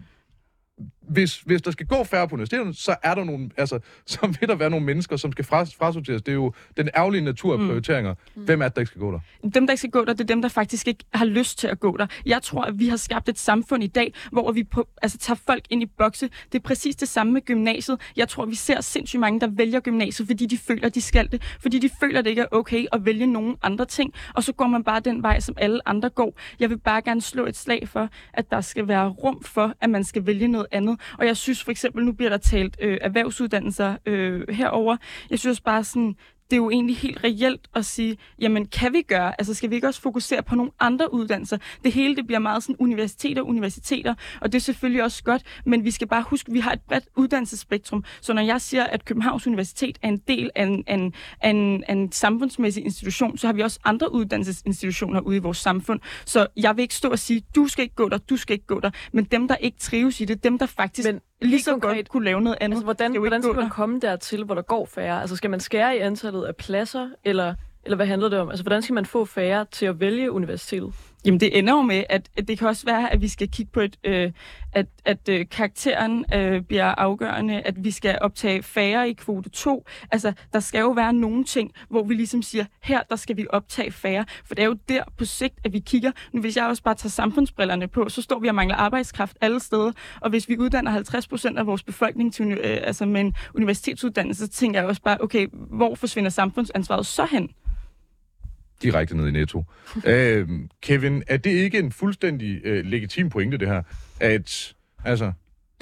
hvis, 1.08 1.40
hvis 1.40 1.62
der 1.62 1.72
skal 1.72 1.86
gå 1.86 2.04
færre 2.04 2.28
på 2.28 2.36
universiteterne, 2.36 2.74
så 2.74 2.96
er 3.04 3.16
der 3.16 3.24
nogle, 3.24 3.50
altså, 3.58 3.80
så 4.06 4.36
vil 4.40 4.50
der 4.50 4.56
være 4.56 4.70
nogle 4.70 4.86
mennesker, 4.86 5.18
som 5.18 5.32
skal 5.32 5.46
fras, 5.46 5.76
frasorteres. 5.76 6.22
Det 6.22 6.32
er 6.32 6.36
jo 6.36 6.54
den 6.78 6.90
ærgerlige 6.96 7.22
natur 7.22 7.54
af 7.54 7.60
mm. 7.60 7.66
prioriteringer. 7.66 8.16
Mm. 8.36 8.44
Hvem 8.44 8.62
er 8.62 8.68
det, 8.68 8.76
der 8.76 8.82
ikke 8.82 8.90
skal 8.90 9.02
gå 9.02 9.12
der? 9.12 9.50
Dem, 9.54 9.68
der 9.68 9.74
ikke 9.74 9.78
skal 9.80 9.90
gå 9.90 10.06
der, 10.06 10.14
det 10.14 10.22
er 10.22 10.26
dem, 10.26 10.42
der 10.42 10.50
faktisk 10.50 10.88
ikke 10.88 11.04
har 11.14 11.26
lyst 11.26 11.60
til 11.60 11.68
at 11.68 11.80
gå 11.80 11.98
der. 11.98 12.08
Jeg 12.26 12.42
tror, 12.42 12.62
at 12.62 12.80
vi 12.80 12.88
har 12.88 12.98
skabt 12.98 13.30
et 13.30 13.40
samfund 13.40 13.84
i 13.84 13.88
dag, 13.88 14.14
hvor 14.32 14.52
vi 14.52 14.64
på, 14.64 14.88
altså, 15.02 15.18
tager 15.18 15.40
folk 15.48 15.64
ind 15.70 15.84
i 15.84 15.86
bokse. 15.86 16.30
Det 16.52 16.60
er 16.60 16.64
præcis 16.64 16.96
det 16.96 17.08
samme 17.08 17.34
med 17.34 17.42
gymnasiet. 17.42 18.00
Jeg 18.16 18.30
tror, 18.30 18.46
vi 18.46 18.56
ser 18.56 18.82
sindssygt 18.82 19.20
mange, 19.20 19.40
der 19.40 19.48
vælger 19.48 19.80
gymnasiet, 19.80 20.28
fordi 20.28 20.46
de 20.46 20.58
føler, 20.58 20.90
de 20.90 21.02
skal 21.02 21.32
det. 21.32 21.42
Fordi 21.62 21.80
de 21.80 21.90
føler, 22.00 22.20
at 22.20 22.26
det 22.26 22.30
ikke 22.30 22.42
er 22.42 22.48
okay 22.52 22.86
at 22.92 23.06
vælge 23.06 23.28
nogle 23.28 23.56
andre 23.62 23.86
ting. 23.86 24.14
Og 24.34 24.44
så 24.44 24.54
går 24.54 24.68
man 24.68 24.84
bare 24.84 25.00
den 25.00 25.24
vej, 25.24 25.40
som 25.40 25.56
alle 25.58 25.88
andre 25.88 26.10
går. 26.10 26.40
Jeg 26.60 26.70
vil 26.70 26.78
bare 26.78 27.02
gerne 27.02 27.22
slå 27.22 27.46
et 27.46 27.58
slag 27.58 27.88
for, 27.88 28.10
at 28.34 28.52
der 28.52 28.62
skal 28.62 28.88
være 28.88 29.08
rum 29.10 29.44
for, 29.44 29.74
at 29.82 29.90
man 29.90 30.04
skal 30.04 30.26
vælge 30.26 30.48
noget 30.48 30.68
andet. 30.72 30.93
Og 31.20 31.26
jeg 31.26 31.38
synes 31.38 31.64
for 31.64 31.72
eksempel, 31.72 32.06
nu 32.06 32.12
bliver 32.12 32.30
der 32.30 32.38
talt 32.38 32.78
øh, 32.82 32.98
erhvervsuddannelser 33.02 33.96
øh, 34.06 34.50
herover. 34.50 34.98
Jeg 35.30 35.40
synes 35.40 35.62
bare 35.62 35.84
sådan, 35.84 36.16
det 36.54 36.58
er 36.58 36.64
jo 36.64 36.70
egentlig 36.70 36.98
helt 36.98 37.24
reelt 37.24 37.68
at 37.76 37.86
sige, 37.86 38.18
jamen 38.40 38.66
kan 38.66 38.94
vi 38.94 39.02
gøre, 39.02 39.42
altså 39.42 39.54
skal 39.54 39.70
vi 39.70 39.76
ikke 39.76 39.88
også 39.88 40.02
fokusere 40.02 40.44
på 40.44 40.56
nogle 40.56 40.72
andre 40.80 41.14
uddannelser? 41.14 41.58
Det 41.84 41.92
hele 41.92 42.16
det 42.16 42.28
bliver 42.28 42.40
meget 42.40 42.64
sådan 42.64 42.76
universiteter, 42.80 43.42
universiteter, 43.42 44.16
og 44.42 44.52
det 44.52 44.58
er 44.58 44.62
selvfølgelig 44.62 45.04
også 45.04 45.24
godt, 45.24 45.44
men 45.66 45.84
vi 45.84 45.92
skal 45.92 46.08
bare 46.08 46.24
huske, 46.28 46.50
at 46.50 46.54
vi 46.54 46.60
har 46.60 46.72
et 46.72 46.82
bredt 46.82 47.06
uddannelsesspektrum. 47.16 48.04
Så 48.22 48.34
når 48.34 48.42
jeg 48.42 48.62
siger, 48.62 48.84
at 48.84 49.06
Københavns 49.06 49.48
Universitet 49.48 49.98
er 50.02 50.08
en 50.08 50.18
del 50.18 50.50
af 50.56 50.64
en, 50.64 50.84
en, 50.88 51.14
en, 51.44 51.84
en 51.90 52.12
samfundsmæssig 52.12 52.86
institution, 52.86 53.38
så 53.38 53.48
har 53.48 53.54
vi 53.54 53.62
også 53.62 53.80
andre 53.86 54.14
uddannelsesinstitutioner 54.14 55.20
ude 55.20 55.38
i 55.38 55.40
vores 55.40 55.58
samfund. 55.58 56.00
Så 56.26 56.48
jeg 56.58 56.76
vil 56.76 56.82
ikke 56.82 56.96
stå 56.96 57.10
og 57.10 57.20
sige, 57.20 57.42
du 57.56 57.68
skal 57.68 57.84
ikke 57.84 57.96
gå 57.96 58.10
der, 58.10 58.18
du 58.18 58.38
skal 58.38 58.54
ikke 58.54 58.68
gå 58.68 58.80
der, 58.80 58.92
men 59.14 59.24
dem, 59.24 59.48
der 59.48 59.56
ikke 59.56 59.78
trives 59.78 60.22
i 60.22 60.26
det, 60.26 60.44
dem, 60.44 60.58
der 60.58 60.66
faktisk 60.66 61.08
men 61.12 61.20
lige 61.44 61.62
så 61.62 61.72
konkret, 61.72 61.96
godt 61.96 62.10
kunne 62.10 62.26
lave 62.26 62.42
noget 62.42 62.58
andet. 62.62 62.76
Altså, 62.76 62.84
hvordan, 62.84 63.12
skal 63.12 63.20
hvordan 63.20 63.44
skal 63.44 63.56
man 63.56 63.70
komme 63.70 64.00
dertil, 64.00 64.44
hvor 64.44 64.56
der 64.56 64.62
går 64.62 64.86
færre? 64.86 65.22
Altså, 65.22 65.36
skal 65.36 65.50
man 65.50 65.60
skære 65.60 65.96
i 65.96 66.00
antallet 66.00 66.44
af 66.44 66.56
pladser, 66.56 67.10
eller, 67.24 67.56
eller 67.84 67.96
hvad 67.96 68.06
handler 68.06 68.30
det 68.30 68.40
om? 68.40 68.50
Altså, 68.50 68.64
hvordan 68.64 68.82
skal 68.82 68.94
man 68.94 69.06
få 69.06 69.26
færre 69.26 69.66
til 69.72 69.86
at 69.86 70.00
vælge 70.00 70.32
universitetet? 70.32 70.94
Jamen 71.26 71.40
det 71.40 71.58
ender 71.58 71.74
jo 71.74 71.82
med, 71.82 72.04
at, 72.10 72.30
at 72.38 72.48
det 72.48 72.60
kan 72.60 72.68
også 72.68 72.86
være, 72.86 73.14
at 73.14 73.22
vi 73.22 73.28
skal 73.28 73.50
kigge 73.50 73.72
på, 73.72 73.80
et, 73.80 73.98
øh, 74.04 74.32
at, 74.74 74.86
at 75.06 75.30
øh, 75.30 75.46
karakteren 75.52 76.26
øh, 76.34 76.62
bliver 76.62 76.86
afgørende, 76.86 77.62
at 77.62 77.84
vi 77.84 77.92
skal 77.92 78.18
optage 78.22 78.64
færre 78.64 79.10
i 79.10 79.14
kvote 79.14 79.50
2. 79.50 79.86
Altså, 80.12 80.34
der 80.54 80.60
skal 80.60 80.80
jo 80.80 80.90
være 80.90 81.14
nogle 81.14 81.44
ting, 81.44 81.72
hvor 81.90 82.04
vi 82.04 82.14
ligesom 82.14 82.42
siger, 82.42 82.66
her 82.82 83.02
der 83.10 83.16
skal 83.16 83.38
vi 83.38 83.46
optage 83.50 83.92
færre. 83.92 84.26
For 84.46 84.56
det 84.56 84.62
er 84.62 84.68
jo 84.68 84.78
der 84.90 85.04
på 85.18 85.26
sigt, 85.26 85.54
at 85.64 85.74
vi 85.74 85.80
kigger. 85.80 86.12
Nu 86.34 86.42
hvis 86.42 86.58
jeg 86.58 86.66
også 86.66 86.84
bare 86.84 86.96
tager 86.96 87.10
samfundsbrillerne 87.10 87.88
på, 87.88 88.10
så 88.10 88.22
står 88.22 88.40
vi 88.40 88.48
og 88.48 88.56
mangler 88.56 88.76
arbejdskraft 88.76 89.38
alle 89.42 89.60
steder. 89.60 89.92
Og 90.22 90.30
hvis 90.30 90.50
vi 90.50 90.58
uddanner 90.58 90.92
50 90.92 91.28
procent 91.28 91.58
af 91.58 91.68
vores 91.68 91.84
befolkning 91.84 92.34
til, 92.34 92.52
øh, 92.52 92.78
altså 92.84 93.06
med 93.06 93.22
en 93.22 93.34
universitetsuddannelse, 93.56 94.46
så 94.46 94.52
tænker 94.52 94.80
jeg 94.80 94.90
også 94.90 95.02
bare, 95.02 95.18
okay, 95.22 95.48
hvor 95.52 95.96
forsvinder 95.96 96.30
samfundsansvaret 96.30 97.06
så 97.06 97.28
hen? 97.32 97.50
Direkte 98.84 99.18
ned 99.18 99.28
i 99.28 99.32
Netto. 99.32 99.64
øh, 100.06 100.50
Kevin, 100.82 101.24
er 101.28 101.38
det 101.38 101.52
ikke 101.52 101.80
en 101.80 101.92
fuldstændig 101.92 102.62
øh, 102.64 102.86
legitim 102.86 103.30
pointe, 103.30 103.58
det 103.58 103.68
her? 103.68 103.82
At, 104.20 104.74
altså, 105.06 105.32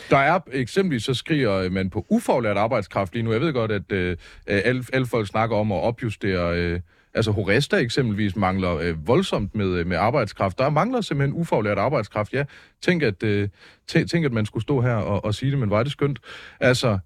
der 0.10 0.18
er 0.18 0.40
eksempelvis, 0.52 1.04
så 1.04 1.14
skriger 1.14 1.70
man 1.70 1.90
på 1.90 2.06
ufaglært 2.10 2.58
arbejdskraft 2.58 3.14
lige 3.14 3.24
nu. 3.24 3.32
Jeg 3.32 3.42
ved 3.42 3.54
godt, 3.54 3.72
at 3.72 3.92
øh, 3.92 4.12
øh 4.12 4.62
alle, 4.66 4.84
alle 4.94 5.08
folk 5.08 5.28
snakker 5.28 5.56
om 5.56 5.72
at 5.72 5.82
opjustere... 5.82 6.58
Øh, 6.58 6.80
altså 7.14 7.32
Horesta 7.32 7.78
eksempelvis 7.78 8.36
mangler 8.36 8.78
øh, 8.78 9.08
voldsomt 9.08 9.56
med, 9.56 9.68
øh, 9.68 9.88
med 9.88 9.98
arbejdskraft. 9.98 10.58
Der 10.58 10.70
mangler 10.70 11.02
simpelthen 11.02 11.40
ufaglært 11.40 11.78
arbejdskraft. 11.78 12.34
Ja, 12.34 12.44
tænk 12.82 13.04
at, 13.04 13.24
øh, 13.24 13.50
tæ, 13.88 14.04
tænk, 14.04 14.26
at 14.26 14.32
man 14.32 14.46
skulle 14.46 14.64
stå 14.64 14.82
her 14.82 14.96
og, 14.96 15.26
og 15.26 15.36
sige 15.36 15.52
det, 15.52 15.60
men 15.60 15.70
var 15.70 15.84
det 15.84 15.92
skønt. 15.92 16.20
Altså, 16.60 17.00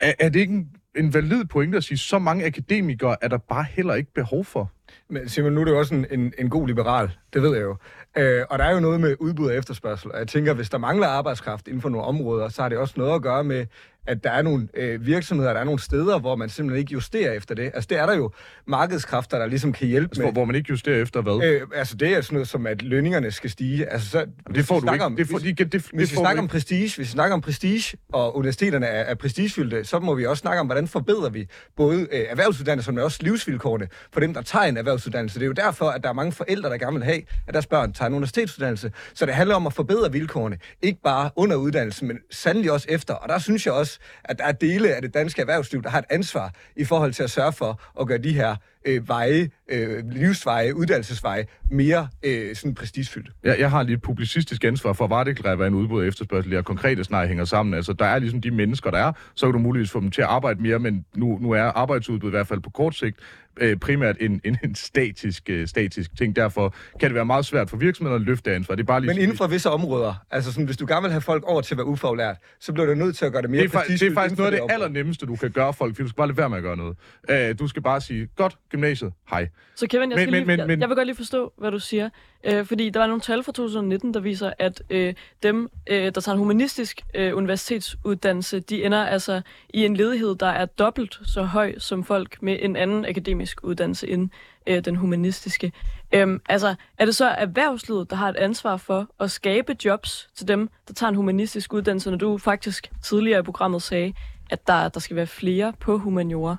er, 0.00 0.12
er 0.18 0.28
det 0.28 0.40
ikke 0.40 0.54
en, 0.54 0.70
en 0.96 1.14
valid 1.14 1.44
pointe 1.44 1.76
at 1.76 1.84
sige, 1.84 1.98
så 1.98 2.18
mange 2.18 2.44
akademikere 2.44 3.16
er 3.20 3.28
der 3.28 3.38
bare 3.38 3.64
heller 3.70 3.94
ikke 3.94 4.12
behov 4.14 4.44
for? 4.44 4.70
Men 5.08 5.28
Simon, 5.28 5.52
nu 5.52 5.60
er 5.60 5.64
det 5.64 5.72
jo 5.72 5.78
også 5.78 5.94
en, 5.94 6.06
en, 6.10 6.32
en 6.38 6.50
god 6.50 6.66
liberal, 6.66 7.10
det 7.32 7.42
ved 7.42 7.54
jeg 7.54 7.62
jo. 7.62 7.76
Øh, 8.16 8.44
og 8.50 8.58
der 8.58 8.64
er 8.64 8.74
jo 8.74 8.80
noget 8.80 9.00
med 9.00 9.16
udbud 9.20 9.46
og 9.46 9.56
efterspørgsel, 9.56 10.12
og 10.12 10.18
jeg 10.18 10.28
tænker, 10.28 10.54
hvis 10.54 10.70
der 10.70 10.78
mangler 10.78 11.06
arbejdskraft 11.06 11.68
inden 11.68 11.82
for 11.82 11.88
nogle 11.88 12.06
områder, 12.06 12.48
så 12.48 12.62
har 12.62 12.68
det 12.68 12.78
også 12.78 12.94
noget 12.96 13.14
at 13.14 13.22
gøre 13.22 13.44
med, 13.44 13.66
at 14.06 14.24
der 14.24 14.30
er 14.30 14.42
nogle 14.42 14.68
øh, 14.74 15.06
virksomheder, 15.06 15.52
der 15.52 15.60
er 15.60 15.64
nogle 15.64 15.80
steder, 15.80 16.18
hvor 16.18 16.36
man 16.36 16.48
simpelthen 16.48 16.78
ikke 16.78 16.92
justerer 16.92 17.32
efter 17.32 17.54
det. 17.54 17.70
Altså, 17.74 17.86
det 17.90 17.98
er 17.98 18.06
der 18.06 18.16
jo 18.16 18.30
markedskræfter, 18.66 19.38
der 19.38 19.46
ligesom 19.46 19.72
kan 19.72 19.88
hjælpe 19.88 20.10
altså, 20.10 20.22
med. 20.22 20.32
Hvor 20.32 20.44
man 20.44 20.54
ikke 20.54 20.70
justerer 20.70 21.02
efter 21.02 21.22
hvad? 21.22 21.40
Øh, 21.44 21.62
altså, 21.74 21.96
det 21.96 22.16
er 22.16 22.20
sådan 22.20 22.34
noget 22.34 22.48
som, 22.48 22.66
at 22.66 22.82
lønningerne 22.82 23.30
skal 23.30 23.50
stige. 23.50 23.86
Altså, 23.86 24.10
så, 24.10 24.26
det 24.54 24.64
får 24.64 24.80
du 24.80 24.92
ikke. 24.92 25.04
Om, 25.04 25.16
det 25.16 25.28
får, 25.28 25.38
hvis, 25.38 25.54
det, 25.58 25.72
det, 25.72 25.72
hvis 25.72 25.90
det 25.90 26.00
vi 26.00 26.06
snakker 26.06 26.42
om 26.42 26.48
prestige, 26.48 26.80
hvis 26.80 26.98
vi 26.98 27.04
snakker 27.04 27.34
om 27.34 27.40
prestige, 27.40 27.98
og 28.12 28.36
universiteterne 28.36 28.86
er, 28.86 29.02
er 29.02 29.14
prestigefyldte, 29.14 29.84
så 29.84 29.98
må 29.98 30.14
vi 30.14 30.26
også 30.26 30.40
snakke 30.40 30.60
om, 30.60 30.66
hvordan 30.66 30.88
forbedrer 30.88 31.30
vi 31.30 31.46
både 31.76 32.00
øh, 32.00 32.20
erhvervsuddannelser, 32.28 32.92
men 32.92 33.04
også 33.04 33.18
livsvilkårene 33.22 33.88
for 34.12 34.20
dem, 34.20 34.34
der 34.34 34.42
tager 34.42 34.64
en 34.64 34.76
erhvervsuddannelse. 34.76 35.38
Det 35.38 35.44
er 35.44 35.46
jo 35.46 35.52
derfor, 35.52 35.90
at 35.90 36.02
der 36.02 36.08
er 36.08 36.12
mange 36.12 36.32
forældre, 36.32 36.70
der 36.70 36.78
gerne 36.78 36.96
vil 36.96 37.04
have, 37.04 37.22
at 37.46 37.54
deres 37.54 37.66
børn 37.66 37.92
tager 37.92 38.06
en 38.06 38.14
universitetsuddannelse. 38.14 38.92
Så 39.14 39.26
det 39.26 39.34
handler 39.34 39.54
om 39.54 39.66
at 39.66 39.72
forbedre 39.72 40.12
vilkårene, 40.12 40.58
ikke 40.82 41.00
bare 41.04 41.30
under 41.36 41.56
uddannelsen, 41.56 42.08
men 42.08 42.18
sandelig 42.30 42.72
også 42.72 42.86
efter. 42.90 43.14
Og 43.14 43.28
der 43.28 43.38
synes 43.38 43.66
jeg 43.66 43.74
også, 43.74 43.89
at 44.24 44.38
der 44.38 44.44
er 44.44 44.52
dele 44.52 44.94
af 44.94 45.02
det 45.02 45.14
danske 45.14 45.40
erhvervsliv, 45.40 45.82
der 45.82 45.90
har 45.90 45.98
et 45.98 46.04
ansvar 46.10 46.54
i 46.76 46.84
forhold 46.84 47.12
til 47.12 47.22
at 47.22 47.30
sørge 47.30 47.52
for 47.52 47.80
at 48.00 48.06
gøre 48.06 48.18
de 48.18 48.32
her 48.32 48.56
øh, 48.86 49.08
veje, 49.08 49.48
øh, 49.68 50.10
livsveje, 50.10 50.76
uddannelsesveje 50.76 51.46
mere 51.70 52.08
øh, 52.22 52.56
sådan 52.56 52.74
prestigefyldte. 52.74 53.32
Jeg, 53.44 53.60
jeg 53.60 53.70
har 53.70 53.82
lige 53.82 53.94
et 53.94 54.02
publicistisk 54.02 54.64
ansvar 54.64 54.92
for 54.92 55.04
at 55.04 55.10
varedeklarere, 55.10 55.56
hvad 55.56 55.66
en 55.66 55.74
udbud 55.74 56.00
og 56.00 56.06
efterspørgsel 56.06 56.56
og 56.56 56.64
konkrete 56.64 57.04
snarere 57.04 57.28
hænger 57.28 57.44
sammen. 57.44 57.74
Altså, 57.74 57.92
der 57.92 58.04
er 58.04 58.18
ligesom 58.18 58.40
de 58.40 58.50
mennesker, 58.50 58.90
der 58.90 58.98
er, 58.98 59.12
så 59.34 59.46
kan 59.46 59.52
du 59.52 59.58
muligvis 59.58 59.90
få 59.90 60.00
dem 60.00 60.10
til 60.10 60.22
at 60.22 60.28
arbejde 60.28 60.62
mere, 60.62 60.78
men 60.78 61.04
nu, 61.16 61.38
nu 61.38 61.50
er 61.50 61.62
arbejdsudbud 61.62 62.28
i 62.28 62.30
hvert 62.30 62.46
fald 62.46 62.60
på 62.60 62.70
kort 62.70 62.94
sigt 62.94 63.16
øh, 63.60 63.76
primært 63.76 64.16
en, 64.20 64.40
en, 64.44 64.58
en 64.64 64.74
statisk, 64.74 65.50
øh, 65.50 65.68
statisk 65.68 66.18
ting. 66.18 66.36
Derfor 66.36 66.74
kan 67.00 67.08
det 67.08 67.14
være 67.14 67.24
meget 67.24 67.44
svært 67.46 67.70
for 67.70 67.76
virksomheder 67.76 68.16
at 68.20 68.22
løfte 68.26 68.54
ansvar. 68.54 68.74
Det 68.74 68.82
er 68.82 68.86
bare 68.86 69.00
lige 69.00 69.08
Men 69.14 69.22
inden 69.22 69.36
for 69.36 69.46
visse 69.46 69.70
områder, 69.70 70.14
altså 70.30 70.52
sådan, 70.52 70.64
hvis 70.64 70.76
du 70.76 70.86
gerne 70.88 71.02
vil 71.02 71.10
have 71.10 71.20
folk 71.20 71.44
over 71.46 71.60
til 71.60 71.74
at 71.74 71.78
være 71.78 71.86
ufaglært, 71.86 72.36
så 72.60 72.72
bliver 72.72 72.86
du 72.86 72.94
nødt 72.94 73.16
til 73.16 73.24
at 73.24 73.32
gøre 73.32 73.42
det 73.42 73.50
mere 73.50 73.62
det 73.62 73.74
er, 73.74 73.80
det 73.88 74.02
er 74.02 74.14
faktisk 74.14 74.38
noget 74.38 74.46
af 74.46 74.52
det 74.52 74.60
område. 74.60 74.72
allernemmeste, 74.74 75.26
du 75.26 75.36
kan 75.36 75.50
gøre 75.50 75.72
folk, 75.72 75.96
for 75.96 76.02
du 76.02 76.08
skal 76.08 76.16
bare 76.16 76.26
lade 76.26 76.36
være 76.36 76.48
med 76.48 76.56
at 76.56 76.62
gøre 76.62 76.76
noget. 76.76 76.96
Øh, 77.30 77.58
du 77.58 77.68
skal 77.68 77.82
bare 77.82 78.00
sige, 78.00 78.28
godt, 78.36 78.56
gymnasiet, 78.70 79.12
hej. 79.30 79.48
Så 79.76 79.86
Kevin, 79.86 80.10
jeg, 80.10 80.16
Men- 80.16 80.22
skal 80.22 80.30
men- 80.32 80.38
lige, 80.40 80.46
men- 80.46 80.58
jeg, 80.58 80.66
men- 80.66 80.80
jeg 80.80 80.88
vil 80.88 80.96
godt 80.96 81.06
lige 81.06 81.16
forstå, 81.16 81.52
hvad 81.58 81.70
du 81.70 81.78
siger. 81.78 82.08
Øh, 82.44 82.66
fordi 82.66 82.90
der 82.90 83.00
var 83.00 83.06
nogle 83.06 83.20
tal 83.20 83.42
fra 83.42 83.52
2019, 83.52 84.14
der 84.14 84.20
viser, 84.20 84.52
at 84.58 84.82
øh, 84.90 85.14
dem, 85.42 85.68
øh, 85.90 85.96
der 86.04 86.10
tager 86.10 86.32
en 86.34 86.38
humanistisk 86.38 87.00
øh, 87.14 87.36
universitetsuddannelse, 87.36 88.60
de 88.60 88.84
ender 88.84 89.04
altså 89.06 89.40
i 89.74 89.84
en 89.84 89.96
ledighed, 89.96 90.34
der 90.36 90.46
er 90.46 90.66
dobbelt 90.66 91.20
så 91.24 91.42
høj 91.42 91.74
som 91.78 92.04
folk 92.04 92.42
med 92.42 92.58
en 92.62 92.76
anden 92.76 93.04
akademisk 93.06 93.49
uddannelse 93.62 94.08
end 94.08 94.30
øh, 94.66 94.84
den 94.84 94.96
humanistiske. 94.96 95.72
Øhm, 96.14 96.40
altså, 96.48 96.74
er 96.98 97.04
det 97.04 97.16
så 97.16 97.28
erhvervslivet, 97.28 98.10
der 98.10 98.16
har 98.16 98.28
et 98.28 98.36
ansvar 98.36 98.76
for 98.76 99.06
at 99.20 99.30
skabe 99.30 99.76
jobs 99.84 100.28
til 100.36 100.48
dem, 100.48 100.68
der 100.88 100.94
tager 100.94 101.08
en 101.08 101.16
humanistisk 101.16 101.72
uddannelse, 101.72 102.10
når 102.10 102.18
du 102.18 102.38
faktisk 102.38 102.90
tidligere 103.02 103.40
i 103.40 103.42
programmet 103.42 103.82
sagde, 103.82 104.12
at 104.50 104.66
der, 104.66 104.88
der 104.88 105.00
skal 105.00 105.16
være 105.16 105.26
flere 105.26 105.72
på 105.80 105.98
humaniora? 105.98 106.56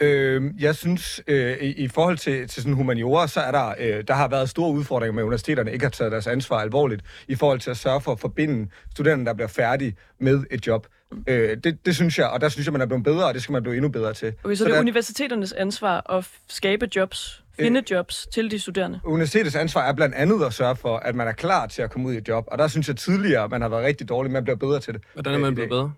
Øh, 0.00 0.42
jeg 0.58 0.74
synes, 0.74 1.20
øh, 1.26 1.56
i, 1.60 1.84
i 1.84 1.88
forhold 1.88 2.18
til, 2.18 2.48
til 2.48 2.62
sådan 2.62 2.76
humaniora, 2.76 3.28
så 3.28 3.40
er 3.40 3.50
der, 3.50 3.74
øh, 3.78 4.04
der 4.08 4.14
har 4.14 4.28
været 4.28 4.48
store 4.48 4.72
udfordringer 4.72 5.12
med, 5.12 5.22
at 5.22 5.26
universiteterne 5.26 5.72
ikke 5.72 5.84
har 5.84 5.90
taget 5.90 6.12
deres 6.12 6.26
ansvar 6.26 6.56
alvorligt 6.56 7.02
i 7.28 7.34
forhold 7.34 7.60
til 7.60 7.70
at 7.70 7.76
sørge 7.76 8.00
for 8.00 8.12
at 8.12 8.20
forbinde 8.20 8.70
studerende, 8.90 9.26
der 9.26 9.34
bliver 9.34 9.48
færdige 9.48 9.96
med 10.20 10.44
et 10.50 10.66
job. 10.66 10.86
Øh, 11.26 11.56
det, 11.64 11.78
det 11.86 11.94
synes 11.94 12.18
jeg, 12.18 12.28
og 12.28 12.40
der 12.40 12.48
synes 12.48 12.66
jeg, 12.66 12.72
man 12.72 12.80
er 12.80 12.86
blevet 12.86 13.04
bedre, 13.04 13.26
og 13.26 13.34
det 13.34 13.42
skal 13.42 13.52
man 13.52 13.62
blive 13.62 13.74
endnu 13.76 13.88
bedre 13.88 14.14
til. 14.14 14.32
Okay, 14.44 14.54
så, 14.54 14.64
det 14.64 14.70
der- 14.70 14.76
er 14.76 14.80
universiteternes 14.80 15.52
ansvar 15.52 16.10
at 16.16 16.28
skabe 16.48 16.88
jobs, 16.96 17.42
finde 17.60 17.82
jobs 17.90 18.26
til 18.32 18.50
de 18.50 18.58
studerende. 18.58 19.00
Universitetets 19.04 19.56
ansvar 19.56 19.82
er 19.88 19.92
blandt 19.92 20.14
andet 20.14 20.44
at 20.46 20.52
sørge 20.52 20.76
for, 20.76 20.96
at 20.96 21.14
man 21.14 21.28
er 21.28 21.32
klar 21.32 21.66
til 21.66 21.82
at 21.82 21.90
komme 21.90 22.08
ud 22.08 22.14
i 22.14 22.16
et 22.16 22.28
job, 22.28 22.44
og 22.46 22.58
der 22.58 22.68
synes 22.68 22.88
jeg 22.88 22.96
tidligere, 22.96 23.48
man 23.48 23.62
har 23.62 23.68
været 23.68 23.84
rigtig 23.84 24.08
dårlig, 24.08 24.32
man 24.32 24.44
bliver 24.44 24.56
bedre 24.56 24.80
til 24.80 24.94
det. 24.94 25.02
Hvordan 25.12 25.32
er 25.32 25.36
øh, 25.38 25.42
man 25.42 25.52
i 25.52 25.54
blevet 25.54 25.70
bedre? 25.70 25.92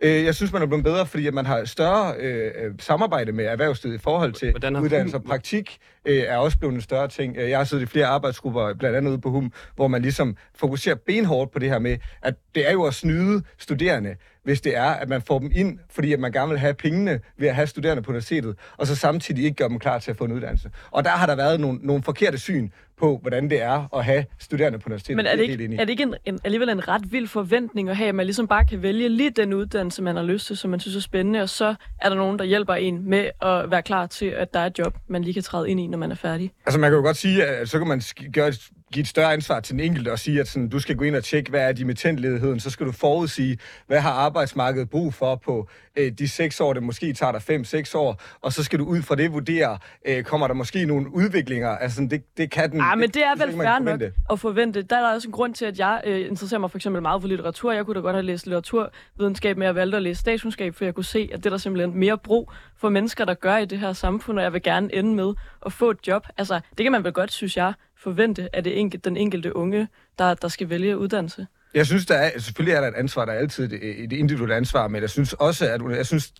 Øh, 0.00 0.24
jeg 0.24 0.34
synes, 0.34 0.52
man 0.52 0.62
er 0.62 0.66
blevet 0.66 0.84
bedre, 0.84 1.06
fordi 1.06 1.26
at 1.26 1.34
man 1.34 1.46
har 1.46 1.64
større 1.64 2.14
øh, 2.18 2.44
øh, 2.64 2.72
samarbejde 2.78 3.32
med 3.32 3.44
erhvervslivet 3.44 3.94
i 3.94 3.98
forhold 3.98 4.32
til 4.32 4.50
Hvordan 4.50 4.74
har 4.74 4.82
uddannelse 4.82 5.16
og 5.16 5.24
praktik 5.24 5.78
øh, 6.04 6.18
er 6.18 6.36
også 6.36 6.58
blevet 6.58 6.74
en 6.74 6.80
større 6.80 7.08
ting. 7.08 7.36
Øh, 7.36 7.50
Jeg 7.50 7.58
har 7.58 7.64
siddet 7.64 7.82
i 7.82 7.86
flere 7.86 8.06
arbejdsgrupper, 8.06 8.74
blandt 8.74 8.96
andet 8.96 9.10
ude 9.10 9.20
på 9.20 9.30
HUM, 9.30 9.52
hvor 9.76 9.88
man 9.88 10.02
ligesom 10.02 10.36
fokuserer 10.54 10.94
benhårdt 11.06 11.50
på 11.52 11.58
det 11.58 11.68
her 11.68 11.78
med, 11.78 11.96
at 12.22 12.34
det 12.54 12.68
er 12.68 12.72
jo 12.72 12.82
at 12.84 12.94
snyde 12.94 13.42
studerende, 13.58 14.16
hvis 14.44 14.60
det 14.60 14.76
er, 14.76 14.84
at 14.90 15.08
man 15.08 15.22
får 15.22 15.38
dem 15.38 15.50
ind, 15.54 15.78
fordi 15.90 16.12
at 16.12 16.20
man 16.20 16.32
gerne 16.32 16.48
vil 16.48 16.58
have 16.58 16.74
pengene 16.74 17.20
ved 17.38 17.48
at 17.48 17.54
have 17.54 17.66
studerende 17.66 18.02
på 18.02 18.10
universitetet, 18.10 18.56
og 18.76 18.86
så 18.86 18.96
samtidig 18.96 19.44
ikke 19.44 19.56
gøre 19.56 19.68
dem 19.68 19.78
klar 19.78 19.98
til 19.98 20.10
at 20.10 20.16
få 20.16 20.24
en 20.24 20.32
uddannelse. 20.32 20.70
Og 20.90 21.04
der 21.04 21.10
har 21.10 21.26
der 21.26 21.36
været 21.36 21.60
nogle, 21.60 21.78
nogle 21.82 22.02
forkerte 22.02 22.38
syn 22.38 22.70
på, 22.98 23.18
hvordan 23.22 23.50
det 23.50 23.62
er 23.62 23.96
at 23.96 24.04
have 24.04 24.24
studerende 24.38 24.78
på 24.78 24.86
universitetet. 24.86 25.16
Men 25.16 25.26
er 25.26 25.36
det 25.36 25.42
ikke, 25.42 25.74
er 25.74 25.84
det 25.84 25.90
ikke 25.90 26.02
en, 26.02 26.14
en, 26.24 26.38
alligevel 26.44 26.68
en 26.68 26.88
ret 26.88 27.12
vild 27.12 27.26
forventning 27.28 27.88
at 27.88 27.96
have, 27.96 28.08
at 28.08 28.14
man 28.14 28.26
ligesom 28.26 28.48
bare 28.48 28.64
kan 28.64 28.82
vælge 28.82 29.08
lige 29.08 29.30
den 29.30 29.54
uddannelse, 29.54 30.02
man 30.02 30.16
har 30.16 30.22
lyst 30.22 30.46
til, 30.46 30.56
som 30.56 30.70
man 30.70 30.80
synes 30.80 30.96
er 30.96 31.00
spændende, 31.00 31.42
og 31.42 31.48
så 31.48 31.74
er 32.00 32.08
der 32.08 32.16
nogen, 32.16 32.38
der 32.38 32.44
hjælper 32.44 32.74
en 32.74 33.10
med 33.10 33.30
at 33.42 33.70
være 33.70 33.82
klar 33.82 34.06
til, 34.06 34.26
at 34.26 34.54
der 34.54 34.60
er 34.60 34.66
et 34.66 34.78
job, 34.78 34.96
man 35.08 35.22
lige 35.22 35.34
kan 35.34 35.42
træde 35.42 35.70
ind 35.70 35.80
i, 35.80 35.86
når 35.90 35.98
man 35.98 36.10
er 36.10 36.14
færdig? 36.14 36.52
Altså 36.66 36.80
man 36.80 36.90
kan 36.90 36.96
jo 36.96 37.02
godt 37.02 37.16
sige, 37.16 37.44
at 37.44 37.68
så 37.68 37.78
kan 37.78 37.88
man 37.88 38.02
gøre 38.32 38.48
et 38.48 38.70
give 38.92 39.00
et 39.00 39.08
større 39.08 39.32
ansvar 39.32 39.60
til 39.60 39.72
den 39.72 39.80
enkelte 39.80 40.12
og 40.12 40.18
sige, 40.18 40.40
at 40.40 40.48
sådan, 40.48 40.68
du 40.68 40.78
skal 40.78 40.96
gå 40.96 41.04
ind 41.04 41.16
og 41.16 41.24
tjekke, 41.24 41.50
hvad 41.50 41.68
er 41.68 41.72
dimittentledigheden, 41.72 42.60
så 42.60 42.70
skal 42.70 42.86
du 42.86 42.92
forudsige, 42.92 43.58
hvad 43.86 44.00
har 44.00 44.10
arbejdsmarkedet 44.10 44.90
brug 44.90 45.14
for 45.14 45.36
på 45.36 45.68
øh, 45.96 46.12
de 46.12 46.28
seks 46.28 46.60
år, 46.60 46.72
det 46.72 46.82
måske 46.82 47.12
tager 47.12 47.32
dig 47.32 47.42
fem-seks 47.42 47.94
år, 47.94 48.22
og 48.40 48.52
så 48.52 48.64
skal 48.64 48.78
du 48.78 48.84
ud 48.84 49.02
fra 49.02 49.14
det 49.14 49.32
vurdere, 49.32 49.78
øh, 50.04 50.24
kommer 50.24 50.46
der 50.46 50.54
måske 50.54 50.84
nogle 50.84 51.14
udviklinger, 51.14 51.68
altså 51.68 51.94
sådan, 51.94 52.10
det, 52.10 52.22
det 52.36 52.50
kan 52.50 52.70
den... 52.72 52.80
Ah, 52.80 52.98
men 52.98 53.10
det 53.10 53.22
er 53.24 53.36
vel 53.46 53.56
fair 53.56 53.78
nok 53.78 54.00
at 54.30 54.40
forvente. 54.40 54.82
Der 54.82 54.96
er 54.96 55.00
der 55.00 55.14
også 55.14 55.28
en 55.28 55.32
grund 55.32 55.54
til, 55.54 55.64
at 55.64 55.78
jeg 55.78 56.02
øh, 56.06 56.20
interesserer 56.20 56.60
mig 56.60 56.70
for 56.70 56.78
eksempel 56.78 57.02
meget 57.02 57.22
for 57.22 57.28
litteratur. 57.28 57.72
Jeg 57.72 57.84
kunne 57.84 57.94
da 57.94 58.00
godt 58.00 58.16
have 58.16 58.26
læst 58.26 58.46
litteraturvidenskab, 58.46 59.56
men 59.56 59.66
jeg 59.66 59.74
valgte 59.74 59.96
at 59.96 60.02
læse 60.02 60.20
statskundskab, 60.20 60.74
for 60.74 60.84
jeg 60.84 60.94
kunne 60.94 61.04
se, 61.04 61.30
at 61.32 61.38
det 61.38 61.46
er 61.46 61.50
der 61.50 61.58
simpelthen 61.58 61.98
mere 61.98 62.18
brug 62.18 62.52
for 62.76 62.88
mennesker, 62.88 63.24
der 63.24 63.34
gør 63.34 63.56
i 63.56 63.64
det 63.64 63.78
her 63.78 63.92
samfund, 63.92 64.38
og 64.38 64.44
jeg 64.44 64.52
vil 64.52 64.62
gerne 64.62 64.94
ende 64.94 65.14
med 65.14 65.34
at 65.66 65.72
få 65.72 65.90
et 65.90 65.98
job. 66.06 66.26
Altså, 66.38 66.60
det 66.78 66.84
kan 66.84 66.92
man 66.92 67.04
vel 67.04 67.12
godt, 67.12 67.32
synes 67.32 67.56
jeg, 67.56 67.72
forvente 68.02 68.56
af 68.56 68.64
det 68.64 68.78
enkelt, 68.80 69.04
den 69.04 69.16
enkelte 69.16 69.56
unge, 69.56 69.88
der, 70.18 70.34
der 70.34 70.48
skal 70.48 70.70
vælge 70.70 70.98
uddannelse. 70.98 71.46
Jeg 71.74 71.86
synes, 71.86 72.06
der 72.06 72.14
er, 72.14 72.38
selvfølgelig 72.38 72.74
er 72.74 72.80
der 72.80 72.88
et 72.88 72.94
ansvar, 72.94 73.24
der 73.24 73.32
er 73.32 73.38
altid 73.38 73.72
et, 73.72 74.04
et 74.04 74.12
individuelt 74.12 74.52
ansvar, 74.52 74.88
men 74.88 75.00
jeg 75.02 75.10
synes 75.10 75.32
også, 75.32 75.68
at 75.68 75.96
jeg 75.96 76.06
synes, 76.06 76.32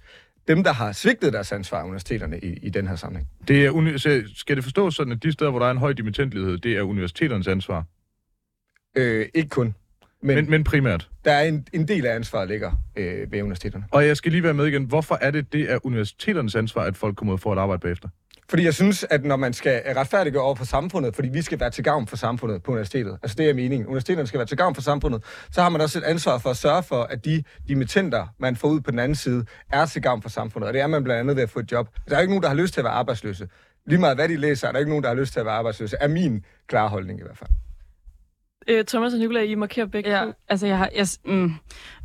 dem, 0.49 0.65
der 0.65 0.73
har 0.73 0.93
svigtet 0.93 1.33
deres 1.33 1.53
ansvar, 1.53 1.83
universiteterne, 1.85 2.39
i, 2.41 2.59
i 2.63 2.71
den 2.71 2.89
her 2.89 2.97
sammenhæng. 2.97 3.29
Det 3.49 3.67
er 3.67 3.71
uni- 3.71 3.99
så 3.99 4.23
skal 4.35 4.57
det 4.57 4.65
forstås 4.65 4.95
sådan, 4.95 5.13
at 5.13 5.23
de 5.23 5.33
steder, 5.33 5.51
hvor 5.51 5.59
der 5.61 5.67
er 5.67 5.71
en 5.71 5.79
høj 5.79 5.93
dimittentlighed, 5.93 6.59
det 6.59 6.73
er 6.77 6.83
universiteternes 6.83 7.49
ansvar? 7.49 7.85
Øh, 8.97 9.27
ikke 9.35 9.49
kun, 9.49 9.65
men, 9.67 9.75
Men, 10.23 10.37
men 10.37 10.51
men 10.51 10.65
primært. 10.65 11.09
der 11.25 11.33
er 11.33 11.43
en, 11.43 11.67
en 11.73 11.89
del 11.89 12.07
af 12.07 12.15
ansvaret 12.15 12.49
ligger 12.49 12.73
øh, 12.97 13.33
ved 13.33 13.43
universiteterne. 13.43 13.85
Og 13.91 14.07
jeg 14.07 14.17
skal 14.17 14.33
lige 14.33 14.43
være 14.43 14.55
med 14.55 14.67
igen. 14.67 14.85
Hvorfor 14.85 15.19
er 15.21 15.31
det, 15.31 15.53
det 15.53 15.73
er 15.73 15.87
universiteternes 15.87 16.55
ansvar, 16.57 16.83
at 16.83 16.97
folk 16.97 17.17
kommer 17.17 17.33
ud 17.33 17.37
og 17.37 17.41
får 17.41 17.53
et 17.53 17.59
arbejde 17.59 17.81
bagefter? 17.81 18.09
Fordi 18.51 18.65
jeg 18.65 18.75
synes, 18.75 19.07
at 19.11 19.25
når 19.25 19.37
man 19.37 19.53
skal 19.53 19.83
retfærdiggøre 19.97 20.43
over 20.43 20.55
for 20.55 20.65
samfundet, 20.65 21.15
fordi 21.15 21.29
vi 21.29 21.43
skal 21.43 21.61
være 21.61 21.71
til 21.71 21.85
gavn 21.85 22.07
for 22.07 22.17
samfundet 22.17 22.63
på 22.63 22.71
universitetet, 22.71 23.19
altså 23.23 23.37
det 23.39 23.51
er 23.51 23.55
meningen, 23.55 23.87
universiteterne 23.87 24.27
skal 24.27 24.39
være 24.39 24.47
til 24.47 24.57
gavn 24.57 24.75
for 24.75 24.83
samfundet, 24.83 25.25
så 25.53 25.63
har 25.63 25.69
man 25.69 25.81
også 25.81 25.99
et 25.99 26.05
ansvar 26.05 26.39
for 26.39 26.51
at 26.51 26.57
sørge 26.57 26.83
for, 26.83 27.03
at 27.03 27.25
de 27.25 27.43
dimittenter, 27.69 28.27
man 28.39 28.57
får 28.57 28.69
ud 28.69 28.81
på 28.81 28.91
den 28.91 28.99
anden 28.99 29.17
side, 29.17 29.45
er 29.73 29.87
til 29.87 30.03
gavn 30.03 30.23
for 30.23 30.29
samfundet. 30.29 30.69
Og 30.69 30.75
det 30.75 30.81
er 30.83 30.87
man 30.87 31.05
blandt 31.05 31.21
andet 31.21 31.37
ved 31.37 31.43
at 31.43 31.51
få 31.51 31.59
et 31.59 31.73
job. 31.73 31.89
Der 32.09 32.17
er 32.17 32.21
ikke 32.21 32.31
nogen, 32.31 32.43
der 32.43 32.49
har 32.49 32.57
lyst 32.57 32.75
til 32.75 32.81
at 32.81 32.85
være 32.85 32.93
arbejdsløse. 32.93 33.49
lige 33.87 33.99
meget 34.01 34.17
hvad 34.17 34.29
de 34.29 34.37
læser, 34.37 34.69
er 34.69 34.73
der 34.73 34.79
ikke 34.79 34.91
nogen, 34.91 35.03
der 35.03 35.09
har 35.11 35.17
lyst 35.17 35.33
til 35.33 35.41
at 35.41 35.47
være 35.47 35.55
arbejdsløse. 35.55 35.97
Er 36.01 36.09
min 36.09 36.45
klare 36.69 36.89
holdning 36.89 37.21
i 37.21 37.23
hvert 37.23 37.39
fald. 37.39 37.51
Øh, 38.69 38.85
Thomas 38.85 39.13
og 39.13 39.19
Nicolai, 39.19 39.47
I 39.47 39.55
markerer 39.55 39.87
begge 39.87 40.11
Ja, 40.19 40.25
to. 40.25 40.33
altså 40.49 40.67
jeg 40.67 40.79
har... 40.79 40.91
Jeg, 40.95 41.07
mm, 41.25 41.53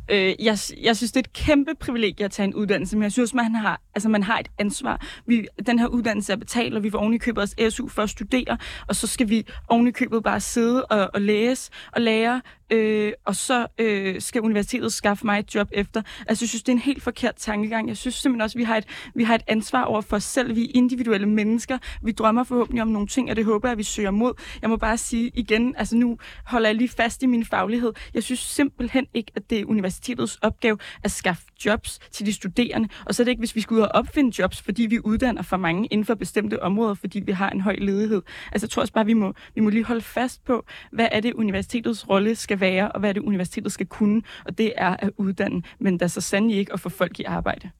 øh, 0.08 0.34
jeg, 0.38 0.58
jeg 0.82 0.96
synes, 0.96 1.12
det 1.12 1.16
er 1.16 1.20
et 1.20 1.32
kæmpe 1.32 1.74
privilegie 1.80 2.24
at 2.24 2.30
tage 2.30 2.44
en 2.44 2.54
uddannelse, 2.54 2.96
men 2.96 3.02
jeg 3.02 3.12
synes, 3.12 3.34
man 3.34 3.54
har, 3.54 3.80
altså, 3.94 4.08
man 4.08 4.22
har 4.22 4.38
et 4.38 4.48
ansvar. 4.58 5.06
Vi, 5.26 5.46
den 5.66 5.78
her 5.78 5.86
uddannelse 5.86 6.32
er 6.32 6.36
betalt, 6.36 6.74
og 6.74 6.82
vi 6.82 6.90
får 6.90 6.98
ovenikøbet 6.98 7.42
os 7.42 7.74
SU 7.74 7.88
for 7.88 8.02
at 8.02 8.10
studere, 8.10 8.58
og 8.86 8.96
så 8.96 9.06
skal 9.06 9.28
vi 9.28 9.46
ovenikøbet 9.68 10.22
bare 10.22 10.40
sidde 10.40 10.84
og, 10.84 11.10
og 11.14 11.20
læse 11.20 11.70
og 11.92 12.00
lære, 12.00 12.40
øh, 12.70 13.12
og 13.24 13.36
så 13.36 13.66
øh, 13.78 14.20
skal 14.20 14.42
universitetet 14.42 14.92
skaffe 14.92 15.26
mig 15.26 15.38
et 15.38 15.54
job 15.54 15.68
efter. 15.72 16.02
Altså, 16.28 16.44
jeg 16.44 16.48
synes, 16.48 16.62
det 16.62 16.68
er 16.68 16.76
en 16.76 16.78
helt 16.78 17.02
forkert 17.02 17.34
tankegang. 17.36 17.88
Jeg 17.88 17.96
synes 17.96 18.14
simpelthen 18.14 18.40
også, 18.40 18.58
at 18.58 18.58
vi 18.58 18.64
har 18.64 18.76
et, 18.76 18.84
vi 19.14 19.24
har 19.24 19.34
et 19.34 19.42
ansvar 19.46 19.84
over 19.84 20.00
for 20.00 20.16
os 20.16 20.24
selv. 20.24 20.56
Vi 20.56 20.64
er 20.64 20.68
individuelle 20.74 21.28
mennesker. 21.28 21.78
Vi 22.02 22.12
drømmer 22.12 22.44
forhåbentlig 22.44 22.82
om 22.82 22.88
nogle 22.88 23.08
ting, 23.08 23.30
og 23.30 23.36
det 23.36 23.44
håber 23.44 23.68
jeg, 23.68 23.78
vi 23.78 23.82
søger 23.82 24.10
mod. 24.10 24.32
Jeg 24.62 24.70
må 24.70 24.76
bare 24.76 24.98
sige 24.98 25.30
igen, 25.34 25.74
altså 25.76 25.96
nu 25.96 26.18
holder 26.44 26.68
jeg 26.68 26.76
lige 26.76 26.88
fast 26.88 27.22
i 27.22 27.26
min 27.26 27.44
faglighed. 27.44 27.92
Jeg 28.14 28.22
synes 28.22 28.40
simpelthen 28.40 29.06
ikke, 29.14 29.32
at 29.34 29.50
det 29.50 29.60
er 29.60 29.64
universitetets 29.96 30.38
opgave 30.42 30.78
at 31.02 31.10
skaffe 31.10 31.44
jobs 31.64 31.98
til 32.10 32.26
de 32.26 32.32
studerende. 32.32 32.88
Og 33.04 33.14
så 33.14 33.22
er 33.22 33.24
det 33.24 33.30
ikke, 33.30 33.40
hvis 33.40 33.56
vi 33.56 33.60
skal 33.60 33.74
ud 33.74 33.80
og 33.80 33.88
opfinde 33.94 34.32
jobs, 34.38 34.62
fordi 34.62 34.82
vi 34.86 34.98
uddanner 35.04 35.42
for 35.42 35.56
mange 35.56 35.86
inden 35.86 36.04
for 36.04 36.14
bestemte 36.14 36.62
områder, 36.62 36.94
fordi 36.94 37.20
vi 37.20 37.32
har 37.32 37.50
en 37.50 37.60
høj 37.60 37.76
ledighed. 37.78 38.22
Altså 38.52 38.64
jeg 38.66 38.70
tror 38.70 38.82
også 38.82 38.92
bare, 38.92 39.06
vi 39.06 39.14
må, 39.14 39.32
vi 39.54 39.60
må 39.60 39.70
lige 39.70 39.84
holde 39.84 40.00
fast 40.00 40.44
på, 40.44 40.64
hvad 40.92 41.08
er 41.12 41.20
det 41.20 41.32
universitetets 41.32 42.08
rolle 42.08 42.34
skal 42.34 42.60
være, 42.60 42.92
og 42.92 43.00
hvad 43.00 43.08
er 43.08 43.12
det 43.12 43.22
universitetet 43.22 43.72
skal 43.72 43.86
kunne, 43.86 44.22
og 44.44 44.58
det 44.58 44.72
er 44.76 44.96
at 44.98 45.10
uddanne, 45.16 45.62
men 45.78 46.00
der 46.00 46.06
så 46.06 46.20
sandelig 46.20 46.58
ikke 46.58 46.72
at 46.72 46.80
få 46.80 46.88
folk 46.88 47.20
i 47.20 47.24
arbejde. 47.24 47.70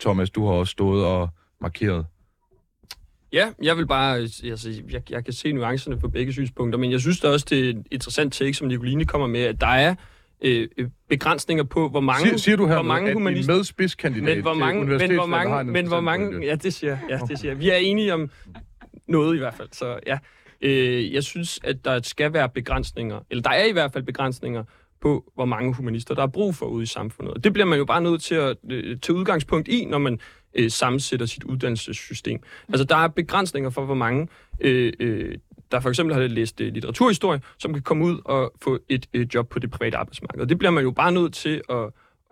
Thomas, 0.00 0.30
du 0.30 0.46
har 0.46 0.52
også 0.52 0.70
stået 0.70 1.04
og 1.04 1.28
markeret. 1.60 2.06
Ja, 3.32 3.52
jeg 3.62 3.76
vil 3.76 3.86
bare, 3.86 4.16
altså, 4.16 4.82
jeg, 4.90 5.10
jeg 5.10 5.24
kan 5.24 5.32
se 5.32 5.52
nuancerne 5.52 5.98
på 5.98 6.08
begge 6.08 6.32
synspunkter, 6.32 6.78
men 6.78 6.92
jeg 6.92 7.00
synes 7.00 7.20
da 7.20 7.28
også, 7.28 7.46
det 7.50 7.64
er 7.64 7.70
et 7.70 7.86
interessant 7.90 8.32
take, 8.32 8.54
som 8.54 8.68
Nicoline 8.68 9.04
kommer 9.04 9.26
med, 9.26 9.40
at 9.40 9.60
der 9.60 9.66
er 9.66 9.94
øh, 10.42 10.68
øh, 10.78 10.88
begrænsninger 11.08 11.64
på, 11.64 11.88
hvor 11.88 12.00
mange, 12.00 12.26
Siger, 12.26 12.36
siger 12.36 12.56
du 12.56 12.66
her, 12.66 12.74
hvor 12.74 12.82
mange 12.82 13.12
humanister... 13.12 13.54
medspidskandidat 13.54 14.36
men 14.36 14.42
hvor 14.42 14.54
mange, 14.54 14.84
men 14.84 15.14
hvor 15.14 15.26
mange, 15.26 15.60
en 15.60 15.70
men 15.70 15.86
hvor 15.86 16.00
mange, 16.00 16.46
ja, 16.46 16.54
det 16.54 16.74
siger, 16.74 16.98
ja, 17.08 17.18
det 17.28 17.38
siger. 17.38 17.54
Vi 17.54 17.68
er 17.68 17.76
enige 17.76 18.14
om 18.14 18.30
noget 19.08 19.36
i 19.36 19.38
hvert 19.38 19.54
fald, 19.54 19.68
så 19.72 19.98
ja. 20.06 20.18
Øh, 20.62 21.14
jeg 21.14 21.24
synes, 21.24 21.60
at 21.64 21.84
der 21.84 22.00
skal 22.02 22.32
være 22.32 22.48
begrænsninger, 22.48 23.20
eller 23.30 23.42
der 23.42 23.50
er 23.50 23.64
i 23.64 23.72
hvert 23.72 23.92
fald 23.92 24.04
begrænsninger 24.04 24.64
på, 25.00 25.32
hvor 25.34 25.44
mange 25.44 25.74
humanister 25.74 26.14
der 26.14 26.22
er 26.22 26.26
brug 26.26 26.54
for 26.54 26.66
ude 26.66 26.82
i 26.82 26.86
samfundet. 26.86 27.34
Og 27.34 27.44
det 27.44 27.52
bliver 27.52 27.66
man 27.66 27.78
jo 27.78 27.84
bare 27.84 28.00
nødt 28.00 28.22
til 28.22 28.34
at 28.34 28.56
øh, 28.70 28.98
tage 28.98 29.16
udgangspunkt 29.16 29.68
i, 29.68 29.84
når 29.84 29.98
man 29.98 30.20
øh, 30.54 30.70
sammensætter 30.70 31.26
sit 31.26 31.44
uddannelsessystem. 31.44 32.42
Altså, 32.68 32.84
der 32.84 32.96
er 32.96 33.08
begrænsninger 33.08 33.70
for, 33.70 33.84
hvor 33.84 33.94
mange, 33.94 34.28
øh, 34.60 34.92
øh, 35.00 35.34
der 35.70 35.80
for 35.80 35.88
eksempel 35.88 36.14
har 36.14 36.22
læst 36.22 36.60
øh, 36.60 36.72
litteraturhistorie, 36.72 37.40
som 37.58 37.72
kan 37.72 37.82
komme 37.82 38.04
ud 38.04 38.20
og 38.24 38.52
få 38.62 38.78
et 38.88 39.06
øh, 39.14 39.26
job 39.34 39.48
på 39.48 39.58
det 39.58 39.70
private 39.70 39.96
arbejdsmarked. 39.96 40.40
Og 40.40 40.48
det 40.48 40.58
bliver 40.58 40.70
man 40.70 40.84
jo 40.84 40.90
bare 40.90 41.12
nødt 41.12 41.34
til 41.34 41.60
at, 41.70 41.76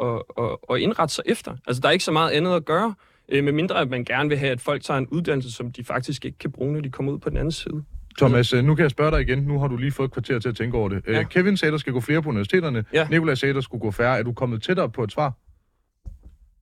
at, 0.01 0.22
at, 0.39 0.57
at 0.70 0.78
indrette 0.78 1.14
sig 1.14 1.24
efter. 1.26 1.57
Altså, 1.66 1.80
der 1.80 1.89
er 1.89 1.93
ikke 1.93 2.05
så 2.05 2.12
meget 2.12 2.30
andet 2.30 2.55
at 2.55 2.64
gøre, 2.64 2.95
øh, 3.28 3.45
medmindre 3.45 3.80
at 3.80 3.91
man 3.91 4.05
gerne 4.05 4.28
vil 4.28 4.39
have, 4.39 4.53
at 4.53 4.61
folk 4.61 4.82
tager 4.82 4.99
en 4.99 5.07
uddannelse, 5.07 5.53
som 5.53 5.72
de 5.72 5.84
faktisk 5.84 6.24
ikke 6.24 6.39
kan 6.39 6.53
bruge, 6.53 6.72
når 6.72 6.80
de 6.80 6.91
kommer 6.91 7.12
ud 7.12 7.18
på 7.18 7.30
den 7.30 7.36
anden 7.36 7.53
side. 7.53 7.84
Thomas, 8.18 8.53
øh, 8.53 8.64
nu 8.64 8.74
kan 8.74 8.82
jeg 8.82 8.91
spørge 8.91 9.11
dig 9.11 9.20
igen. 9.20 9.39
Nu 9.39 9.61
har 9.61 9.68
du 9.68 9.76
lige 9.76 9.93
fået 9.93 10.09
et 10.09 10.12
kvarter 10.12 10.39
til 10.39 10.49
at 10.49 10.57
tænke 10.57 10.76
over 10.76 10.89
det. 10.89 11.03
Ja. 11.07 11.12
Ja. 11.12 11.22
Kevin 11.22 11.57
sagde, 11.57 11.72
der 11.72 11.78
skal 11.78 11.93
gå 11.93 12.01
flere 12.01 12.22
på 12.22 12.28
universiteterne. 12.28 12.84
Ja. 12.93 13.09
Nikolaj 13.11 13.34
sagde, 13.34 13.55
der 13.55 13.61
skulle 13.61 13.80
gå 13.80 13.91
færre. 13.91 14.18
Er 14.18 14.22
du 14.22 14.32
kommet 14.32 14.62
tættere 14.62 14.91
på 14.91 15.05
et 15.05 15.12
svar? 15.12 15.32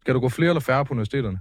Skal 0.01 0.15
der 0.15 0.21
gå 0.21 0.29
flere 0.29 0.49
eller 0.49 0.61
færre 0.61 0.85
på 0.85 0.95
universiteterne? 0.95 1.39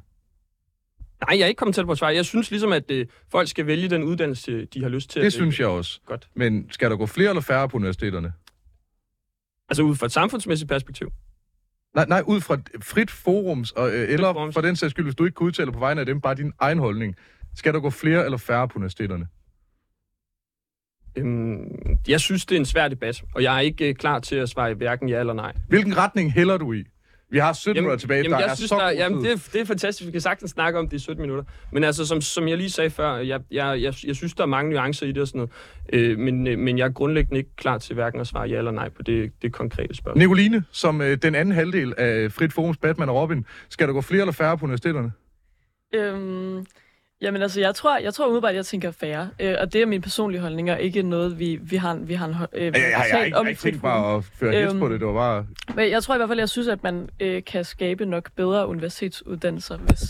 Nej, 1.21 1.37
jeg 1.39 1.43
er 1.43 1.47
ikke 1.47 1.59
kommet 1.59 1.75
til 1.75 1.85
på 1.85 1.95
svar. 1.95 2.09
Jeg 2.09 2.25
synes 2.25 2.51
ligesom, 2.51 2.71
at 2.73 2.91
øh, 2.91 3.07
folk 3.31 3.47
skal 3.47 3.67
vælge 3.67 3.89
den 3.89 4.03
uddannelse, 4.03 4.65
de 4.65 4.81
har 4.81 4.89
lyst 4.89 5.09
til. 5.09 5.21
Det 5.21 5.25
at 5.25 5.33
synes 5.33 5.59
jeg 5.59 5.67
også. 5.67 5.99
Godt. 6.05 6.29
Men 6.33 6.67
skal 6.71 6.89
der 6.89 6.97
gå 6.97 7.05
flere 7.05 7.29
eller 7.29 7.41
færre 7.41 7.69
på 7.69 7.77
universiteterne? 7.77 8.33
Altså 9.69 9.83
ud 9.83 9.95
fra 9.95 10.05
et 10.05 10.11
samfundsmæssigt 10.11 10.69
perspektiv. 10.69 11.11
Nej, 11.95 12.05
nej, 12.09 12.23
ud 12.27 12.41
fra 12.41 12.53
et 12.53 12.69
frit 12.83 13.11
forums, 13.11 13.71
og, 13.71 13.89
øh, 13.89 14.09
eller 14.09 14.33
forums. 14.33 14.53
for 14.53 14.61
den 14.61 14.75
sags 14.75 14.91
skyld, 14.91 15.05
hvis 15.05 15.15
du 15.15 15.25
ikke 15.25 15.35
kan 15.35 15.47
udtale 15.47 15.71
på 15.71 15.79
vegne 15.79 15.99
af 15.99 16.05
dem, 16.05 16.21
bare 16.21 16.35
din 16.35 16.51
egen 16.59 16.79
holdning. 16.79 17.15
Skal 17.55 17.73
der 17.73 17.79
gå 17.79 17.89
flere 17.89 18.25
eller 18.25 18.37
færre 18.37 18.67
på 18.67 18.75
universiteterne? 18.75 19.27
Øhm, 21.17 21.97
jeg 22.07 22.19
synes, 22.19 22.45
det 22.45 22.55
er 22.55 22.59
en 22.59 22.65
svær 22.65 22.87
debat, 22.87 23.23
og 23.35 23.43
jeg 23.43 23.55
er 23.55 23.59
ikke 23.59 23.89
øh, 23.89 23.95
klar 23.95 24.19
til 24.19 24.35
at 24.35 24.49
svare 24.49 24.73
hverken 24.73 25.09
ja 25.09 25.19
eller 25.19 25.33
nej. 25.33 25.53
Hvilken 25.67 25.97
retning 25.97 26.33
hælder 26.33 26.57
du 26.57 26.73
i? 26.73 26.83
Vi 27.29 27.37
har 27.37 27.53
17 27.53 27.83
minutter 27.83 27.97
tilbage, 27.97 28.17
jamen, 28.17 28.31
der 28.31 28.39
jeg 28.39 28.51
er 28.51 28.55
synes, 28.55 28.69
så 28.69 28.75
der, 28.75 28.83
god 28.83 28.93
jamen, 28.93 29.23
det, 29.23 29.31
er, 29.31 29.49
det 29.53 29.61
er 29.61 29.65
fantastisk. 29.65 30.07
Vi 30.07 30.11
kan 30.11 30.21
sagtens 30.21 30.51
snakke 30.51 30.79
om 30.79 30.89
det 30.89 30.97
i 30.97 30.99
17 30.99 31.21
minutter. 31.21 31.43
Men 31.71 31.83
altså, 31.83 32.05
som, 32.05 32.21
som 32.21 32.47
jeg 32.47 32.57
lige 32.57 32.69
sagde 32.69 32.89
før, 32.89 33.15
jeg, 33.15 33.41
jeg, 33.51 33.81
jeg, 33.81 33.93
jeg 34.07 34.15
synes, 34.15 34.33
der 34.33 34.43
er 34.43 34.47
mange 34.47 34.71
nuancer 34.71 35.05
i 35.05 35.11
det 35.11 35.21
og 35.21 35.27
sådan 35.27 35.39
noget. 35.39 35.51
Øh, 35.93 36.19
men, 36.19 36.47
øh, 36.47 36.59
men 36.59 36.77
jeg 36.77 36.85
er 36.85 36.91
grundlæggende 36.91 37.37
ikke 37.37 37.55
klar 37.55 37.77
til 37.77 37.93
hverken 37.93 38.19
at 38.19 38.27
svare 38.27 38.47
ja 38.47 38.57
eller 38.57 38.71
nej 38.71 38.89
på 38.89 39.03
det, 39.03 39.31
det 39.41 39.53
konkrete 39.53 39.95
spørgsmål. 39.95 40.19
Nicoline, 40.19 40.63
som 40.71 41.01
øh, 41.01 41.17
den 41.17 41.35
anden 41.35 41.55
halvdel 41.55 41.93
af 41.97 42.31
Frit 42.31 42.53
Forums 42.53 42.77
Batman 42.77 43.09
og 43.09 43.15
Robin, 43.15 43.45
skal 43.69 43.87
der 43.87 43.93
gå 43.93 44.01
flere 44.01 44.21
eller 44.21 44.33
færre 44.33 44.57
på 44.57 44.65
universiteterne? 44.65 45.11
Øhm, 45.95 46.65
jamen 47.21 47.41
altså, 47.41 47.61
jeg 47.61 47.75
tror, 47.75 47.97
jeg 47.97 48.13
tror 48.13 48.25
umiddelbart, 48.25 48.55
jeg 48.55 48.65
tænker 48.65 48.91
færre. 48.91 49.29
Øh, 49.39 49.55
og 49.59 49.73
det 49.73 49.81
er 49.81 49.85
min 49.85 50.01
personlige 50.01 50.41
holdning, 50.41 50.71
og 50.71 50.81
ikke 50.81 51.01
noget, 51.03 51.39
vi, 51.39 51.59
vi 51.61 51.75
har, 51.75 51.95
vi 51.95 52.13
har 52.13 52.25
en, 52.25 52.35
øh, 52.53 52.63
Jeg, 52.63 52.73
jeg, 52.73 52.81
jeg, 52.81 53.05
jeg, 53.11 53.27
jeg, 53.29 53.35
om 53.35 53.47
ikke 53.47 53.61
tænkt 53.61 53.83
mig 53.83 54.15
at 54.15 54.23
føre 54.23 54.63
Øhm, 54.63 54.79
på 54.79 54.89
det. 54.89 54.99
Det 54.99 55.07
var 55.07 55.13
bare... 55.13 55.45
Men 55.75 55.91
jeg 55.91 56.03
tror 56.03 56.15
i 56.15 56.17
hvert 56.17 56.29
fald, 56.29 56.39
jeg 56.39 56.49
synes, 56.49 56.67
at 56.67 56.83
man 56.83 57.09
øh, 57.19 57.43
kan 57.43 57.63
skabe 57.63 58.05
nok 58.05 58.29
bedre 58.35 58.67
universitetsuddannelser, 58.67 59.77
hvis, 59.77 60.01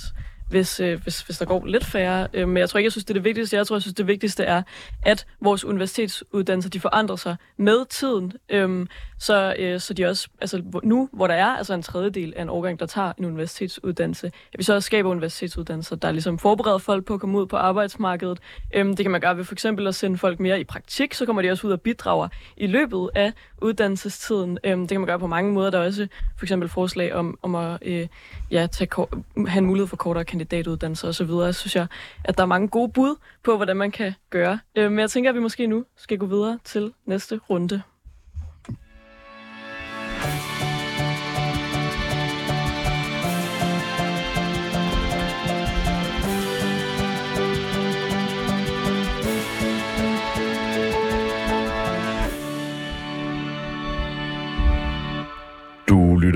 hvis, 0.50 0.80
øh, 0.80 1.02
hvis, 1.04 1.22
hvis 1.22 1.38
der 1.38 1.46
går 1.46 1.66
lidt 1.66 1.86
færre. 1.86 2.28
Øh, 2.34 2.48
men 2.48 2.58
jeg 2.58 2.70
tror 2.70 2.78
ikke, 2.78 2.86
jeg 2.86 2.92
synes, 2.92 3.06
det 3.06 3.10
er 3.10 3.14
det 3.14 3.24
vigtigste. 3.24 3.58
Jeg 3.58 3.68
tror, 3.68 3.76
jeg 3.76 3.82
synes, 3.82 3.96
det 3.96 4.08
vigtigste 4.08 4.44
er, 4.44 4.62
at 5.04 5.26
vores 5.42 5.66
universitetsuddannelser, 5.66 6.70
de 6.70 6.80
forandrer 6.80 7.16
sig 7.16 7.36
med 7.58 7.86
tiden. 7.86 8.34
Øh, 8.50 8.88
så, 9.20 9.56
øh, 9.60 9.80
så 9.80 9.94
de 9.94 10.06
også, 10.06 10.28
altså 10.42 10.64
nu, 10.84 11.10
hvor 11.14 11.28
der 11.28 11.34
er 11.34 11.46
altså 11.46 11.74
en 11.74 11.82
tredjedel 11.82 12.34
af 12.36 12.42
en 12.42 12.50
årgang, 12.50 12.80
der 12.80 12.86
tager 12.86 13.14
en 13.18 13.26
universitetsuddannelse, 13.26 14.28
at 14.28 14.58
vi 14.58 14.64
så 14.64 14.74
også 14.74 14.86
skaber 14.86 15.10
universitetsuddannelser, 15.10 15.96
der 15.96 16.12
ligesom 16.12 16.40
forbereder 16.40 16.78
folk 16.78 17.06
på 17.06 17.14
at 17.14 17.20
komme 17.20 17.38
ud 17.38 17.46
på 17.46 17.58
arbejdsmarkedet. 17.58 18.40
Øh, 18.74 18.86
det 18.86 18.98
kan 18.98 19.12
man 19.12 19.22
gøre 19.22 19.38
ved 19.38 19.44
for 19.44 19.54
eksempel 19.54 19.88
at 19.88 19.96
sende 19.96 20.18
folk 20.18 20.40
mere 20.40 20.60
i 20.60 20.64
praktik, 20.64 21.14
så 21.14 21.26
kommer 21.26 21.42
de 21.42 21.52
også 21.52 21.68
ud 21.68 21.72
og 21.72 21.82
bidrager 21.82 22.28
i 22.58 22.68
løbet 22.68 23.10
af 23.16 23.34
uddannelsestiden. 23.62 24.58
Øh, 24.64 24.78
det 24.78 24.90
kan 24.90 25.00
man 25.00 25.08
gøre 25.08 25.20
på 25.20 25.28
mange 25.28 25.54
måder. 25.54 25.70
Der 25.70 25.80
er 25.80 25.86
også 25.86 26.08
for 26.38 26.46
eksempel 26.46 26.70
forslag 26.70 27.14
om, 27.14 27.40
om 27.42 27.56
at 27.56 27.78
øh, 27.82 28.08
ja, 28.52 28.68
tage 28.72 28.88
kor- 28.88 29.24
have 29.48 29.58
en 29.58 29.66
mulighed 29.66 29.88
for 29.88 29.96
kortere 29.96 30.26
kandidatuddannelser 30.40 31.08
osv. 31.08 31.28
så 31.28 31.54
synes 31.54 31.76
jeg, 31.76 31.88
at 32.24 32.38
der 32.38 32.44
er 32.44 32.48
mange 32.48 32.68
gode 32.68 32.92
bud 32.92 33.16
på, 33.44 33.56
hvordan 33.56 33.78
man 33.78 33.92
kan 33.92 34.14
gøre. 34.30 34.60
Øh, 34.76 34.92
men 34.92 35.00
jeg 35.00 35.10
tænker, 35.10 35.30
at 35.30 35.36
vi 35.36 35.40
måske 35.40 35.68
nu 35.68 35.86
skal 35.96 36.18
gå 36.18 36.26
videre 36.26 36.60
til 36.64 36.94
næste 37.06 37.40
runde. 37.50 37.82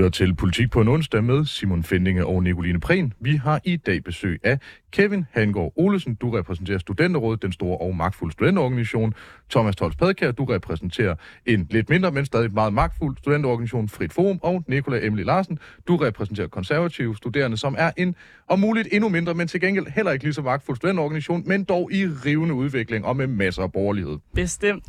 Lytter 0.00 0.10
til 0.10 0.34
Politik 0.34 0.70
på 0.70 0.80
en 0.80 0.88
onsdag 0.88 1.24
med 1.24 1.44
Simon 1.44 1.82
Fendinge 1.82 2.26
og 2.26 2.42
Nicoline 2.42 2.80
Prehn. 2.80 3.12
Vi 3.20 3.36
har 3.36 3.60
i 3.64 3.76
dag 3.76 4.04
besøg 4.04 4.40
af 4.42 4.58
Kevin 4.92 5.26
Hangård 5.32 5.72
Olesen. 5.76 6.14
Du 6.14 6.30
repræsenterer 6.30 6.78
Studenterrådet, 6.78 7.42
den 7.42 7.52
store 7.52 7.78
og 7.78 7.96
magtfulde 7.96 8.32
studenterorganisation. 8.32 9.14
Thomas 9.50 9.76
Tolles 9.76 9.96
Padkær, 9.96 10.30
du 10.30 10.44
repræsenterer 10.44 11.14
en 11.46 11.66
lidt 11.70 11.88
mindre, 11.88 12.10
men 12.10 12.24
stadig 12.24 12.54
meget 12.54 12.72
magtfuld 12.72 13.16
studenterorganisation 13.18 13.88
Frit 13.88 14.12
Forum. 14.12 14.38
Og 14.42 14.64
Nikolaj 14.68 15.00
Emily 15.02 15.22
Larsen, 15.22 15.58
du 15.88 15.96
repræsenterer 15.96 16.48
konservative 16.48 17.16
studerende, 17.16 17.56
som 17.56 17.74
er 17.78 17.90
en, 17.96 18.14
om 18.48 18.58
muligt 18.58 18.88
endnu 18.92 19.08
mindre, 19.08 19.34
men 19.34 19.48
til 19.48 19.60
gengæld 19.60 19.86
heller 19.86 20.12
ikke 20.12 20.24
lige 20.24 20.34
så 20.34 20.42
magtfuld 20.42 20.76
studenterorganisation, 20.76 21.42
men 21.46 21.64
dog 21.64 21.92
i 21.92 22.06
rivende 22.06 22.54
udvikling 22.54 23.04
og 23.04 23.16
med 23.16 23.26
masser 23.26 23.62
af 23.62 23.72
borgerlighed. 23.72 24.18
Bestemt. 24.34 24.84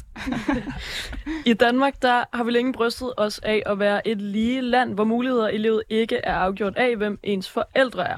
I 1.52 1.54
Danmark 1.54 2.02
der 2.02 2.24
har 2.34 2.44
vi 2.44 2.52
længe 2.52 2.74
brystet 2.74 3.14
os 3.18 3.40
af 3.40 3.64
at 3.66 3.80
være 3.80 4.08
et 4.08 4.22
lige 4.22 4.62
land, 4.62 4.94
hvor 5.02 5.08
muligheder 5.08 5.50
i 5.50 5.58
livet 5.58 5.84
ikke 5.90 6.16
er 6.16 6.34
afgjort 6.34 6.78
af, 6.78 6.96
hvem 6.96 7.20
ens 7.24 7.50
forældre 7.50 8.10
er. 8.10 8.18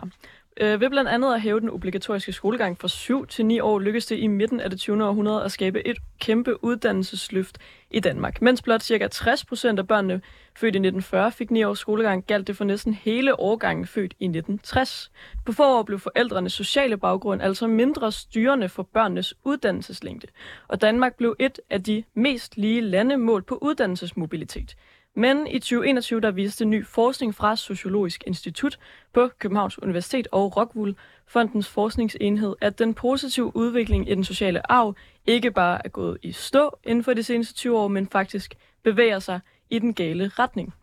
Øh, 0.61 0.81
ved 0.81 0.89
blandt 0.89 1.09
andet 1.09 1.33
at 1.33 1.41
hæve 1.41 1.59
den 1.59 1.69
obligatoriske 1.69 2.33
skolegang 2.33 2.79
fra 2.79 2.87
7 2.87 3.27
til 3.27 3.45
9 3.45 3.59
år, 3.59 3.79
lykkedes 3.79 4.05
det 4.05 4.17
i 4.19 4.27
midten 4.27 4.59
af 4.59 4.69
det 4.69 4.79
20. 4.79 5.05
århundrede 5.05 5.43
at 5.43 5.51
skabe 5.51 5.87
et 5.87 5.97
kæmpe 6.19 6.63
uddannelsesløft 6.63 7.57
i 7.91 7.99
Danmark. 7.99 8.41
Mens 8.41 8.61
blot 8.61 8.83
ca. 8.83 9.07
60 9.07 9.45
procent 9.45 9.79
af 9.79 9.87
børnene 9.87 10.21
født 10.55 10.75
i 10.75 10.77
1940 10.77 11.31
fik 11.31 11.51
9 11.51 11.63
års 11.63 11.79
skolegang, 11.79 12.25
galt 12.25 12.47
det 12.47 12.57
for 12.57 12.63
næsten 12.63 12.93
hele 12.93 13.39
årgangen 13.39 13.87
født 13.87 14.13
i 14.19 14.25
1960. 14.25 15.11
På 15.45 15.51
forår 15.51 15.83
blev 15.83 15.99
forældrenes 15.99 16.53
sociale 16.53 16.97
baggrund 16.97 17.41
altså 17.41 17.67
mindre 17.67 18.11
styrende 18.11 18.69
for 18.69 18.83
børnenes 18.83 19.33
uddannelseslængde, 19.43 20.27
og 20.67 20.81
Danmark 20.81 21.15
blev 21.15 21.35
et 21.39 21.59
af 21.69 21.83
de 21.83 22.03
mest 22.13 22.57
lige 22.57 22.81
lande 22.81 23.17
målt 23.17 23.45
på 23.45 23.57
uddannelsesmobilitet. 23.61 24.75
Men 25.15 25.47
i 25.47 25.59
2021 25.59 26.21
der 26.21 26.31
viste 26.31 26.65
ny 26.65 26.85
forskning 26.85 27.35
fra 27.35 27.55
Sociologisk 27.55 28.23
Institut 28.27 28.79
på 29.13 29.29
Københavns 29.39 29.81
Universitet 29.81 30.27
og 30.31 30.57
Rockwool 30.57 30.95
Fondens 31.27 31.69
forskningsenhed, 31.69 32.55
at 32.61 32.79
den 32.79 32.93
positive 32.93 33.55
udvikling 33.55 34.09
i 34.09 34.15
den 34.15 34.23
sociale 34.23 34.71
arv 34.71 34.95
ikke 35.25 35.51
bare 35.51 35.85
er 35.85 35.89
gået 35.89 36.17
i 36.21 36.31
stå 36.31 36.79
inden 36.83 37.03
for 37.03 37.13
de 37.13 37.23
seneste 37.23 37.53
20 37.53 37.77
år, 37.77 37.87
men 37.87 38.07
faktisk 38.07 38.55
bevæger 38.83 39.19
sig 39.19 39.39
i 39.69 39.79
den 39.79 39.93
gale 39.93 40.27
retning. 40.27 40.73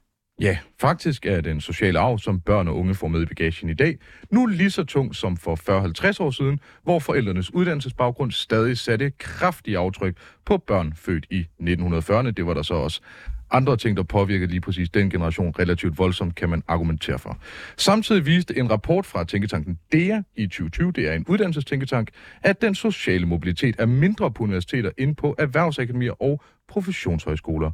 Ja, 0.41 0.59
faktisk 0.81 1.27
er 1.27 1.41
den 1.41 1.61
sociale 1.61 1.99
arv, 1.99 2.19
som 2.19 2.41
børn 2.41 2.69
og 2.69 2.77
unge 2.77 2.95
får 2.95 3.09
med 3.09 3.23
i 3.23 3.27
bagagen 3.27 3.71
i 3.71 3.75
dag, 3.75 3.99
nu 4.31 4.47
lige 4.47 4.71
så 4.71 4.85
tung 4.85 5.15
som 5.15 5.37
for 5.37 5.57
40-50 6.21 6.25
år 6.25 6.31
siden, 6.31 6.61
hvor 6.83 6.99
forældrenes 6.99 7.55
uddannelsesbaggrund 7.55 8.33
stadig 8.33 8.79
satte 8.79 9.11
kraftige 9.19 9.79
aftryk 9.79 10.17
på 10.45 10.59
børn 10.59 10.93
født 10.97 11.27
i 11.31 11.47
1940'erne. 11.61 12.31
Det 12.31 12.47
var 12.47 12.55
der 12.55 12.63
så 12.63 12.75
også 12.75 13.01
andre 13.51 13.77
ting, 13.77 13.97
der 13.97 14.03
påvirkede 14.03 14.51
lige 14.51 14.61
præcis 14.61 14.91
den 14.91 15.11
generation 15.11 15.55
relativt 15.59 15.99
voldsomt, 15.99 16.35
kan 16.35 16.49
man 16.49 16.63
argumentere 16.69 17.19
for. 17.19 17.39
Samtidig 17.77 18.27
viste 18.27 18.57
en 18.59 18.71
rapport 18.71 19.07
fra 19.07 19.25
tænketanken 19.25 19.79
DEA 19.93 20.23
i 20.37 20.47
2020, 20.47 20.93
det 20.93 21.09
er 21.09 21.13
en 21.13 21.25
uddannelsestænketank, 21.29 22.11
at 22.43 22.63
den 22.63 22.75
sociale 22.75 23.27
mobilitet 23.27 23.75
er 23.79 23.87
mindre 23.87 24.31
på 24.31 24.43
universiteter 24.43 24.91
end 24.99 25.17
på 25.17 25.35
erhvervsakademier 25.39 26.23
og 26.23 26.43
professionshøjskoler. 26.69 27.71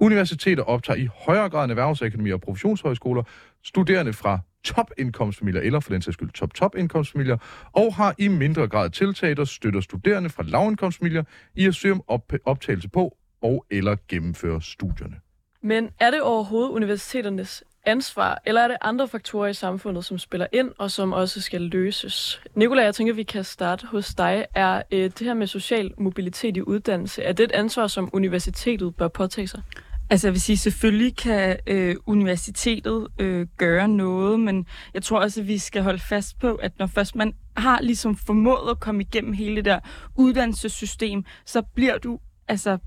Universiteter 0.00 0.62
optager 0.62 0.96
i 0.98 1.08
højere 1.26 1.48
grad 1.48 1.64
end 1.64 1.72
erhvervsakademier 1.72 2.34
og 2.34 2.40
professionshøjskoler 2.40 3.22
studerende 3.64 4.12
fra 4.12 4.38
topindkomstfamilier, 4.64 5.60
eller 5.60 5.80
for 5.80 5.92
den 5.92 6.02
sags 6.02 6.14
skyld 6.14 6.30
top-top-indkomstfamilier, 6.30 7.36
og 7.72 7.94
har 7.94 8.14
i 8.18 8.28
mindre 8.28 8.68
grad 8.68 8.90
tiltag, 8.90 9.36
der 9.36 9.44
støtter 9.44 9.80
studerende 9.80 10.30
fra 10.30 10.42
lavindkomstfamilier 10.42 11.22
i 11.54 11.66
at 11.66 11.74
søge 11.74 11.94
om 11.94 12.02
op- 12.08 12.32
optagelse 12.44 12.88
på 12.88 13.16
og 13.46 13.64
eller 13.70 13.96
gennemføre 14.08 14.62
studierne. 14.62 15.16
Men 15.62 15.90
er 16.00 16.10
det 16.10 16.22
overhovedet 16.22 16.70
universiteternes 16.70 17.64
ansvar, 17.84 18.42
eller 18.46 18.60
er 18.60 18.68
det 18.68 18.76
andre 18.80 19.08
faktorer 19.08 19.48
i 19.48 19.54
samfundet, 19.54 20.04
som 20.04 20.18
spiller 20.18 20.46
ind, 20.52 20.70
og 20.78 20.90
som 20.90 21.12
også 21.12 21.40
skal 21.40 21.60
løses? 21.60 22.40
Nikolaj, 22.54 22.84
jeg 22.84 22.94
tænker, 22.94 23.14
vi 23.14 23.22
kan 23.22 23.44
starte 23.44 23.86
hos 23.86 24.14
dig. 24.14 24.46
Er 24.54 24.82
øh, 24.92 24.98
det 24.98 25.20
her 25.20 25.34
med 25.34 25.46
social 25.46 25.90
mobilitet 25.98 26.56
i 26.56 26.62
uddannelse, 26.62 27.22
er 27.22 27.32
det 27.32 27.44
et 27.44 27.52
ansvar, 27.52 27.86
som 27.86 28.10
universitetet 28.12 28.96
bør 28.96 29.08
påtage 29.08 29.48
sig? 29.48 29.62
Altså 30.10 30.26
jeg 30.26 30.32
vil 30.32 30.40
sige, 30.40 30.56
selvfølgelig 30.56 31.16
kan 31.16 31.56
øh, 31.66 31.96
universitetet 32.06 33.06
øh, 33.18 33.46
gøre 33.56 33.88
noget, 33.88 34.40
men 34.40 34.66
jeg 34.94 35.02
tror 35.02 35.20
også, 35.20 35.40
at 35.40 35.48
vi 35.48 35.58
skal 35.58 35.82
holde 35.82 35.98
fast 35.98 36.38
på, 36.38 36.54
at 36.54 36.78
når 36.78 36.86
først 36.86 37.14
man 37.14 37.32
har 37.56 37.80
ligesom 37.80 38.16
formået 38.16 38.70
at 38.70 38.80
komme 38.80 39.02
igennem 39.02 39.32
hele 39.32 39.56
det 39.56 39.64
der 39.64 39.78
uddannelsessystem, 40.16 41.24
så 41.44 41.62
bliver 41.62 41.98
du 41.98 42.18
altså 42.48 42.78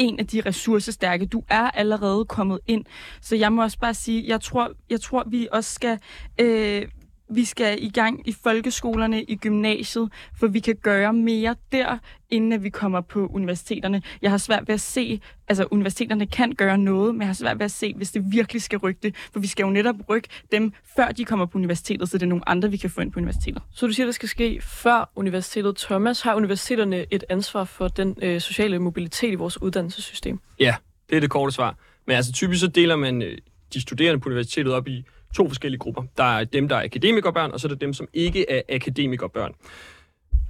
en 0.00 0.18
af 0.18 0.26
de 0.26 0.42
ressourcestærke. 0.46 1.26
Du 1.26 1.42
er 1.48 1.70
allerede 1.70 2.24
kommet 2.24 2.58
ind. 2.66 2.84
Så 3.20 3.36
jeg 3.36 3.52
må 3.52 3.62
også 3.62 3.78
bare 3.78 3.94
sige, 3.94 4.24
jeg 4.28 4.40
tror, 4.40 4.72
jeg 4.90 5.00
tror 5.00 5.24
vi 5.26 5.48
også 5.52 5.74
skal... 5.74 5.98
Øh, 6.40 6.88
vi 7.30 7.44
skal 7.44 7.82
i 7.82 7.90
gang 7.90 8.28
i 8.28 8.32
folkeskolerne, 8.32 9.22
i 9.22 9.36
gymnasiet, 9.36 10.12
for 10.38 10.46
vi 10.46 10.60
kan 10.60 10.76
gøre 10.76 11.12
mere 11.12 11.56
der, 11.72 11.98
inden 12.30 12.62
vi 12.62 12.70
kommer 12.70 13.00
på 13.00 13.26
universiteterne. 13.26 14.02
Jeg 14.22 14.30
har 14.30 14.38
svært 14.38 14.68
ved 14.68 14.74
at 14.74 14.80
se, 14.80 15.20
altså 15.48 15.66
universiteterne 15.70 16.26
kan 16.26 16.52
gøre 16.52 16.78
noget, 16.78 17.14
men 17.14 17.20
jeg 17.20 17.28
har 17.28 17.34
svært 17.34 17.58
ved 17.58 17.64
at 17.64 17.70
se, 17.70 17.94
hvis 17.96 18.10
det 18.10 18.22
virkelig 18.32 18.62
skal 18.62 18.78
rykke 18.78 19.00
det, 19.02 19.14
for 19.32 19.40
vi 19.40 19.46
skal 19.46 19.64
jo 19.64 19.70
netop 19.70 19.96
rykke 20.08 20.28
dem, 20.52 20.72
før 20.96 21.08
de 21.08 21.24
kommer 21.24 21.46
på 21.46 21.58
universitetet, 21.58 22.08
så 22.08 22.18
det 22.18 22.22
er 22.22 22.28
nogle 22.28 22.48
andre, 22.48 22.70
vi 22.70 22.76
kan 22.76 22.90
få 22.90 23.00
ind 23.00 23.12
på 23.12 23.18
universitetet. 23.20 23.62
Så 23.72 23.86
du 23.86 23.92
siger, 23.92 24.06
det 24.06 24.14
skal 24.14 24.28
ske 24.28 24.60
før 24.62 25.10
universitetet. 25.16 25.76
Thomas, 25.76 26.20
har 26.20 26.34
universiteterne 26.34 27.06
et 27.10 27.24
ansvar 27.28 27.64
for 27.64 27.88
den 27.88 28.16
øh, 28.22 28.40
sociale 28.40 28.78
mobilitet 28.78 29.32
i 29.32 29.34
vores 29.34 29.62
uddannelsessystem? 29.62 30.40
Ja, 30.60 30.74
det 31.10 31.16
er 31.16 31.20
det 31.20 31.30
korte 31.30 31.52
svar. 31.52 31.76
Men 32.06 32.16
altså 32.16 32.32
typisk 32.32 32.60
så 32.60 32.66
deler 32.66 32.96
man 32.96 33.22
øh, 33.22 33.38
de 33.74 33.80
studerende 33.80 34.20
på 34.20 34.28
universitetet 34.28 34.72
op 34.72 34.88
i 34.88 35.04
to 35.34 35.48
forskellige 35.48 35.78
grupper. 35.78 36.02
Der 36.16 36.38
er 36.38 36.44
dem, 36.44 36.68
der 36.68 36.76
er 36.76 36.84
akademikerbørn, 36.84 37.52
og 37.52 37.60
så 37.60 37.66
er 37.66 37.68
der 37.68 37.76
dem, 37.76 37.92
som 37.92 38.08
ikke 38.12 38.50
er 38.50 38.62
akademikerbørn. 38.68 39.54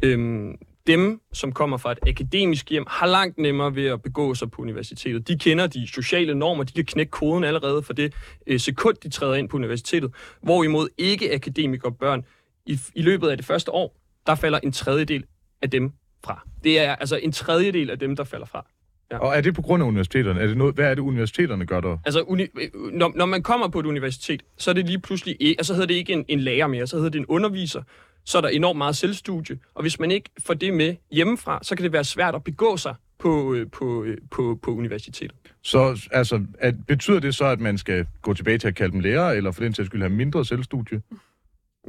Øhm, 0.03 0.55
dem, 0.87 1.21
som 1.33 1.53
kommer 1.53 1.77
fra 1.77 1.93
et 1.93 1.99
akademisk 2.07 2.71
hjem, 2.71 2.85
har 2.89 3.07
langt 3.07 3.39
nemmere 3.39 3.75
ved 3.75 3.87
at 3.87 4.03
begå 4.03 4.35
sig 4.35 4.51
på 4.51 4.63
universitetet. 4.63 5.29
De 5.29 5.39
kender 5.39 5.67
de 5.67 5.87
sociale 5.87 6.35
normer, 6.35 6.65
de 6.65 6.73
kan 6.73 6.85
knække 6.85 7.11
koden 7.11 7.45
allerede 7.45 7.83
for 7.83 7.93
det 7.93 8.15
øh, 8.47 8.61
sekund, 8.61 8.97
de 9.03 9.09
træder 9.09 9.35
ind 9.35 9.49
på 9.49 9.57
universitetet. 9.57 10.15
Hvorimod 10.43 10.89
ikke 10.99 11.35
akademikerbørn, 11.35 12.25
i, 12.67 12.81
i 12.95 13.03
løbet 13.03 13.29
af 13.29 13.37
det 13.37 13.47
første 13.47 13.73
år, 13.73 13.97
der 14.27 14.35
falder 14.35 14.59
en 14.59 14.73
tredjedel 14.73 15.25
af 15.63 15.71
dem 15.71 15.93
fra. 16.25 16.47
Det 16.65 16.79
er 16.79 16.97
altså 16.97 17.17
en 17.17 17.33
tredjedel 17.33 17.91
af 17.91 17.99
dem, 17.99 18.17
der 18.17 18.25
falder 18.25 18.47
fra. 18.47 18.67
Ja. 19.13 19.19
Og 19.19 19.37
er 19.37 19.41
det 19.41 19.55
på 19.55 19.63
grund 19.63 19.83
af 19.83 19.87
universiteterne? 19.87 20.41
Er 20.41 20.47
det 20.47 20.57
noget, 20.57 20.75
hvad 20.75 20.91
er 20.91 20.95
det, 20.95 21.03
universiteterne 21.03 21.67
gør 21.67 21.81
der? 21.81 21.99
Altså, 22.05 22.21
uni, 22.21 22.47
når, 22.93 23.13
når 23.17 23.27
man 23.27 23.43
kommer 23.43 23.69
på 23.69 23.81
et 23.81 23.87
universitet, 23.87 24.43
så 24.59 24.71
er 24.71 24.75
det 24.75 24.87
lige 24.87 24.99
pludselig 24.99 25.37
ikke, 25.41 25.61
altså, 25.61 25.67
så 25.67 25.75
hedder 25.75 25.87
det 25.87 25.95
ikke 25.95 26.13
en, 26.13 26.25
en 26.29 26.41
lærer 26.41 26.67
mere, 26.67 26.87
så 26.87 26.97
hedder 26.97 27.11
det 27.11 27.19
en 27.19 27.27
underviser. 27.27 27.83
Så 28.25 28.39
er 28.39 28.43
der 28.43 28.49
enormt 28.49 28.79
meget 28.79 28.97
selvstudie, 28.97 29.59
og 29.75 29.83
hvis 29.83 30.01
man 30.01 30.11
ikke 30.11 30.31
får 30.47 30.55
det 30.55 30.75
med 30.75 30.95
hjemmefra, 31.13 31.59
så 31.63 31.77
kan 31.77 31.83
det 31.83 31.93
være 31.93 32.05
svært 32.05 32.35
at 32.35 32.45
begå 32.45 32.77
sig 32.77 32.95
på, 33.19 33.57
på, 33.73 34.07
på, 34.31 34.59
på 34.63 34.71
universitetet. 34.71 35.37
Så 35.63 36.09
altså, 36.13 36.45
at, 36.59 36.75
betyder 36.87 37.21
det 37.21 37.35
så, 37.35 37.45
at 37.45 37.61
man 37.61 37.79
skal 37.79 38.07
gå 38.23 38.35
tilbage 38.35 38.59
til 38.59 38.69
at 38.69 38.75
kalde 38.75 38.93
dem 38.93 39.01
lærere, 39.01 39.37
eller 39.37 39.53
for 39.53 39.63
den 39.63 39.75
sags 39.75 39.87
skyld 39.87 40.01
have 40.01 40.13
mindre 40.13 40.45
selvstudie? 40.45 41.03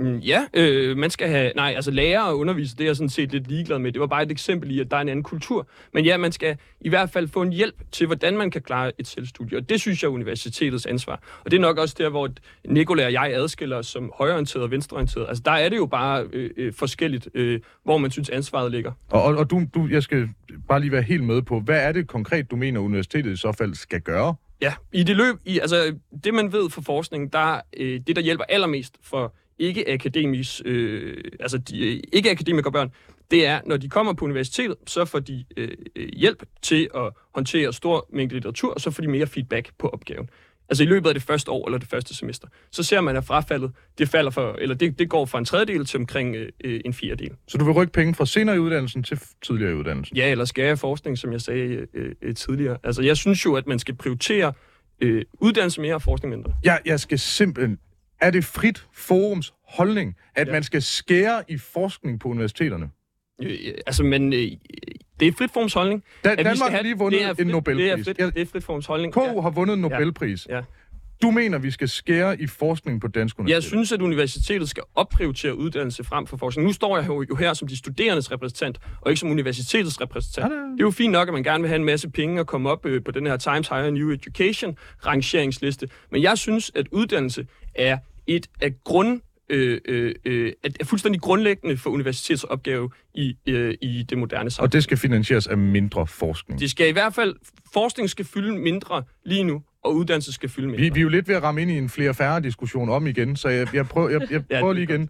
Mm, 0.01 0.17
ja, 0.17 0.45
øh, 0.53 0.97
man 0.97 1.09
skal 1.09 1.27
have... 1.27 1.51
Nej, 1.55 1.73
altså 1.75 1.91
lærer 1.91 2.21
og 2.21 2.37
underviser, 2.37 2.75
det 2.75 2.83
er 2.83 2.87
jeg 2.87 2.95
sådan 2.95 3.09
set 3.09 3.31
lidt 3.31 3.47
ligeglad 3.47 3.79
med. 3.79 3.91
Det 3.91 3.99
var 3.99 4.07
bare 4.07 4.23
et 4.23 4.31
eksempel 4.31 4.71
i, 4.71 4.79
at 4.79 4.91
der 4.91 4.97
er 4.97 5.01
en 5.01 5.09
anden 5.09 5.23
kultur. 5.23 5.67
Men 5.93 6.05
ja, 6.05 6.17
man 6.17 6.31
skal 6.31 6.57
i 6.81 6.89
hvert 6.89 7.09
fald 7.09 7.27
få 7.27 7.41
en 7.41 7.53
hjælp 7.53 7.75
til, 7.91 8.07
hvordan 8.07 8.37
man 8.37 8.51
kan 8.51 8.61
klare 8.61 8.91
et 8.97 9.07
selvstudie. 9.07 9.57
Og 9.57 9.69
det 9.69 9.81
synes 9.81 10.03
jeg 10.03 10.07
er 10.07 10.11
universitetets 10.11 10.85
ansvar. 10.85 11.23
Og 11.45 11.51
det 11.51 11.57
er 11.57 11.61
nok 11.61 11.77
også 11.77 11.95
der, 11.97 12.09
hvor 12.09 12.29
Nicolai 12.65 13.05
og 13.05 13.13
jeg 13.13 13.31
adskiller 13.33 13.77
os 13.77 13.87
som 13.87 14.11
højreorienteret 14.17 14.63
og 14.63 14.71
venstreorienteret. 14.71 15.25
Altså 15.27 15.43
der 15.45 15.51
er 15.51 15.69
det 15.69 15.77
jo 15.77 15.85
bare 15.85 16.25
øh, 16.33 16.49
øh, 16.57 16.73
forskelligt, 16.73 17.29
øh, 17.33 17.59
hvor 17.83 17.97
man 17.97 18.11
synes 18.11 18.29
ansvaret 18.29 18.71
ligger. 18.71 18.91
Og, 19.09 19.23
og, 19.23 19.35
og 19.35 19.49
du, 19.49 19.61
du, 19.75 19.87
jeg 19.91 20.03
skal 20.03 20.29
bare 20.67 20.79
lige 20.79 20.91
være 20.91 21.01
helt 21.01 21.23
med 21.23 21.41
på, 21.41 21.59
hvad 21.59 21.79
er 21.79 21.91
det 21.91 22.07
konkret, 22.07 22.51
du 22.51 22.55
mener, 22.55 22.79
universitetet 22.79 23.31
i 23.31 23.35
så 23.35 23.51
fald 23.51 23.73
skal 23.73 24.01
gøre? 24.01 24.35
Ja, 24.61 24.73
i 24.93 25.03
det 25.03 25.15
løb, 25.15 25.35
i, 25.45 25.59
altså 25.59 25.95
det 26.23 26.33
man 26.33 26.53
ved 26.53 26.69
fra 26.69 26.81
forskningen, 26.81 27.29
der 27.29 27.61
øh, 27.77 28.01
det 28.07 28.15
der 28.15 28.21
hjælper 28.21 28.43
allermest 28.49 28.95
for 29.03 29.33
ikke 29.61 29.89
akademisk, 29.89 30.61
øh, 30.65 31.17
altså 31.39 31.57
de 31.57 32.01
ikke 32.13 32.31
akademikerbørn, 32.31 32.91
det 33.31 33.47
er, 33.47 33.61
når 33.65 33.77
de 33.77 33.89
kommer 33.89 34.13
på 34.13 34.25
universitetet, 34.25 34.75
så 34.87 35.05
får 35.05 35.19
de 35.19 35.45
øh, 35.57 35.69
hjælp 36.13 36.43
til 36.61 36.89
at 36.95 37.09
håndtere 37.35 37.73
stor 37.73 38.07
mængde 38.13 38.35
litteratur, 38.35 38.73
og 38.73 38.81
så 38.81 38.91
får 38.91 39.01
de 39.01 39.07
mere 39.07 39.27
feedback 39.27 39.71
på 39.79 39.87
opgaven. 39.87 40.29
Altså 40.69 40.83
i 40.83 40.87
løbet 40.87 41.09
af 41.09 41.15
det 41.15 41.23
første 41.23 41.51
år 41.51 41.67
eller 41.67 41.77
det 41.77 41.87
første 41.87 42.15
semester. 42.15 42.47
Så 42.71 42.83
ser 42.83 43.01
man, 43.01 43.17
at 43.17 43.25
frafaldet, 43.25 43.71
det, 43.97 44.09
falder 44.09 44.31
for, 44.31 44.55
eller 44.59 44.75
det, 44.75 44.99
det 44.99 45.09
går 45.09 45.25
fra 45.25 45.39
en 45.39 45.45
tredjedel 45.45 45.85
til 45.85 45.99
omkring 45.99 46.35
øh, 46.35 46.81
en 46.85 46.93
fjerdedel. 46.93 47.31
Så 47.47 47.57
du 47.57 47.65
vil 47.65 47.73
rykke 47.73 47.93
penge 47.93 48.15
fra 48.15 48.25
senere 48.25 48.55
i 48.55 48.59
uddannelsen 48.59 49.03
til 49.03 49.19
tidligere 49.41 49.71
i 49.71 49.75
uddannelsen? 49.75 50.17
Ja, 50.17 50.31
eller 50.31 50.45
skære 50.45 50.77
forskning, 50.77 51.17
som 51.17 51.31
jeg 51.31 51.41
sagde 51.41 51.87
øh, 51.93 52.15
øh, 52.21 52.35
tidligere. 52.35 52.77
Altså 52.83 53.01
jeg 53.01 53.17
synes 53.17 53.45
jo, 53.45 53.55
at 53.55 53.67
man 53.67 53.79
skal 53.79 53.95
prioritere 53.95 54.53
øh, 55.01 55.25
uddannelse 55.33 55.81
mere 55.81 55.95
og 55.95 56.01
forskning 56.01 56.35
mindre. 56.35 56.53
Ja, 56.65 56.77
jeg 56.85 56.99
skal 56.99 57.19
simpelthen 57.19 57.77
er 58.21 58.31
det 58.31 58.45
frit 58.45 58.87
forums 58.93 59.53
holdning, 59.67 60.15
at 60.35 60.47
ja. 60.47 60.53
man 60.53 60.63
skal 60.63 60.81
skære 60.81 61.43
i 61.47 61.57
forskning 61.57 62.19
på 62.19 62.27
universiteterne? 62.27 62.89
Øh, 63.41 63.57
altså, 63.87 64.03
men 64.03 64.33
øh, 64.33 64.39
det 65.19 65.27
er 65.27 65.31
frit 65.37 65.51
forums 65.51 65.73
holdning. 65.73 66.03
Da, 66.23 66.35
Danmark 66.35 66.71
har 66.71 66.81
lige 66.81 66.97
vundet 66.97 67.21
frit, 67.25 67.39
en 67.39 67.47
Nobelpris. 67.47 68.05
Det 68.05 68.19
er, 68.19 68.25
frit, 68.25 68.35
det 68.35 68.41
er 68.41 68.45
frit 68.45 68.63
forums 68.63 68.85
holdning. 68.85 69.13
K 69.13 69.17
ja. 69.17 69.41
har 69.41 69.49
vundet 69.49 69.73
en 69.73 69.81
Nobelpris. 69.81 70.47
Ja. 70.49 70.55
ja. 70.55 70.61
Du 71.21 71.31
mener, 71.31 71.57
vi 71.57 71.71
skal 71.71 71.89
skære 71.89 72.41
i 72.41 72.47
forskning 72.47 73.01
på 73.01 73.07
dansk 73.07 73.39
universitet? 73.39 73.55
Jeg 73.55 73.63
synes, 73.63 73.91
at 73.91 74.01
universitetet 74.01 74.69
skal 74.69 74.83
opprioritere 74.95 75.57
uddannelse 75.57 76.03
frem 76.03 76.27
for 76.27 76.37
forskning. 76.37 76.67
Nu 76.67 76.73
står 76.73 76.97
jeg 76.97 77.07
jo 77.09 77.35
her 77.35 77.53
som 77.53 77.67
de 77.67 77.77
studerendes 77.77 78.31
repræsentant, 78.31 78.79
og 79.01 79.11
ikke 79.11 79.19
som 79.19 79.31
universitetets 79.31 80.01
repræsentant. 80.01 80.53
Ja, 80.53 80.57
det, 80.57 80.63
er... 80.63 80.69
det 80.71 80.79
er 80.79 80.83
jo 80.83 80.91
fint 80.91 81.11
nok, 81.11 81.27
at 81.27 81.33
man 81.33 81.43
gerne 81.43 81.61
vil 81.61 81.67
have 81.67 81.79
en 81.79 81.85
masse 81.85 82.09
penge 82.09 82.39
og 82.39 82.47
komme 82.47 82.69
op 82.69 82.85
øh, 82.85 83.03
på 83.03 83.11
den 83.11 83.25
her 83.25 83.37
Times 83.37 83.67
Higher 83.67 83.89
New 83.89 84.11
Education 84.11 84.77
rangeringsliste. 85.05 85.89
Men 86.11 86.21
jeg 86.21 86.37
synes, 86.37 86.71
at 86.75 86.87
uddannelse 86.91 87.47
er 87.75 87.97
et 88.27 88.47
af 88.61 88.83
grund 88.83 89.21
øh, 89.49 89.81
øh, 89.85 90.15
øh 90.25 90.53
er 90.79 90.85
fuldstændig 90.85 91.21
grundlæggende 91.21 91.77
for 91.77 91.89
universitetets 91.89 92.43
opgave 92.43 92.89
i, 93.13 93.35
øh, 93.45 93.75
i 93.81 94.03
det 94.09 94.17
moderne 94.17 94.49
samfund. 94.49 94.67
Og 94.67 94.73
det 94.73 94.83
skal 94.83 94.97
finansieres 94.97 95.47
af 95.47 95.57
mindre 95.57 96.07
forskning? 96.07 96.59
Det 96.59 96.71
skal 96.71 96.89
i 96.89 96.91
hvert 96.91 97.15
fald, 97.15 97.35
forskning 97.73 98.09
skal 98.09 98.25
fylde 98.25 98.57
mindre 98.57 99.03
lige 99.25 99.43
nu, 99.43 99.61
og 99.83 99.95
uddannelse 99.95 100.33
skal 100.33 100.49
fylde 100.49 100.67
mindre. 100.67 100.81
Vi, 100.81 100.89
vi 100.89 100.99
er 100.99 101.03
jo 101.03 101.09
lidt 101.09 101.27
ved 101.27 101.35
at 101.35 101.43
ramme 101.43 101.61
ind 101.61 101.71
i 101.71 101.77
en 101.77 101.89
flere-færre 101.89 102.41
diskussion 102.41 102.89
om 102.89 103.07
igen, 103.07 103.35
så 103.35 103.49
jeg, 103.49 103.75
jeg 103.75 103.87
prøver, 103.87 104.09
jeg, 104.09 104.21
jeg 104.31 104.59
prøver 104.59 104.73
lige 104.73 104.83
igen. 104.83 105.09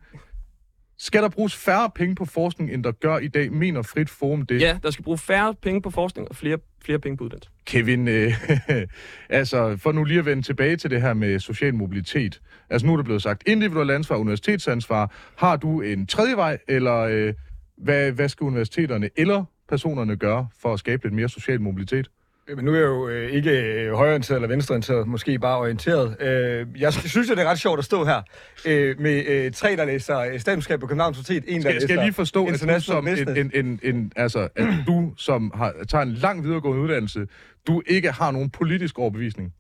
Skal 1.03 1.23
der 1.23 1.29
bruges 1.29 1.55
færre 1.55 1.89
penge 1.95 2.15
på 2.15 2.25
forskning, 2.25 2.73
end 2.73 2.83
der 2.83 2.91
gør 2.91 3.17
i 3.17 3.27
dag, 3.27 3.51
mener 3.53 3.81
Frit 3.81 4.09
Forum 4.09 4.45
det? 4.45 4.61
Ja, 4.61 4.77
der 4.83 4.91
skal 4.91 5.03
bruges 5.03 5.21
færre 5.21 5.55
penge 5.61 5.81
på 5.81 5.89
forskning 5.89 6.29
og 6.29 6.35
flere, 6.35 6.57
flere 6.85 6.99
penge 6.99 7.17
på 7.17 7.23
uddannelse. 7.23 7.49
Kevin, 7.65 8.07
øh, 8.07 8.33
altså 9.29 9.77
for 9.77 9.91
nu 9.91 10.03
lige 10.03 10.19
at 10.19 10.25
vende 10.25 10.43
tilbage 10.43 10.77
til 10.77 10.89
det 10.89 11.01
her 11.01 11.13
med 11.13 11.39
social 11.39 11.75
mobilitet. 11.75 12.41
Altså 12.69 12.87
nu 12.87 12.93
er 12.93 12.97
det 12.97 13.05
blevet 13.05 13.21
sagt 13.21 13.43
individuelt 13.47 13.91
ansvar, 13.91 14.15
universitetsansvar. 14.15 15.13
Har 15.35 15.55
du 15.55 15.81
en 15.81 16.07
tredje 16.07 16.35
vej, 16.35 16.57
eller 16.67 16.97
øh, 16.97 17.33
hvad, 17.77 18.11
hvad 18.11 18.29
skal 18.29 18.43
universiteterne 18.43 19.09
eller 19.15 19.45
personerne 19.69 20.15
gøre 20.15 20.47
for 20.61 20.73
at 20.73 20.79
skabe 20.79 21.03
lidt 21.03 21.13
mere 21.13 21.29
social 21.29 21.61
mobilitet? 21.61 22.09
Men 22.47 22.65
nu 22.65 22.71
er 22.71 22.75
jeg 22.75 22.85
jo 22.85 23.07
øh, 23.07 23.31
ikke 23.31 23.51
øh, 23.51 23.93
højreorienteret 23.93 24.37
eller 24.37 24.47
venstreorienteret, 24.47 25.07
måske 25.07 25.39
bare 25.39 25.57
orienteret. 25.57 26.21
Øh, 26.21 26.67
jeg 26.81 26.93
synes 26.93 27.29
jo, 27.29 27.35
det 27.35 27.41
er 27.41 27.49
ret 27.49 27.59
sjovt 27.59 27.79
at 27.79 27.85
stå 27.85 28.05
her 28.05 28.21
øh, 28.65 28.99
med 28.99 29.25
øh, 29.27 29.51
tre, 29.51 29.75
der 29.75 29.85
læser 29.85 30.17
øh, 30.17 30.39
statskab 30.39 30.79
på 30.79 30.87
Københavns 30.87 31.17
Universitet, 31.17 31.43
en, 31.47 31.55
der 31.55 31.61
Skal, 31.61 31.73
læser 31.73 31.87
skal 31.87 31.95
jeg 31.95 32.03
lige 32.03 32.13
forstå, 32.13 32.43
at 32.43 32.47
du 32.47 32.53
international 32.53 32.81
som, 32.81 33.07
en, 33.07 33.51
en, 33.55 33.65
en, 33.65 33.79
en, 33.83 34.11
altså, 34.15 34.47
at 34.55 34.67
du, 34.87 35.13
som 35.17 35.51
har, 35.55 35.73
tager 35.89 36.01
en 36.01 36.13
lang 36.13 36.43
videregående 36.43 36.83
uddannelse, 36.83 37.27
du 37.67 37.81
ikke 37.87 38.11
har 38.11 38.31
nogen 38.31 38.49
politisk 38.49 38.99
overbevisning? 38.99 39.53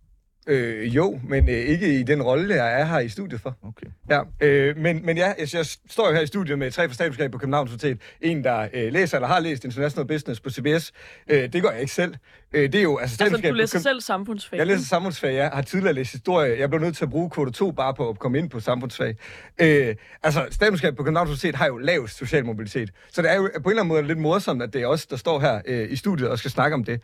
Øh, 0.47 0.95
jo, 0.95 1.19
men 1.23 1.49
øh, 1.49 1.55
ikke 1.55 1.99
i 1.99 2.03
den 2.03 2.23
rolle, 2.23 2.55
jeg 2.55 2.81
er 2.81 2.85
her 2.85 2.99
i 2.99 3.09
studiet 3.09 3.41
for. 3.41 3.57
Okay. 3.63 3.87
Ja, 4.09 4.21
øh, 4.41 4.77
men, 4.77 5.05
men 5.05 5.17
ja, 5.17 5.33
jeg, 5.39 5.47
jeg 5.53 5.65
står 5.65 6.07
jo 6.07 6.13
her 6.13 6.21
i 6.21 6.27
studiet 6.27 6.59
med 6.59 6.71
tre 6.71 6.87
fra 6.87 6.93
statskab 6.93 7.31
på 7.31 7.37
Københavns 7.37 7.69
Universitet. 7.69 8.01
En, 8.21 8.43
der 8.43 8.67
øh, 8.73 8.93
læser 8.93 9.17
eller 9.17 9.27
har 9.27 9.39
læst 9.39 9.65
International 9.65 10.07
Business 10.07 10.39
på 10.39 10.49
CBS. 10.49 10.91
Øh, 11.27 11.53
det 11.53 11.61
gør 11.61 11.69
jeg 11.69 11.81
ikke 11.81 11.93
selv. 11.93 12.15
Øh, 12.53 12.63
det 12.63 12.75
er 12.75 12.81
jo 12.81 12.97
altså 12.97 13.23
Altså, 13.23 13.41
du 13.49 13.53
læser 13.53 13.79
selv 13.79 14.01
samfundsfag. 14.01 14.57
Jeg 14.57 14.67
læser 14.67 14.85
samfundsfag, 14.85 15.35
jeg 15.35 15.49
har 15.53 15.61
tidligere 15.61 15.93
læst 15.93 16.11
historie. 16.11 16.59
Jeg 16.59 16.69
blev 16.69 16.81
nødt 16.81 16.97
til 16.97 17.05
at 17.05 17.09
bruge 17.09 17.29
kvote 17.29 17.51
2 17.51 17.71
bare 17.71 17.93
på 17.93 18.09
at 18.09 18.19
komme 18.19 18.37
ind 18.37 18.49
på 18.49 18.59
samfundsfag. 18.59 19.15
Øh, 19.61 19.95
altså, 20.23 20.47
statskab 20.51 20.95
på 20.95 21.03
Københavns 21.03 21.27
Universitet 21.27 21.55
har 21.55 21.67
jo 21.67 21.77
lavest 21.77 22.17
social 22.17 22.45
mobilitet. 22.45 22.91
Så 23.11 23.21
det 23.21 23.31
er 23.31 23.35
jo 23.35 23.41
på 23.41 23.47
en 23.47 23.53
eller 23.69 23.69
anden 23.83 23.87
måde 23.87 24.03
lidt 24.03 24.19
morsomt, 24.19 24.61
at 24.63 24.73
det 24.73 24.81
er 24.81 24.87
os, 24.87 25.05
der 25.07 25.15
står 25.15 25.39
her 25.39 25.61
øh, 25.65 25.91
i 25.91 25.95
studiet 25.95 26.29
og 26.29 26.39
skal 26.39 26.51
snakke 26.51 26.73
om 26.73 26.83
det. 26.83 27.01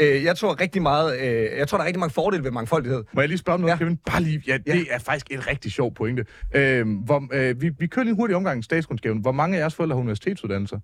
Øh, 0.00 0.24
jeg 0.24 0.36
tror 0.36 0.60
rigtig 0.60 0.82
meget, 0.82 1.20
øh, 1.20 1.58
jeg 1.58 1.68
tror, 1.68 1.78
der 1.78 1.82
er 1.82 1.86
rigtig 1.86 2.00
mange 2.00 2.12
fordele 2.12 2.44
ved 2.44 2.50
mangfoldighed. 2.50 3.04
Må 3.12 3.20
jeg 3.20 3.28
lige 3.28 3.38
spørge 3.38 3.54
om 3.54 3.60
noget, 3.60 3.70
Ja. 3.70 3.74
ja. 3.74 3.78
Kevin? 3.78 3.96
Bare 3.96 4.22
lige, 4.22 4.42
ja, 4.46 4.56
det 4.56 4.66
Ja. 4.66 4.84
er 4.90 4.98
faktisk 4.98 5.26
en 5.30 5.46
rigtig 5.46 5.72
sjov 5.72 5.94
pointe. 5.94 6.24
Øh, 6.54 6.86
hvor, 7.04 7.28
øh, 7.32 7.60
vi, 7.62 7.70
vi 7.78 7.86
kører 7.86 8.04
lige 8.04 8.10
en 8.12 8.16
hurtig 8.16 8.36
omgang 8.36 8.60
i 8.60 8.62
statskundskaben. 8.62 9.20
Hvor 9.20 9.32
mange 9.32 9.56
af 9.56 9.60
jeres 9.60 9.74
forældre 9.74 9.94
har 9.96 10.00
universitetsuddannelser? 10.00 10.78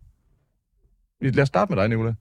Lad 1.20 1.42
os 1.42 1.48
starte 1.48 1.72
med 1.74 1.82
dig, 1.82 1.88
Nicola. 1.88 2.14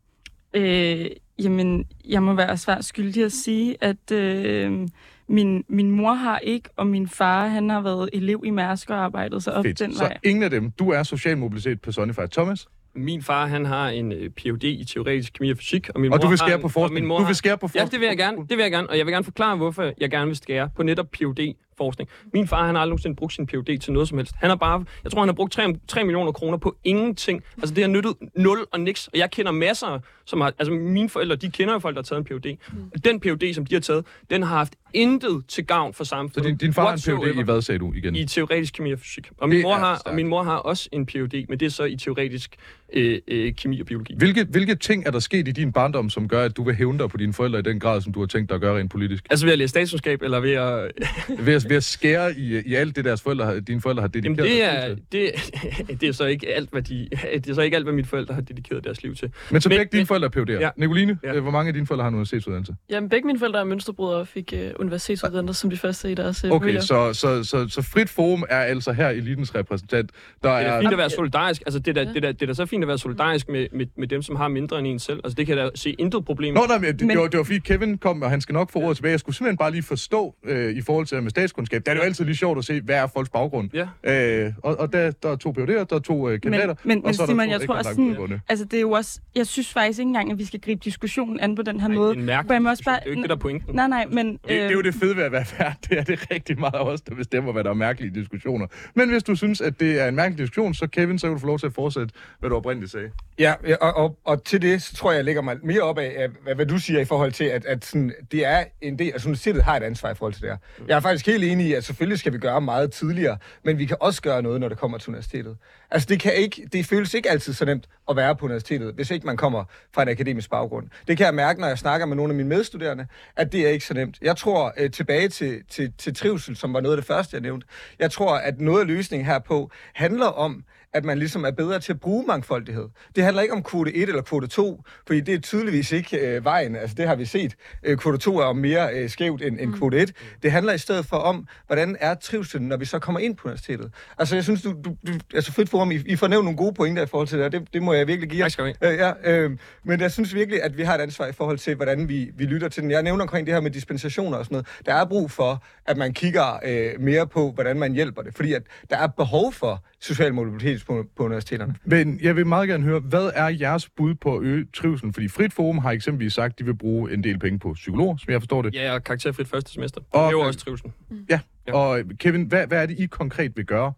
Øh, 0.55 1.05
jamen, 1.39 1.85
jeg 2.09 2.23
må 2.23 2.33
være 2.33 2.57
svært 2.57 2.85
skyldig 2.85 3.23
at 3.23 3.31
sige, 3.31 3.75
at 3.81 4.11
øh, 4.11 4.87
min, 5.27 5.63
min 5.69 5.91
mor 5.91 6.13
har 6.13 6.39
ikke, 6.39 6.69
og 6.75 6.87
min 6.87 7.07
far, 7.07 7.47
han 7.47 7.69
har 7.69 7.81
været 7.81 8.09
elev 8.13 8.41
i 8.45 8.49
Mærsk 8.49 8.89
og 8.89 8.97
arbejdet 8.97 9.43
sig 9.43 9.53
op 9.53 9.65
Fedt. 9.65 9.79
den 9.79 9.93
Så 9.93 10.03
vej. 10.03 10.17
ingen 10.23 10.43
af 10.43 10.49
dem. 10.49 10.71
Du 10.71 10.89
er 10.89 11.03
social 11.03 11.37
mobilitet 11.37 11.81
personified. 11.81 12.27
Thomas? 12.29 12.67
Min 12.97 13.21
far, 13.23 13.47
han 13.47 13.65
har 13.65 13.89
en 13.89 14.11
øh, 14.11 14.29
Ph.D. 14.29 14.63
i 14.63 14.83
teoretisk 14.93 15.33
kemi 15.33 15.51
og 15.51 15.57
fysik, 15.57 15.89
og 15.89 15.99
min 16.01 16.11
Og 16.11 16.15
mor 16.17 16.21
du 16.21 16.27
vil 16.27 16.39
har 16.39 16.47
skære 16.47 16.55
en- 16.55 16.61
på 16.61 16.69
forskning. 16.69 16.93
min 17.03 17.07
mor 17.07 17.17
Du 17.17 17.23
har- 17.23 17.29
vil 17.29 17.35
skære 17.35 17.57
på 17.57 17.69
Ja, 17.75 17.81
forskning. 17.81 17.91
det 17.91 17.99
vil 17.99 18.07
jeg 18.07 18.17
gerne. 18.17 18.37
Det 18.37 18.57
vil 18.57 18.63
jeg 18.63 18.71
gerne, 18.71 18.89
og 18.89 18.97
jeg 18.97 19.05
vil 19.05 19.11
gerne 19.13 19.23
forklare, 19.23 19.55
hvorfor 19.57 19.91
jeg 20.01 20.09
gerne 20.09 20.25
vil 20.27 20.35
skære 20.35 20.69
på 20.75 20.83
netop 20.83 21.05
Ph.D. 21.11 21.55
forskning. 21.77 22.09
Min 22.33 22.47
far, 22.47 22.65
han 22.65 22.75
har 22.75 22.81
aldrig 22.81 22.91
nogensinde 22.91 23.15
brugt 23.15 23.33
sin 23.33 23.47
Ph.D. 23.47 23.77
til 23.79 23.93
noget 23.93 24.09
som 24.09 24.17
helst. 24.17 24.33
Han 24.35 24.49
har 24.49 24.55
bare, 24.57 24.85
jeg 25.03 25.11
tror, 25.11 25.21
han 25.21 25.29
har 25.29 25.33
brugt 25.33 25.53
3, 25.53 25.73
3 25.87 26.03
millioner 26.03 26.31
kroner 26.31 26.57
på 26.57 26.75
ingenting. 26.83 27.43
Altså, 27.57 27.75
det 27.75 27.83
har 27.83 27.89
nyttet 27.89 28.13
nul 28.35 28.65
og 28.71 28.79
niks. 28.79 29.07
Og 29.07 29.17
jeg 29.17 29.31
kender 29.31 29.51
masser, 29.51 29.99
som 30.25 30.41
har, 30.41 30.53
altså 30.59 30.71
mine 30.73 31.09
forældre, 31.09 31.35
de 31.35 31.51
kender 31.51 31.73
jo 31.73 31.79
folk, 31.79 31.95
der 31.95 32.01
har 32.01 32.03
taget 32.03 32.31
en 32.31 32.39
Ph.D. 32.41 32.57
Mm. 32.73 33.01
Den 33.03 33.19
Ph.D., 33.19 33.53
som 33.53 33.65
de 33.65 33.75
har 33.75 33.81
taget, 33.81 34.05
den 34.29 34.43
har 34.43 34.57
haft 34.57 34.73
intet 34.93 35.43
til 35.47 35.65
gavn 35.65 35.93
for 35.93 36.03
Så 36.03 36.09
samfundet. 36.09 36.49
din, 36.49 36.57
din 36.57 36.73
far 36.73 36.85
har 36.87 36.93
en. 36.93 37.19
PhD 37.21 37.39
i 37.39 37.43
hvad, 37.43 37.61
sagde 37.61 37.79
du 37.79 37.93
igen? 37.93 38.15
I 38.15 38.25
teoretisk 38.25 38.73
kemi 38.73 38.91
og 38.93 38.99
fysik. 38.99 39.29
Og 39.37 39.49
min, 39.49 39.61
mor 39.61 39.73
har, 39.75 40.01
og 40.05 40.15
min 40.15 40.27
mor 40.27 40.43
har 40.43 40.55
også 40.57 40.89
en 40.91 41.05
Ph.D., 41.05 41.45
men 41.49 41.59
det 41.59 41.65
er 41.65 41.69
så 41.69 41.83
i 41.83 41.95
teoretisk 41.95 42.55
øh, 42.93 43.19
øh, 43.27 43.53
kemi 43.55 43.79
og 43.81 43.85
biologi. 43.85 44.15
Hvilke, 44.17 44.43
hvilke 44.49 44.75
ting 44.75 45.07
er 45.07 45.11
der 45.11 45.19
sket 45.19 45.47
i 45.47 45.51
din 45.51 45.71
barndom, 45.71 46.09
som 46.09 46.27
gør, 46.27 46.41
at 46.43 46.57
du 46.57 46.63
vil 46.63 46.75
hævne 46.75 46.99
dig 46.99 47.09
på 47.09 47.17
dine 47.17 47.33
forældre 47.33 47.59
i 47.59 47.61
den 47.61 47.79
grad, 47.79 48.01
som 48.01 48.13
du 48.13 48.19
har 48.19 48.27
tænkt 48.27 48.49
dig 48.49 48.55
at 48.55 48.61
gøre 48.61 48.77
rent 48.79 48.91
politisk? 48.91 49.25
Altså 49.29 49.45
ved 49.45 49.53
at 49.53 49.59
læse 49.59 49.69
statskundskab, 49.69 50.21
eller 50.21 50.39
ved 50.39 50.51
at... 50.53 50.91
Ved 51.45 51.53
at, 51.53 51.65
ved 51.69 51.75
at 51.77 51.83
skære 51.83 52.33
i, 52.37 52.61
i 52.65 52.73
alt 52.75 52.95
det, 52.95 53.05
deres 53.05 53.21
forældre, 53.21 53.45
har- 53.45 53.59
dine 53.59 53.81
forældre 53.81 54.01
har 54.01 54.07
dedikeret 54.07 54.37
Jamen 54.49 54.51
det 54.51 54.61
deres 54.61 54.83
er, 54.85 54.87
liv 54.87 54.97
til? 55.11 55.87
det, 55.87 55.99
det 56.01 56.09
er 56.09 56.13
så 56.13 56.25
ikke 56.25 56.47
alt, 56.55 56.69
hvad 56.71 56.81
de, 56.81 57.07
det 57.33 57.47
er 57.49 57.53
så 57.53 57.61
ikke 57.61 57.75
alt, 57.75 57.85
hvad 57.85 57.93
mine 57.93 58.07
forældre 58.07 58.33
har 58.33 58.41
dedikeret 58.41 58.83
deres 58.83 59.03
liv 59.03 59.15
til. 59.15 59.31
Men 59.51 59.61
så 59.61 59.69
Men- 59.69 59.77
begge 59.77 59.89
dine 59.91 59.99
men- 59.99 60.07
forældre 60.07 60.29
er 60.35 60.41
PhD'er. 60.57 60.61
Ja. 60.61 60.69
Nicoline, 60.77 61.17
Ja. 61.23 61.33
ja. 61.33 61.39
hvor 61.39 61.51
mange 61.51 61.67
af 61.67 61.73
dine 61.73 61.87
forældre 61.87 62.03
har 62.03 62.09
en 62.09 62.15
universitetsuddannelse? 62.15 62.75
Jamen, 62.89 63.09
begge 63.09 63.27
mine 63.27 63.39
forældre 63.39 63.59
er 63.59 63.63
mønsterbrødre 63.63 64.15
og 64.19 64.27
fik 64.27 64.53
øh, 64.55 64.71
universitetsuddannelse 64.79 65.61
som 65.61 65.69
de 65.69 65.77
første 65.77 66.11
i 66.11 66.15
deres 66.15 66.43
øh, 66.43 66.51
Okay, 66.51 66.63
familier. 66.63 66.81
så, 66.81 67.13
så, 67.13 67.43
så, 67.43 67.67
så 67.69 67.81
Frit 67.81 68.09
Forum 68.09 68.43
er 68.49 68.57
altså 68.59 68.91
her 68.93 69.09
elitens 69.09 69.55
repræsentant. 69.55 70.11
Der 70.43 70.57
Det 70.57 70.67
er 70.67 70.71
er, 70.71 70.81
fint 70.81 70.91
at 70.91 70.97
være 70.97 71.09
solidarisk. 71.09 71.61
Altså, 71.65 71.79
det 71.79 71.87
er 71.87 71.93
da, 71.93 72.01
Ja. 72.01 72.07
det 72.07 72.17
er 72.17 72.21
da, 72.21 72.31
det 72.31 72.41
er 72.41 72.45
da 72.45 72.53
så 72.53 72.65
fint 72.65 72.74
at 72.83 72.87
være 72.87 72.97
solidarisk 72.97 73.49
med, 73.49 73.67
med, 73.73 73.85
med 73.97 74.07
dem, 74.07 74.21
som 74.21 74.35
har 74.35 74.47
mindre 74.47 74.79
end 74.79 74.87
en 74.87 74.99
selv. 74.99 75.21
Altså, 75.23 75.35
det 75.35 75.45
kan 75.47 75.57
jeg 75.57 75.65
da 75.65 75.69
se 75.75 75.91
intet 75.99 76.25
problem. 76.25 76.53
Nå, 76.53 76.61
nej, 76.67 76.77
men 76.77 76.87
det, 76.87 77.01
Men- 77.01 77.09
det, 77.09 77.19
var, 77.19 77.27
det 77.27 77.37
var 77.37 77.43
fordi 77.43 77.59
Kevin 77.59 77.97
kom, 77.97 78.21
og 78.21 78.29
han 78.29 78.41
skal 78.41 78.53
nok 78.53 78.71
få 78.71 78.79
ordet 78.79 78.97
tilbage. 78.97 79.11
Jeg 79.11 79.19
skulle 79.19 79.35
simpelthen 79.35 79.57
bare 79.57 79.71
lige 79.71 79.83
forstå 79.83 80.35
øh, 80.45 80.75
i 80.77 80.81
forhold 80.81 81.05
til 81.05 81.23
med 81.23 81.29
statskundskab. 81.29 81.81
Det 81.85 81.91
er 81.91 81.95
jo 81.95 82.01
altid 82.01 82.25
lige 82.25 82.35
sjovt 82.35 82.57
at 82.57 82.65
se, 82.65 82.81
hvad 82.81 82.95
er 82.95 83.07
folks 83.07 83.29
baggrund. 83.29 83.69
Ja. 84.03 84.45
Øh, 84.45 84.53
og 84.63 84.79
og 84.79 84.93
der, 84.93 85.11
der 85.11 85.29
er 85.31 85.35
to 85.35 85.49
PhD'er, 85.59 85.65
der 85.65 85.95
er 85.95 85.99
to 85.99 86.29
øh, 86.29 86.41
kandidater, 86.41 86.75
Men, 86.83 86.97
men, 86.97 87.05
og 87.05 87.15
så 87.15 87.21
er 87.21 87.25
der 87.25 87.33
Simon, 87.33 87.45
to 87.45 87.51
jeg 87.51 87.61
tror 87.61 87.75
også 87.75 87.89
sådan, 87.89 88.39
altså 88.49 88.65
det 88.65 88.77
er 88.77 88.81
jo 88.81 88.91
også, 88.91 89.19
jeg 89.35 89.47
synes 89.47 89.73
faktisk 89.73 89.99
ikke 89.99 90.07
engang, 90.07 90.31
at 90.31 90.37
vi 90.37 90.45
skal 90.45 90.59
gribe 90.59 90.81
diskussionen 90.83 91.39
an 91.39 91.55
på 91.55 91.61
den 91.61 91.79
her 91.79 91.87
Ej, 91.89 91.95
måde. 91.95 92.09
det 92.09 92.15
er 92.15 92.19
en 92.19 92.25
mærkelig 92.25 92.69
også 92.69 92.83
bare- 92.83 92.95
Det 92.95 93.01
er 93.01 93.05
jo 93.05 93.11
ikke 93.11 93.21
det, 93.21 93.29
der 93.29 93.35
er 93.35 93.39
pointen. 93.39 93.75
Nej, 93.75 93.87
nej, 93.87 94.05
men... 94.11 94.27
Det, 94.31 94.39
det 94.49 94.61
er 94.61 94.69
jo 94.71 94.81
det 94.81 94.93
fede 94.95 95.15
ved 95.17 95.23
at 95.23 95.31
være 95.31 95.45
vært, 95.59 95.77
det 95.89 95.97
er 95.99 96.03
det 96.03 96.31
rigtig 96.31 96.59
meget 96.59 96.75
os, 96.75 97.01
der 97.01 97.15
bestemmer, 97.15 97.51
hvad 97.51 97.63
der 97.63 97.69
er 97.69 97.73
mærkelige 97.73 98.19
diskussioner. 98.19 98.67
Men 98.95 99.09
hvis 99.09 99.23
du 99.23 99.35
synes, 99.35 99.61
at 99.61 99.79
det 99.79 100.01
er 100.01 100.07
en 100.07 100.15
mærkelig 100.15 100.39
diskussion, 100.39 100.73
så 100.73 100.87
Kevin, 100.87 101.19
så 101.19 101.27
kan 101.27 101.33
du 101.33 101.39
få 101.39 101.47
lov 101.47 101.59
til 101.59 101.65
at 101.67 101.73
fortsætte, 101.73 102.13
hvad 102.39 102.49
du 102.49 102.55
oprindeligt 102.65 102.91
sagde. 102.91 103.11
Ja, 103.39 103.53
og, 103.81 103.93
og, 103.97 104.17
og 104.25 104.43
til 104.43 104.61
det, 104.61 104.81
så 104.81 104.95
tror 104.95 105.11
jeg, 105.11 105.17
jeg 105.17 105.25
lægger 105.25 105.41
mig 105.41 105.57
mere 105.63 105.81
op 105.81 105.97
af, 105.97 106.13
af 106.17 106.29
hvad, 106.43 106.55
hvad 106.55 106.65
du 106.65 106.77
siger 106.77 106.99
i 106.99 107.05
forhold 107.05 107.31
til, 107.31 107.43
at, 107.43 107.65
at 107.65 107.85
sådan, 107.85 108.13
det 108.31 108.45
er 108.45 108.63
en 108.81 108.99
del, 108.99 109.11
altså 109.11 109.27
universitetet 109.27 109.63
har 109.63 109.77
et 109.77 109.83
ansvar 109.83 110.11
i 110.11 110.15
forhold 110.15 110.33
til 110.33 110.41
det 110.41 110.49
her. 110.49 110.57
Jeg 110.87 110.95
er 110.95 110.99
faktisk 110.99 111.25
helt 111.25 111.43
enig 111.43 111.67
i, 111.67 111.73
at 111.73 111.83
selvfølgelig 111.83 112.19
skal 112.19 112.33
vi 112.33 112.37
gøre 112.37 112.61
meget 112.61 112.91
tidligere, 112.91 113.37
men 113.63 113.77
vi 113.77 113.85
kan 113.85 113.97
også 113.99 114.21
gøre 114.21 114.41
noget, 114.41 114.59
når 114.59 114.69
det 114.69 114.77
kommer 114.77 114.97
til 114.97 115.09
universitetet. 115.09 115.57
Altså 115.91 116.07
det, 116.09 116.19
kan 116.19 116.33
ikke, 116.33 116.67
det 116.73 116.85
føles 116.85 117.13
ikke 117.13 117.29
altid 117.29 117.53
så 117.53 117.65
nemt 117.65 117.89
at 118.09 118.15
være 118.15 118.35
på 118.35 118.45
universitetet, 118.45 118.93
hvis 118.93 119.11
ikke 119.11 119.25
man 119.25 119.37
kommer 119.37 119.63
fra 119.93 120.01
en 120.01 120.09
akademisk 120.09 120.49
baggrund. 120.49 120.87
Det 121.07 121.17
kan 121.17 121.25
jeg 121.25 121.35
mærke, 121.35 121.61
når 121.61 121.67
jeg 121.67 121.77
snakker 121.77 122.05
med 122.05 122.15
nogle 122.15 122.31
af 122.31 122.35
mine 122.35 122.49
medstuderende, 122.49 123.07
at 123.35 123.51
det 123.51 123.61
er 123.61 123.69
ikke 123.69 123.85
så 123.85 123.93
nemt. 123.93 124.17
Jeg 124.21 124.37
tror 124.37 124.73
øh, 124.77 124.91
tilbage 124.91 125.29
til, 125.29 125.63
til, 125.69 125.93
til 125.97 126.15
trivsel, 126.15 126.55
som 126.55 126.73
var 126.73 126.81
noget 126.81 126.95
af 126.95 127.01
det 127.01 127.07
første, 127.07 127.35
jeg 127.35 127.41
nævnte. 127.41 127.67
Jeg 127.99 128.11
tror, 128.11 128.35
at 128.35 128.59
noget 128.59 128.81
af 128.81 128.87
løsningen 128.87 129.25
herpå 129.25 129.71
handler 129.93 130.27
om, 130.27 130.63
at 130.95 131.05
man 131.05 131.17
ligesom 131.19 131.45
er 131.45 131.51
bedre 131.51 131.79
til 131.79 131.93
at 131.93 131.99
bruge 131.99 132.25
mangfoldighed. 132.27 132.85
Det 133.15 133.23
handler 133.23 133.41
ikke 133.41 133.53
om 133.53 133.63
kvote 133.63 133.95
1 133.95 134.09
eller 134.09 134.21
kvote 134.21 134.47
2, 134.47 134.83
fordi 135.07 135.19
det 135.19 135.33
er 135.33 135.39
tydeligvis 135.39 135.91
ikke 135.91 136.17
øh, 136.17 136.45
vejen. 136.45 136.75
Altså 136.75 136.95
det 136.95 137.07
har 137.07 137.15
vi 137.15 137.25
set. 137.25 137.55
Øh, 137.83 137.97
kvote 137.97 138.17
2 138.17 138.37
er 138.37 138.45
jo 138.45 138.53
mere 138.53 138.89
øh, 138.93 139.09
skævt 139.09 139.41
end, 139.41 139.59
end 139.59 139.73
kvote 139.73 139.97
1. 139.97 140.11
Det 140.43 140.51
handler 140.51 140.73
i 140.73 140.77
stedet 140.77 141.05
for 141.05 141.17
om, 141.17 141.47
hvordan 141.67 141.97
er 141.99 142.13
trivselen, 142.13 142.67
når 142.67 142.77
vi 142.77 142.85
så 142.85 142.99
kommer 142.99 143.19
ind 143.19 143.35
på 143.35 143.47
universitetet. 143.47 143.91
Altså 144.17 144.35
jeg 144.35 144.43
synes, 144.43 144.61
du, 144.61 144.75
du, 144.85 144.95
du 145.07 145.13
altså 145.33 145.51
frit 145.51 145.69
forum, 145.69 145.91
I, 145.91 145.95
I 146.05 146.15
får 146.15 146.27
nævnt 146.27 146.45
nogle 146.45 146.57
gode 146.57 146.73
pointer 146.73 147.03
i 147.03 147.05
forhold 147.05 147.27
til 147.27 147.37
det, 147.37 147.45
og 147.45 147.51
det, 147.51 147.73
det 147.73 147.83
må 147.83 147.93
jeg 147.93 148.07
virkelig 148.07 148.29
give 148.29 148.43
jer. 148.43 148.49
Tak. 148.49 148.75
Øh, 148.81 148.97
ja, 148.97 149.11
øh, 149.23 149.57
men 149.83 150.01
jeg 150.01 150.11
synes 150.11 150.33
virkelig, 150.33 150.63
at 150.63 150.77
vi 150.77 150.83
har 150.83 150.95
et 150.95 151.01
ansvar 151.01 151.27
i 151.27 151.31
forhold 151.31 151.57
til, 151.57 151.75
hvordan 151.75 152.09
vi, 152.09 152.31
vi 152.37 152.45
lytter 152.45 152.69
til 152.69 152.83
den. 152.83 152.91
Jeg 152.91 153.03
nævner 153.03 153.21
omkring 153.21 153.47
det 153.47 153.53
her 153.53 153.61
med 153.61 153.71
dispensationer 153.71 154.37
og 154.37 154.45
sådan 154.45 154.55
noget. 154.55 154.67
Der 154.85 154.93
er 154.93 155.05
brug 155.05 155.31
for, 155.31 155.63
at 155.85 155.97
man 155.97 156.13
kigger 156.13 156.59
øh, 156.65 157.01
mere 157.01 157.27
på, 157.27 157.51
hvordan 157.51 157.79
man 157.79 157.93
hjælper 157.93 158.21
det. 158.21 158.35
Fordi 158.35 158.53
at 158.53 158.63
der 158.89 158.97
er 158.97 159.07
behov 159.07 159.53
for 159.53 159.83
social 160.05 160.33
mobilitet 160.33 160.83
på, 160.87 161.05
på 161.17 161.23
universiteterne. 161.23 161.75
Men 161.85 162.19
jeg 162.21 162.35
vil 162.35 162.47
meget 162.47 162.69
gerne 162.69 162.83
høre, 162.83 162.99
hvad 162.99 163.31
er 163.35 163.47
jeres 163.47 163.89
bud 163.89 164.15
på 164.15 164.37
at 164.37 164.43
øge 164.43 164.65
trivselen? 164.73 165.13
Fordi 165.13 165.27
Frit 165.27 165.53
Forum 165.53 165.77
har 165.77 165.91
eksempelvis 165.91 166.33
sagt, 166.33 166.53
at 166.53 166.59
de 166.59 166.65
vil 166.65 166.75
bruge 166.75 167.13
en 167.13 167.23
del 167.23 167.39
penge 167.39 167.59
på 167.59 167.73
psykologer, 167.73 168.17
som 168.17 168.31
jeg 168.31 168.41
forstår 168.41 168.61
det. 168.61 168.75
Ja, 168.75 168.93
og 168.93 169.03
karakterfrit 169.03 169.47
første 169.47 169.71
semester. 169.73 170.01
Og- 170.11 170.21
Det 170.21 170.27
er 170.27 170.31
jo 170.31 170.39
også 170.41 170.59
trivsel. 170.59 170.91
Ja. 171.29 171.39
Ja. 171.67 171.73
Og 171.73 171.99
Kevin, 172.19 172.43
hvad, 172.45 172.67
hvad 172.67 172.81
er 172.81 172.85
det, 172.85 172.99
I 172.99 173.05
konkret 173.05 173.51
vil 173.57 173.65
gøre? 173.65 173.93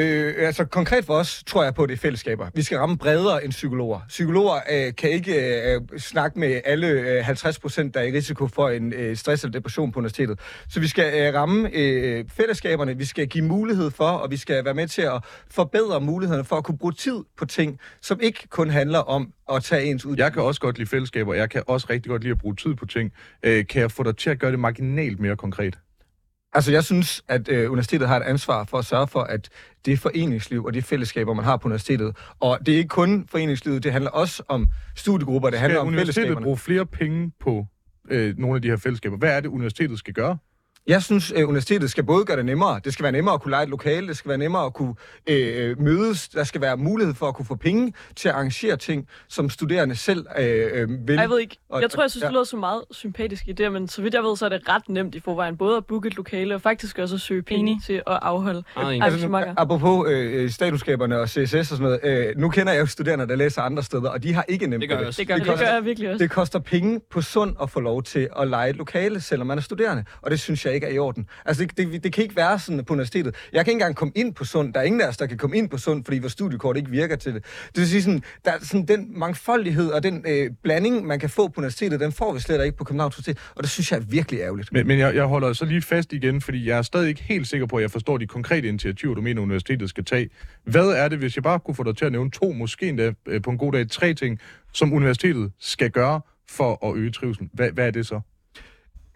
Øh, 0.00 0.34
altså 0.46 0.64
konkret 0.64 1.04
for 1.04 1.14
os 1.14 1.42
tror 1.46 1.64
jeg 1.64 1.74
på, 1.74 1.86
det 1.86 1.92
er 1.92 1.96
fællesskaber. 1.98 2.46
Vi 2.54 2.62
skal 2.62 2.78
ramme 2.78 2.98
bredere 2.98 3.44
end 3.44 3.52
psykologer. 3.52 4.00
Psykologer 4.08 4.56
øh, 4.70 4.94
kan 4.94 5.10
ikke 5.10 5.34
øh, 5.74 5.80
snakke 5.98 6.38
med 6.38 6.60
alle 6.64 6.86
øh, 6.86 7.24
50 7.24 7.58
procent, 7.58 7.94
der 7.94 8.00
er 8.00 8.04
i 8.04 8.12
risiko 8.12 8.46
for 8.46 8.68
en 8.68 8.92
øh, 8.92 9.16
stress 9.16 9.44
eller 9.44 9.52
depression 9.52 9.92
på 9.92 9.98
universitetet. 9.98 10.40
Så 10.68 10.80
vi 10.80 10.88
skal 10.88 11.20
øh, 11.20 11.34
ramme 11.34 11.70
øh, 11.72 12.24
fællesskaberne, 12.28 12.98
vi 12.98 13.04
skal 13.04 13.26
give 13.26 13.44
mulighed 13.44 13.90
for, 13.90 14.08
og 14.08 14.30
vi 14.30 14.36
skal 14.36 14.64
være 14.64 14.74
med 14.74 14.88
til 14.88 15.02
at 15.02 15.24
forbedre 15.50 16.00
mulighederne 16.00 16.44
for 16.44 16.56
at 16.56 16.64
kunne 16.64 16.78
bruge 16.78 16.92
tid 16.92 17.24
på 17.38 17.44
ting, 17.44 17.78
som 18.02 18.20
ikke 18.22 18.48
kun 18.48 18.70
handler 18.70 18.98
om 18.98 19.32
at 19.52 19.62
tage 19.62 19.84
ens 19.84 20.04
uddannelse. 20.04 20.24
Jeg 20.24 20.32
kan 20.32 20.42
også 20.42 20.60
godt 20.60 20.78
lide 20.78 20.88
fællesskaber, 20.88 21.34
jeg 21.34 21.50
kan 21.50 21.62
også 21.66 21.86
rigtig 21.90 22.10
godt 22.10 22.22
lide 22.22 22.32
at 22.32 22.38
bruge 22.38 22.56
tid 22.56 22.74
på 22.74 22.86
ting. 22.86 23.12
Øh, 23.42 23.66
kan 23.66 23.82
jeg 23.82 23.90
få 23.90 24.02
dig 24.02 24.16
til 24.16 24.30
at 24.30 24.38
gøre 24.38 24.50
det 24.50 24.58
marginalt 24.58 25.20
mere 25.20 25.36
konkret? 25.36 25.78
Altså, 26.52 26.72
jeg 26.72 26.84
synes, 26.84 27.22
at 27.28 27.48
øh, 27.48 27.70
universitetet 27.70 28.08
har 28.08 28.16
et 28.16 28.22
ansvar 28.22 28.64
for 28.64 28.78
at 28.78 28.84
sørge 28.84 29.06
for, 29.06 29.20
at 29.20 29.48
det 29.86 29.98
foreningsliv 29.98 30.64
og 30.64 30.74
de 30.74 30.82
fællesskaber, 30.82 31.34
man 31.34 31.44
har 31.44 31.56
på 31.56 31.68
universitetet, 31.68 32.16
og 32.40 32.58
det 32.66 32.74
er 32.74 32.78
ikke 32.78 32.88
kun 32.88 33.26
foreningslivet, 33.30 33.82
det 33.84 33.92
handler 33.92 34.10
også 34.10 34.42
om 34.48 34.66
studiegrupper, 34.96 35.50
det 35.50 35.58
handler 35.58 35.80
om 35.80 35.86
universitetet 35.86 36.14
fællesskaberne. 36.14 36.44
bruge 36.44 36.56
flere 36.56 36.86
penge 36.86 37.32
på 37.40 37.66
øh, 38.10 38.38
nogle 38.38 38.56
af 38.56 38.62
de 38.62 38.68
her 38.68 38.76
fællesskaber? 38.76 39.16
Hvad 39.16 39.36
er 39.36 39.40
det, 39.40 39.48
universitetet 39.48 39.98
skal 39.98 40.14
gøre? 40.14 40.38
Jeg 40.90 41.02
synes, 41.02 41.32
at 41.32 41.44
universitetet 41.44 41.90
skal 41.90 42.04
både 42.04 42.24
gøre 42.24 42.36
det 42.36 42.44
nemmere. 42.44 42.80
Det 42.84 42.92
skal 42.92 43.02
være 43.02 43.12
nemmere 43.12 43.34
at 43.34 43.40
kunne 43.42 43.50
lege 43.50 43.62
et 43.62 43.68
lokale. 43.68 44.08
Det 44.08 44.16
skal 44.16 44.28
være 44.28 44.38
nemmere 44.38 44.64
at 44.66 44.74
kunne 44.74 44.94
øh, 45.26 45.80
mødes. 45.80 46.28
Der 46.28 46.44
skal 46.44 46.60
være 46.60 46.76
mulighed 46.76 47.14
for 47.14 47.26
at 47.28 47.34
kunne 47.34 47.46
få 47.46 47.54
penge 47.54 47.92
til 48.16 48.28
at 48.28 48.34
arrangere 48.34 48.76
ting, 48.76 49.08
som 49.28 49.50
studerende 49.50 49.96
selv 49.96 50.26
øh, 50.38 50.44
øh, 50.72 50.88
vil. 51.08 51.14
Ej, 51.16 51.20
Jeg 51.22 51.30
ved 51.30 51.38
ikke. 51.40 51.56
Og- 51.70 51.82
Jeg 51.82 51.90
tror, 51.90 52.02
jeg 52.02 52.10
synes, 52.10 52.22
ja. 52.22 52.26
det 52.26 52.32
lyder 52.34 52.44
så 52.44 52.56
meget 52.56 52.82
sympatisk 52.90 53.48
i 53.48 53.52
det, 53.52 53.72
men 53.72 53.88
så 53.88 54.02
vidt 54.02 54.14
jeg 54.14 54.22
ved, 54.22 54.36
så 54.36 54.44
er 54.44 54.48
det 54.48 54.60
ret 54.68 54.88
nemt 54.88 55.14
i 55.14 55.20
forvejen. 55.20 55.56
Både 55.56 55.76
at 55.76 55.86
booke 55.86 56.06
et 56.08 56.16
lokale 56.16 56.54
og 56.54 56.62
faktisk 56.62 56.98
også 56.98 57.14
at 57.14 57.20
søge 57.20 57.42
penge 57.42 57.70
Enig. 57.70 57.82
til 57.86 57.92
at 57.94 58.02
afholde 58.06 58.62
enig. 58.76 58.86
Ej, 58.86 58.92
Altså, 58.92 59.06
arrangementer. 59.06 59.54
apropos 59.56 60.08
øh, 60.10 60.50
statusskaberne 60.50 61.18
og 61.20 61.28
CSS 61.28 61.54
og 61.54 61.64
sådan 61.64 61.82
noget. 61.82 62.00
Øh, 62.04 62.38
nu 62.38 62.48
kender 62.48 62.72
jeg 62.72 62.80
jo 62.80 62.86
studerende, 62.86 63.28
der 63.28 63.36
læser 63.36 63.62
andre 63.62 63.82
steder, 63.82 64.10
og 64.10 64.22
de 64.22 64.32
har 64.34 64.44
ikke 64.48 64.66
nemt 64.66 64.80
Det 64.80 64.88
gør 64.90 65.06
også. 65.06 65.18
Det 65.22 65.28
gør 65.28 65.34
Det, 65.34 65.44
vi. 65.44 65.44
det 65.44 65.50
koster- 65.52 65.66
gør 65.66 65.74
jeg 65.74 65.84
virkelig 65.84 66.10
også. 66.10 66.22
Det 66.22 66.30
koster 66.30 66.58
penge 66.58 67.00
på 67.10 67.20
sund 67.22 67.56
at 67.62 67.70
få 67.70 67.80
lov 67.80 68.02
til 68.02 68.28
at 68.40 68.48
lege 68.48 68.70
et 68.70 68.76
lokale, 68.76 69.20
selvom 69.20 69.46
man 69.46 69.58
er 69.58 69.62
studerende. 69.62 70.04
Og 70.22 70.30
det 70.30 70.40
synes 70.40 70.66
jeg 70.66 70.74
ikke 70.74 70.79
er 70.86 70.90
i 70.90 70.98
orden. 70.98 71.26
Altså, 71.44 71.64
det, 71.64 71.76
det, 71.76 72.04
det 72.04 72.12
kan 72.12 72.22
ikke 72.22 72.36
være 72.36 72.58
sådan 72.58 72.84
på 72.84 72.92
universitetet. 72.92 73.34
Jeg 73.52 73.64
kan 73.64 73.72
ikke 73.72 73.76
engang 73.76 73.96
komme 73.96 74.12
ind 74.16 74.34
på 74.34 74.44
sund. 74.44 74.74
Der 74.74 74.80
er 74.80 74.84
ingen 74.84 75.00
af 75.00 75.08
os, 75.08 75.16
der 75.16 75.26
kan 75.26 75.38
komme 75.38 75.56
ind 75.56 75.68
på 75.68 75.78
sund, 75.78 76.04
fordi 76.04 76.18
vores 76.18 76.32
studiekort 76.32 76.76
ikke 76.76 76.90
virker 76.90 77.16
til 77.16 77.34
det. 77.34 77.44
Det 77.44 77.78
vil 77.78 77.88
sige, 77.88 78.02
sådan, 78.02 78.22
der 78.44 78.50
er 78.50 78.58
sådan 78.60 78.86
den 78.86 79.18
mangfoldighed 79.18 79.90
og 79.90 80.02
den 80.02 80.24
øh, 80.28 80.50
blanding, 80.62 81.06
man 81.06 81.20
kan 81.20 81.30
få 81.30 81.48
på 81.48 81.60
universitetet, 81.60 82.00
den 82.00 82.12
får 82.12 82.32
vi 82.32 82.40
slet 82.40 82.64
ikke 82.64 82.76
på 82.76 82.84
Københavns 82.84 83.16
Universitet. 83.16 83.52
Og 83.56 83.62
det 83.62 83.70
synes 83.70 83.92
jeg 83.92 83.98
er 83.98 84.04
virkelig 84.08 84.40
ærgerligt. 84.40 84.72
Men, 84.72 84.86
men 84.86 84.98
jeg, 84.98 85.14
jeg 85.14 85.24
holder 85.24 85.52
så 85.52 85.64
lige 85.64 85.82
fast 85.82 86.12
igen, 86.12 86.40
fordi 86.40 86.68
jeg 86.68 86.78
er 86.78 86.82
stadig 86.82 87.08
ikke 87.08 87.22
helt 87.22 87.46
sikker 87.46 87.66
på, 87.66 87.76
at 87.76 87.82
jeg 87.82 87.90
forstår 87.90 88.18
de 88.18 88.26
konkrete 88.26 88.68
initiativer, 88.68 89.14
du 89.14 89.20
mener, 89.20 89.42
universitetet 89.42 89.88
skal 89.88 90.04
tage. 90.04 90.30
Hvad 90.64 90.88
er 90.88 91.08
det, 91.08 91.18
hvis 91.18 91.36
jeg 91.36 91.42
bare 91.42 91.60
kunne 91.60 91.74
få 91.74 91.82
dig 91.82 91.96
til 91.96 92.04
at 92.04 92.12
nævne 92.12 92.30
to, 92.30 92.52
måske 92.52 92.88
endda 92.88 93.12
øh, 93.26 93.42
på 93.42 93.50
en 93.50 93.58
god 93.58 93.72
dag 93.72 93.88
tre 93.88 94.14
ting, 94.14 94.38
som 94.72 94.92
universitetet 94.92 95.52
skal 95.58 95.90
gøre 95.90 96.20
for 96.48 96.90
at 96.90 96.96
øge 96.96 97.10
trivsel? 97.10 97.48
Hvad, 97.52 97.70
hvad 97.70 97.86
er 97.86 97.90
det 97.90 98.06
så? 98.06 98.20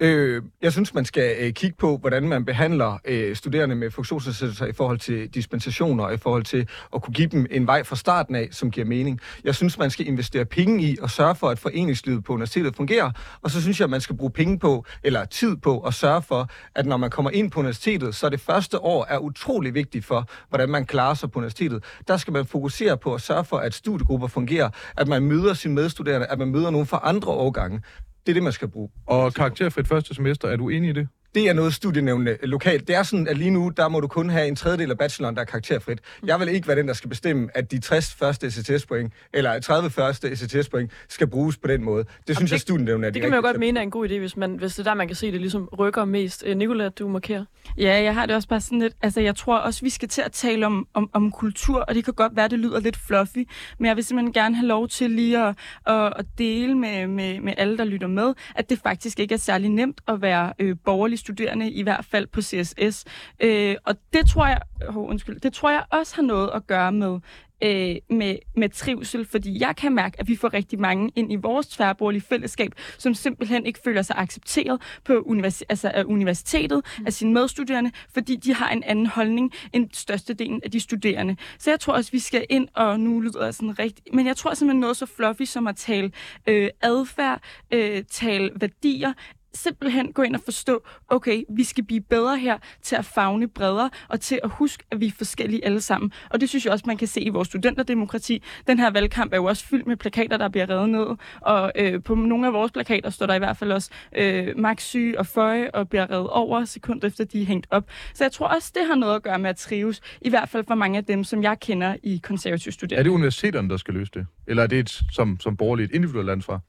Øh, 0.05 0.43
jeg 0.63 0.73
synes, 0.73 0.95
man 0.95 1.05
skal 1.05 1.37
øh, 1.41 1.53
kigge 1.53 1.77
på, 1.79 1.97
hvordan 1.97 2.29
man 2.29 2.45
behandler 2.45 2.99
øh, 3.05 3.37
studerende 3.37 3.75
med 3.75 3.91
funktionsnedsættelser 3.91 4.67
i 4.67 4.73
forhold 4.73 4.99
til 4.99 5.29
dispensationer, 5.29 6.11
i 6.11 6.17
forhold 6.17 6.43
til 6.43 6.69
at 6.95 7.03
kunne 7.03 7.15
give 7.15 7.29
dem 7.29 7.47
en 7.51 7.67
vej 7.67 7.85
fra 7.85 7.97
starten 7.97 8.35
af, 8.35 8.49
som 8.51 8.71
giver 8.71 8.87
mening. 8.87 9.21
Jeg 9.45 9.55
synes, 9.55 9.79
man 9.79 9.91
skal 9.91 10.07
investere 10.07 10.45
penge 10.45 10.83
i 10.85 10.97
og 11.03 11.11
sørge 11.11 11.35
for, 11.35 11.49
at 11.49 11.59
foreningslivet 11.59 12.25
på 12.25 12.33
universitetet 12.33 12.77
fungerer. 12.77 13.11
Og 13.43 13.51
så 13.51 13.63
synes 13.63 13.81
jeg, 13.81 13.91
man 13.91 14.01
skal 14.01 14.17
bruge 14.17 14.31
penge 14.31 14.59
på, 14.59 14.85
eller 15.03 15.25
tid 15.25 15.57
på, 15.57 15.81
at 15.81 15.95
sørge 15.95 16.23
for, 16.23 16.49
at 16.75 16.87
når 16.87 16.97
man 16.97 17.11
kommer 17.11 17.31
ind 17.31 17.51
på 17.51 17.61
universitetet, 17.61 18.15
så 18.15 18.29
det 18.29 18.41
første 18.41 18.79
år 18.79 19.07
er 19.09 19.19
utrolig 19.19 19.75
vigtigt 19.75 20.05
for, 20.05 20.29
hvordan 20.49 20.69
man 20.69 20.87
klarer 20.87 21.15
sig 21.15 21.31
på 21.31 21.39
universitetet. 21.39 21.85
Der 22.09 22.17
skal 22.17 22.33
man 22.33 22.47
fokusere 22.47 22.99
på 22.99 23.15
at 23.15 23.21
sørge 23.21 23.45
for, 23.45 23.57
at 23.57 23.75
studiegrupper 23.75 24.27
fungerer, 24.27 24.71
at 24.97 25.09
man 25.09 25.23
møder 25.23 25.55
sine 25.55 25.75
medstuderende, 25.75 26.27
at 26.27 26.39
man 26.39 26.49
møder 26.49 26.71
nogen 26.71 26.87
fra 26.87 27.01
andre 27.03 27.33
årgange. 27.33 27.81
Det 28.27 28.33
er 28.33 28.35
det, 28.35 28.43
man 28.43 28.53
skal 28.53 28.69
bruge. 28.69 28.91
Og 29.07 29.35
karakterfrit 29.35 29.89
første 29.89 30.15
semester, 30.15 30.49
er 30.49 30.57
du 30.57 30.69
enig 30.69 30.91
i 30.91 30.93
det? 30.93 31.09
Det 31.35 31.49
er 31.49 31.53
noget 31.53 31.75
studienævnene 31.75 32.37
lokalt. 32.43 32.89
Det 32.89 32.97
er 32.97 33.03
sådan, 33.03 33.29
at 33.29 33.39
lige 33.39 33.51
nu, 33.51 33.69
der 33.77 33.89
må 33.89 34.01
du 34.01 34.07
kun 34.09 34.31
have 34.31 34.49
en 34.49 34.57
tredjedel 34.57 34.91
af 34.91 34.99
bacheloren, 34.99 35.35
der 35.35 35.41
er 35.41 35.45
karakterfrit. 35.47 35.99
Jeg 36.27 36.41
vil 36.41 36.49
ikke 36.49 36.69
være 36.69 36.77
den, 36.77 36.89
der 36.89 36.95
skal 36.95 37.11
bestemme, 37.11 37.49
at 37.55 37.71
de 37.71 37.79
60 37.81 38.15
første 38.15 38.47
ECTS-point, 38.47 39.13
eller 39.33 39.61
30 39.61 39.91
første 39.91 40.29
ECTS-point, 40.33 40.91
skal 41.09 41.27
bruges 41.27 41.57
på 41.57 41.69
den 41.69 41.85
måde. 41.85 42.05
Det 42.29 42.37
synes 42.37 42.51
det- 42.51 42.53
jeg, 42.53 42.61
studienævnene 42.61 43.07
er 43.07 43.11
de 43.11 43.15
Det 43.15 43.23
kan 43.23 43.31
man 43.31 43.37
jo 43.39 43.43
godt 43.47 43.59
mene 43.59 43.79
er 43.79 43.83
en 43.83 43.91
god 43.91 44.09
idé, 44.09 44.19
hvis, 44.19 44.37
man, 44.37 44.55
hvis 44.57 44.73
det 44.75 44.79
er 44.79 44.91
der, 44.91 44.95
man 44.95 45.07
kan 45.07 45.17
se, 45.17 45.33
det 45.33 45.41
ligesom 45.41 45.69
rykker 45.79 46.05
mest. 46.05 46.43
Øh, 46.47 46.57
Nicola, 46.57 46.89
du 46.89 47.09
markerer. 47.09 47.45
Ja, 47.79 48.03
jeg 48.03 48.15
har 48.15 48.27
det 48.27 48.37
også 48.37 48.49
bare 48.49 48.61
sådan 48.61 48.79
lidt, 48.79 48.95
altså 49.03 49.21
jeg 49.21 49.37
tror 49.37 49.57
også, 49.59 49.81
vi 49.83 49.91
skal 49.91 50.09
til 50.09 50.23
at 50.23 50.33
tale 50.33 50.67
om, 50.67 50.87
om, 50.95 51.11
om 51.13 51.31
kultur, 51.33 51.81
og 51.89 51.95
det 51.95 52.05
kan 52.05 52.15
godt 52.15 52.37
være, 52.37 52.49
det 52.49 52.59
lyder 52.59 52.81
lidt 52.81 52.97
fluffy, 52.97 53.49
men 53.79 53.87
jeg 53.87 53.97
vil 53.97 54.05
simpelthen 54.05 54.33
gerne 54.33 54.57
have 54.57 54.67
lov 54.67 54.89
til 54.89 55.11
lige 55.11 55.47
at, 55.47 55.55
at, 55.87 56.13
at 56.17 56.27
dele 56.39 56.75
med, 56.79 57.07
med, 57.07 57.41
med 57.41 57.53
alle, 57.57 57.79
der 57.79 57.85
lytter 57.85 58.09
med, 58.09 58.35
at 58.57 58.71
det 58.71 58.79
faktisk 58.83 59.21
ikke 59.21 59.35
er 59.35 59.39
særlig 59.39 59.71
nemt 59.71 60.01
at 60.09 60.23
være 60.23 60.53
øh, 60.59 60.77
borgerlig 60.85 61.19
studerende, 61.25 61.71
i 61.71 61.83
hvert 61.83 62.05
fald 62.05 62.27
på 62.27 62.43
CSS. 62.43 63.05
Øh, 63.41 63.77
og 63.85 63.95
det 64.13 64.29
tror 64.29 64.47
jeg, 64.47 64.61
oh, 64.89 64.97
undskyld, 64.97 65.41
det 65.41 65.53
tror 65.53 65.71
jeg 65.71 65.85
også 65.91 66.17
har 66.17 66.23
noget 66.23 66.51
at 66.55 66.67
gøre 66.67 66.93
med, 66.93 67.21
øh, 67.63 67.97
med, 68.11 68.37
med 68.57 68.69
trivsel, 68.69 69.25
fordi 69.25 69.61
jeg 69.61 69.77
kan 69.77 69.95
mærke, 69.95 70.21
at 70.21 70.29
vi 70.29 70.37
får 70.37 70.55
rigtig 70.55 70.81
mange 70.81 71.13
ind 71.17 71.33
i 71.33 71.37
vores 71.37 71.67
tværborgerlige 71.67 72.23
fællesskab, 72.23 72.73
som 72.99 73.15
simpelthen 73.15 73.67
ikke 73.67 73.81
føler 73.85 74.03
sig 74.03 74.17
accepteret 74.19 74.83
på 75.05 75.13
univers- 75.13 75.63
altså 75.69 75.91
af 75.95 76.05
universitetet, 76.05 76.85
af 77.07 77.13
sine 77.13 77.33
medstuderende, 77.33 77.91
fordi 78.15 78.37
de 78.37 78.55
har 78.55 78.71
en 78.71 78.83
anden 78.83 79.07
holdning 79.07 79.53
end 79.73 79.89
størstedelen 79.93 80.61
af 80.65 80.71
de 80.71 80.81
studerende. 80.81 81.37
Så 81.59 81.71
jeg 81.71 81.81
tror 81.81 81.93
også, 81.93 82.13
vi 82.13 82.19
skal 82.19 82.47
ind, 82.51 82.69
og 82.75 83.01
nu 83.01 83.21
lyder 83.21 83.45
jeg 83.45 83.55
sådan 83.55 83.79
rigtigt, 83.79 84.15
men 84.15 84.27
jeg 84.27 84.37
tror 84.37 84.55
simpelthen 84.55 84.81
noget 84.81 84.97
så 84.97 85.07
fluffy 85.07 85.43
som 85.43 85.67
at 85.67 85.77
tale 85.77 86.11
øh, 86.47 86.71
adfærd, 86.83 87.43
øh, 87.71 88.03
tale 88.11 88.51
værdier, 88.57 89.13
simpelthen 89.55 90.13
gå 90.13 90.23
ind 90.23 90.35
og 90.35 90.41
forstå, 90.45 90.83
okay, 91.09 91.43
vi 91.57 91.65
skal 91.65 91.85
blive 91.85 92.01
bedre 92.01 92.39
her 92.39 92.59
til 92.83 92.97
at 92.97 93.05
fagne 93.05 93.49
bredere, 93.49 93.91
og 94.09 94.21
til 94.21 94.41
at 94.45 94.51
huske, 94.51 94.85
at 94.91 95.01
vi 95.01 95.07
er 95.07 95.13
forskellige 95.19 95.65
alle 95.65 95.81
sammen. 95.81 96.13
Og 96.31 96.41
det 96.41 96.49
synes 96.49 96.65
jeg 96.65 96.73
også, 96.73 96.85
man 96.87 96.97
kan 96.97 97.09
se 97.09 97.21
i 97.21 97.29
vores 97.29 97.49
studenterdemokrati. 97.49 98.43
Den 98.67 98.79
her 98.79 98.91
valgkamp 98.91 99.33
er 99.33 99.37
jo 99.37 99.45
også 99.45 99.67
fyldt 99.67 99.87
med 99.87 99.97
plakater, 99.97 100.37
der 100.37 100.49
bliver 100.49 100.71
revet 100.71 100.89
ned, 100.89 101.07
og 101.41 101.73
øh, 101.77 102.03
på 102.03 102.15
nogle 102.15 102.47
af 102.47 102.53
vores 102.53 102.73
plakater 102.73 103.11
står 103.11 103.27
der 103.27 103.35
i 103.35 103.39
hvert 103.39 103.57
fald 103.57 103.73
også 103.73 103.91
øh, 104.17 104.59
Max 104.59 104.83
syg 104.83 105.15
og 105.19 105.27
føje 105.27 105.71
og 105.71 105.89
bliver 105.89 106.11
revet 106.11 106.29
over 106.31 106.65
sekund 106.65 107.05
efter, 107.05 107.25
de 107.25 107.43
er 107.43 107.47
hængt 107.47 107.67
op. 107.71 107.85
Så 108.15 108.25
jeg 108.25 108.33
tror 108.33 108.47
også, 108.47 108.73
det 108.75 108.87
har 108.87 108.95
noget 108.95 109.15
at 109.17 109.23
gøre 109.23 109.39
med 109.39 109.51
at 109.51 109.57
trives, 109.57 110.01
i 110.23 110.31
hvert 110.31 110.49
fald 110.49 110.65
for 110.69 110.75
mange 110.75 110.99
af 110.99 111.05
dem, 111.05 111.25
som 111.25 111.43
jeg 111.43 111.61
kender 111.61 111.97
i 112.03 112.21
konservative 112.23 112.71
Er 112.71 112.73
studerende. 112.73 113.05
det 113.05 113.11
universiteterne, 113.15 113.69
der 113.71 113.77
skal 113.77 113.95
løse 113.95 114.11
det? 114.15 114.27
Eller 114.47 114.63
er 114.63 114.67
det 114.67 114.79
et, 114.79 115.01
som, 115.13 115.41
som 115.41 115.57
borgerligt 115.57 115.91
et 115.91 115.95
individuelt 115.95 116.31
ansvar? 116.31 116.61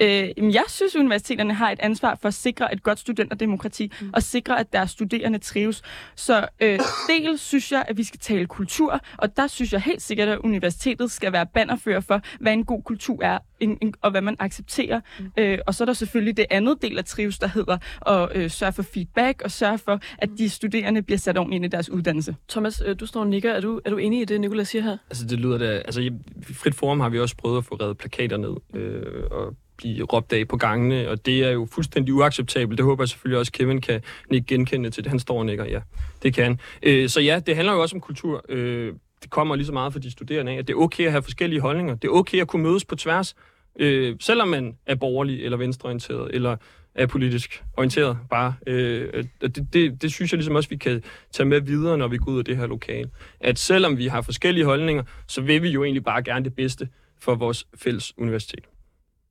Øh, 0.00 0.30
jamen, 0.36 0.54
jeg 0.54 0.64
synes, 0.68 0.96
universiteterne 0.96 1.54
har 1.54 1.70
et 1.70 1.80
ansvar 1.80 2.18
for 2.20 2.28
at 2.28 2.34
sikre 2.34 2.72
et 2.72 2.82
godt 2.82 2.98
studenterdemokrati 2.98 3.92
mm. 4.00 4.10
og 4.12 4.22
sikre, 4.22 4.60
at 4.60 4.72
deres 4.72 4.90
studerende 4.90 5.38
trives. 5.38 5.82
Så 6.16 6.48
øh, 6.60 6.80
dels 7.08 7.40
synes 7.40 7.72
jeg, 7.72 7.84
at 7.88 7.96
vi 7.96 8.04
skal 8.04 8.20
tale 8.20 8.46
kultur, 8.46 9.00
og 9.16 9.36
der 9.36 9.46
synes 9.46 9.72
jeg 9.72 9.80
helt 9.80 10.02
sikkert, 10.02 10.28
at 10.28 10.38
universitetet 10.38 11.10
skal 11.10 11.32
være 11.32 11.46
bannerfører 11.46 12.00
for, 12.00 12.20
hvad 12.40 12.52
en 12.52 12.64
god 12.64 12.82
kultur 12.82 13.22
er, 13.22 13.38
en, 13.60 13.78
en, 13.82 13.94
og 14.02 14.10
hvad 14.10 14.20
man 14.20 14.36
accepterer. 14.38 15.00
Mm. 15.18 15.32
Øh, 15.38 15.58
og 15.66 15.74
så 15.74 15.84
er 15.84 15.86
der 15.86 15.92
selvfølgelig 15.92 16.36
det 16.36 16.46
andet 16.50 16.82
del 16.82 16.98
af 16.98 17.04
trives, 17.04 17.38
der 17.38 17.46
hedder 17.46 17.78
at 18.06 18.36
øh, 18.36 18.50
sørge 18.50 18.72
for 18.72 18.82
feedback 18.82 19.42
og 19.42 19.50
sørge 19.50 19.78
for, 19.78 20.00
at 20.18 20.28
de 20.38 20.50
studerende 20.50 21.02
bliver 21.02 21.18
sat 21.18 21.38
ordentligt 21.38 21.58
ind 21.58 21.64
i 21.64 21.68
deres 21.68 21.90
uddannelse. 21.90 22.36
Thomas, 22.48 22.82
øh, 22.86 22.96
du 23.00 23.06
står 23.06 23.20
og 23.20 23.26
nikker. 23.26 23.52
Er 23.52 23.60
du, 23.60 23.80
er 23.84 23.90
du 23.90 23.96
enig 23.96 24.20
i 24.20 24.24
det, 24.24 24.40
Nicola 24.40 24.64
siger 24.64 24.82
her? 24.82 24.96
Altså, 25.10 25.26
det 25.26 25.38
lyder 25.38 25.58
da... 25.58 25.66
Altså, 25.66 26.00
i 26.00 26.10
Frit 26.42 26.74
Forum 26.74 27.00
har 27.00 27.08
vi 27.08 27.20
også 27.20 27.36
prøvet 27.36 27.58
at 27.58 27.64
få 27.64 27.74
reddet 27.74 27.98
plakater 27.98 28.36
ned 28.36 28.80
øh, 28.80 29.22
og 29.30 29.56
blive 29.76 30.04
råbt 30.04 30.32
af 30.32 30.48
på 30.48 30.56
gangene, 30.56 31.10
og 31.10 31.26
det 31.26 31.44
er 31.44 31.50
jo 31.50 31.68
fuldstændig 31.72 32.14
uacceptabelt. 32.14 32.78
Det 32.78 32.84
håber 32.84 33.02
jeg 33.02 33.08
selvfølgelig 33.08 33.38
også, 33.38 33.52
Kevin 33.52 33.80
kan 33.80 34.02
ikke 34.30 34.46
genkende 34.46 34.90
til 34.90 35.04
det. 35.04 35.10
Han 35.10 35.18
står 35.18 35.38
og 35.38 35.46
nikker, 35.46 35.64
ja. 35.64 35.80
Det 36.22 36.34
kan 36.34 36.44
han. 36.44 36.60
Øh, 36.82 37.08
så 37.08 37.20
ja, 37.20 37.40
det 37.46 37.56
handler 37.56 37.72
jo 37.72 37.82
også 37.82 37.96
om 37.96 38.00
kultur. 38.00 38.44
Øh, 38.48 38.92
det 39.22 39.30
kommer 39.30 39.56
lige 39.56 39.66
så 39.66 39.72
meget 39.72 39.92
for 39.92 40.00
de 40.00 40.10
studerende 40.10 40.52
af, 40.52 40.56
at 40.56 40.68
det 40.68 40.74
er 40.74 40.78
okay 40.78 41.04
at 41.04 41.10
have 41.10 41.22
forskellige 41.22 41.60
holdninger. 41.60 41.94
Det 41.94 42.08
er 42.08 42.12
okay 42.12 42.40
at 42.40 42.48
kunne 42.48 42.62
mødes 42.62 42.84
på 42.84 42.96
tværs, 42.96 43.36
øh, 43.78 44.16
selvom 44.20 44.48
man 44.48 44.76
er 44.86 44.94
borgerlig 44.94 45.44
eller 45.44 45.56
venstreorienteret, 45.56 46.34
eller 46.34 46.56
er 46.94 47.06
politisk 47.06 47.62
orienteret 47.76 48.18
bare. 48.30 48.54
Øh, 48.66 49.24
og 49.42 49.56
det, 49.56 49.68
det, 49.72 50.02
det 50.02 50.12
synes 50.12 50.32
jeg 50.32 50.38
ligesom 50.38 50.54
også, 50.54 50.68
vi 50.68 50.76
kan 50.76 51.02
tage 51.32 51.46
med 51.46 51.60
videre, 51.60 51.98
når 51.98 52.08
vi 52.08 52.16
går 52.16 52.32
ud 52.32 52.38
af 52.38 52.44
det 52.44 52.56
her 52.56 52.66
lokale. 52.66 53.10
At 53.40 53.58
selvom 53.58 53.98
vi 53.98 54.06
har 54.06 54.22
forskellige 54.22 54.64
holdninger, 54.64 55.02
så 55.26 55.40
vil 55.40 55.62
vi 55.62 55.68
jo 55.68 55.84
egentlig 55.84 56.04
bare 56.04 56.22
gerne 56.22 56.44
det 56.44 56.54
bedste 56.54 56.88
for 57.20 57.34
vores 57.34 57.66
fælles 57.74 58.18
universitet. 58.18 58.64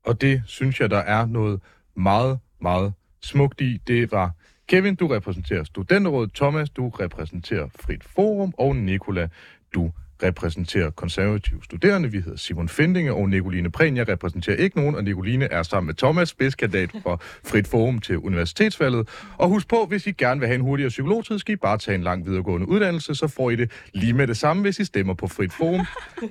Og 0.06 0.22
det 0.22 0.42
synes 0.46 0.80
jeg, 0.80 0.90
der 0.90 0.98
er 0.98 1.26
noget 1.26 1.60
meget, 1.96 2.40
meget 2.62 2.94
smukt 3.24 3.62
i. 3.62 3.82
Det 3.88 4.12
var 4.12 4.32
Kevin, 4.68 4.96
du 4.96 5.08
repræsenterer 5.08 5.64
Studenterrådet, 5.64 6.34
Thomas, 6.34 6.70
du 6.70 6.90
repræsenterer 6.90 7.68
Frit 7.80 8.04
Forum, 8.04 8.54
og 8.58 8.76
Nicola, 8.76 9.28
du 9.74 9.92
repræsenterer 10.24 10.90
konservative 10.90 11.64
studerende. 11.64 12.12
Vi 12.12 12.20
hedder 12.20 12.38
Simon 12.38 12.70
Fendinge 12.70 13.14
og 13.14 13.30
Nicoline 13.30 13.72
Prehn. 13.72 13.98
Jeg 13.98 14.10
repræsenterer 14.10 14.56
ikke 14.56 14.78
nogen, 14.78 14.96
og 14.96 15.04
Nicoline 15.04 15.46
er 15.46 15.64
sammen 15.64 15.88
med 15.88 15.94
Thomas, 15.94 16.30
spidskandidat 16.30 16.90
for 17.04 17.22
Frit 17.24 17.68
Forum 17.68 18.00
til 18.00 18.18
universitetsvalget. 18.18 19.10
Og 19.38 19.50
husk 19.50 19.68
på, 19.68 19.86
hvis 19.90 20.08
I 20.08 20.12
gerne 20.12 20.40
vil 20.40 20.48
have 20.48 20.56
en 20.56 20.62
hurtigere 20.62 20.90
psykologtid, 20.90 21.40
skal 21.40 21.54
I 21.54 21.56
bare 21.56 21.78
tage 21.78 21.96
en 21.96 22.04
lang 22.04 22.26
videregående 22.26 22.68
uddannelse, 22.68 23.16
så 23.16 23.28
får 23.28 23.50
I 23.50 23.56
det 23.56 23.72
lige 23.94 24.14
med 24.14 24.28
det 24.28 24.38
samme, 24.38 24.62
hvis 24.62 24.80
I 24.80 24.86
stemmer 24.86 25.14
på 25.14 25.28
Frit 25.28 25.54
Forum. 25.54 25.86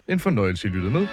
En 0.08 0.20
fornøjelse, 0.20 0.68
I 0.68 0.70
lyttede 0.70 0.92
med. 0.92 1.06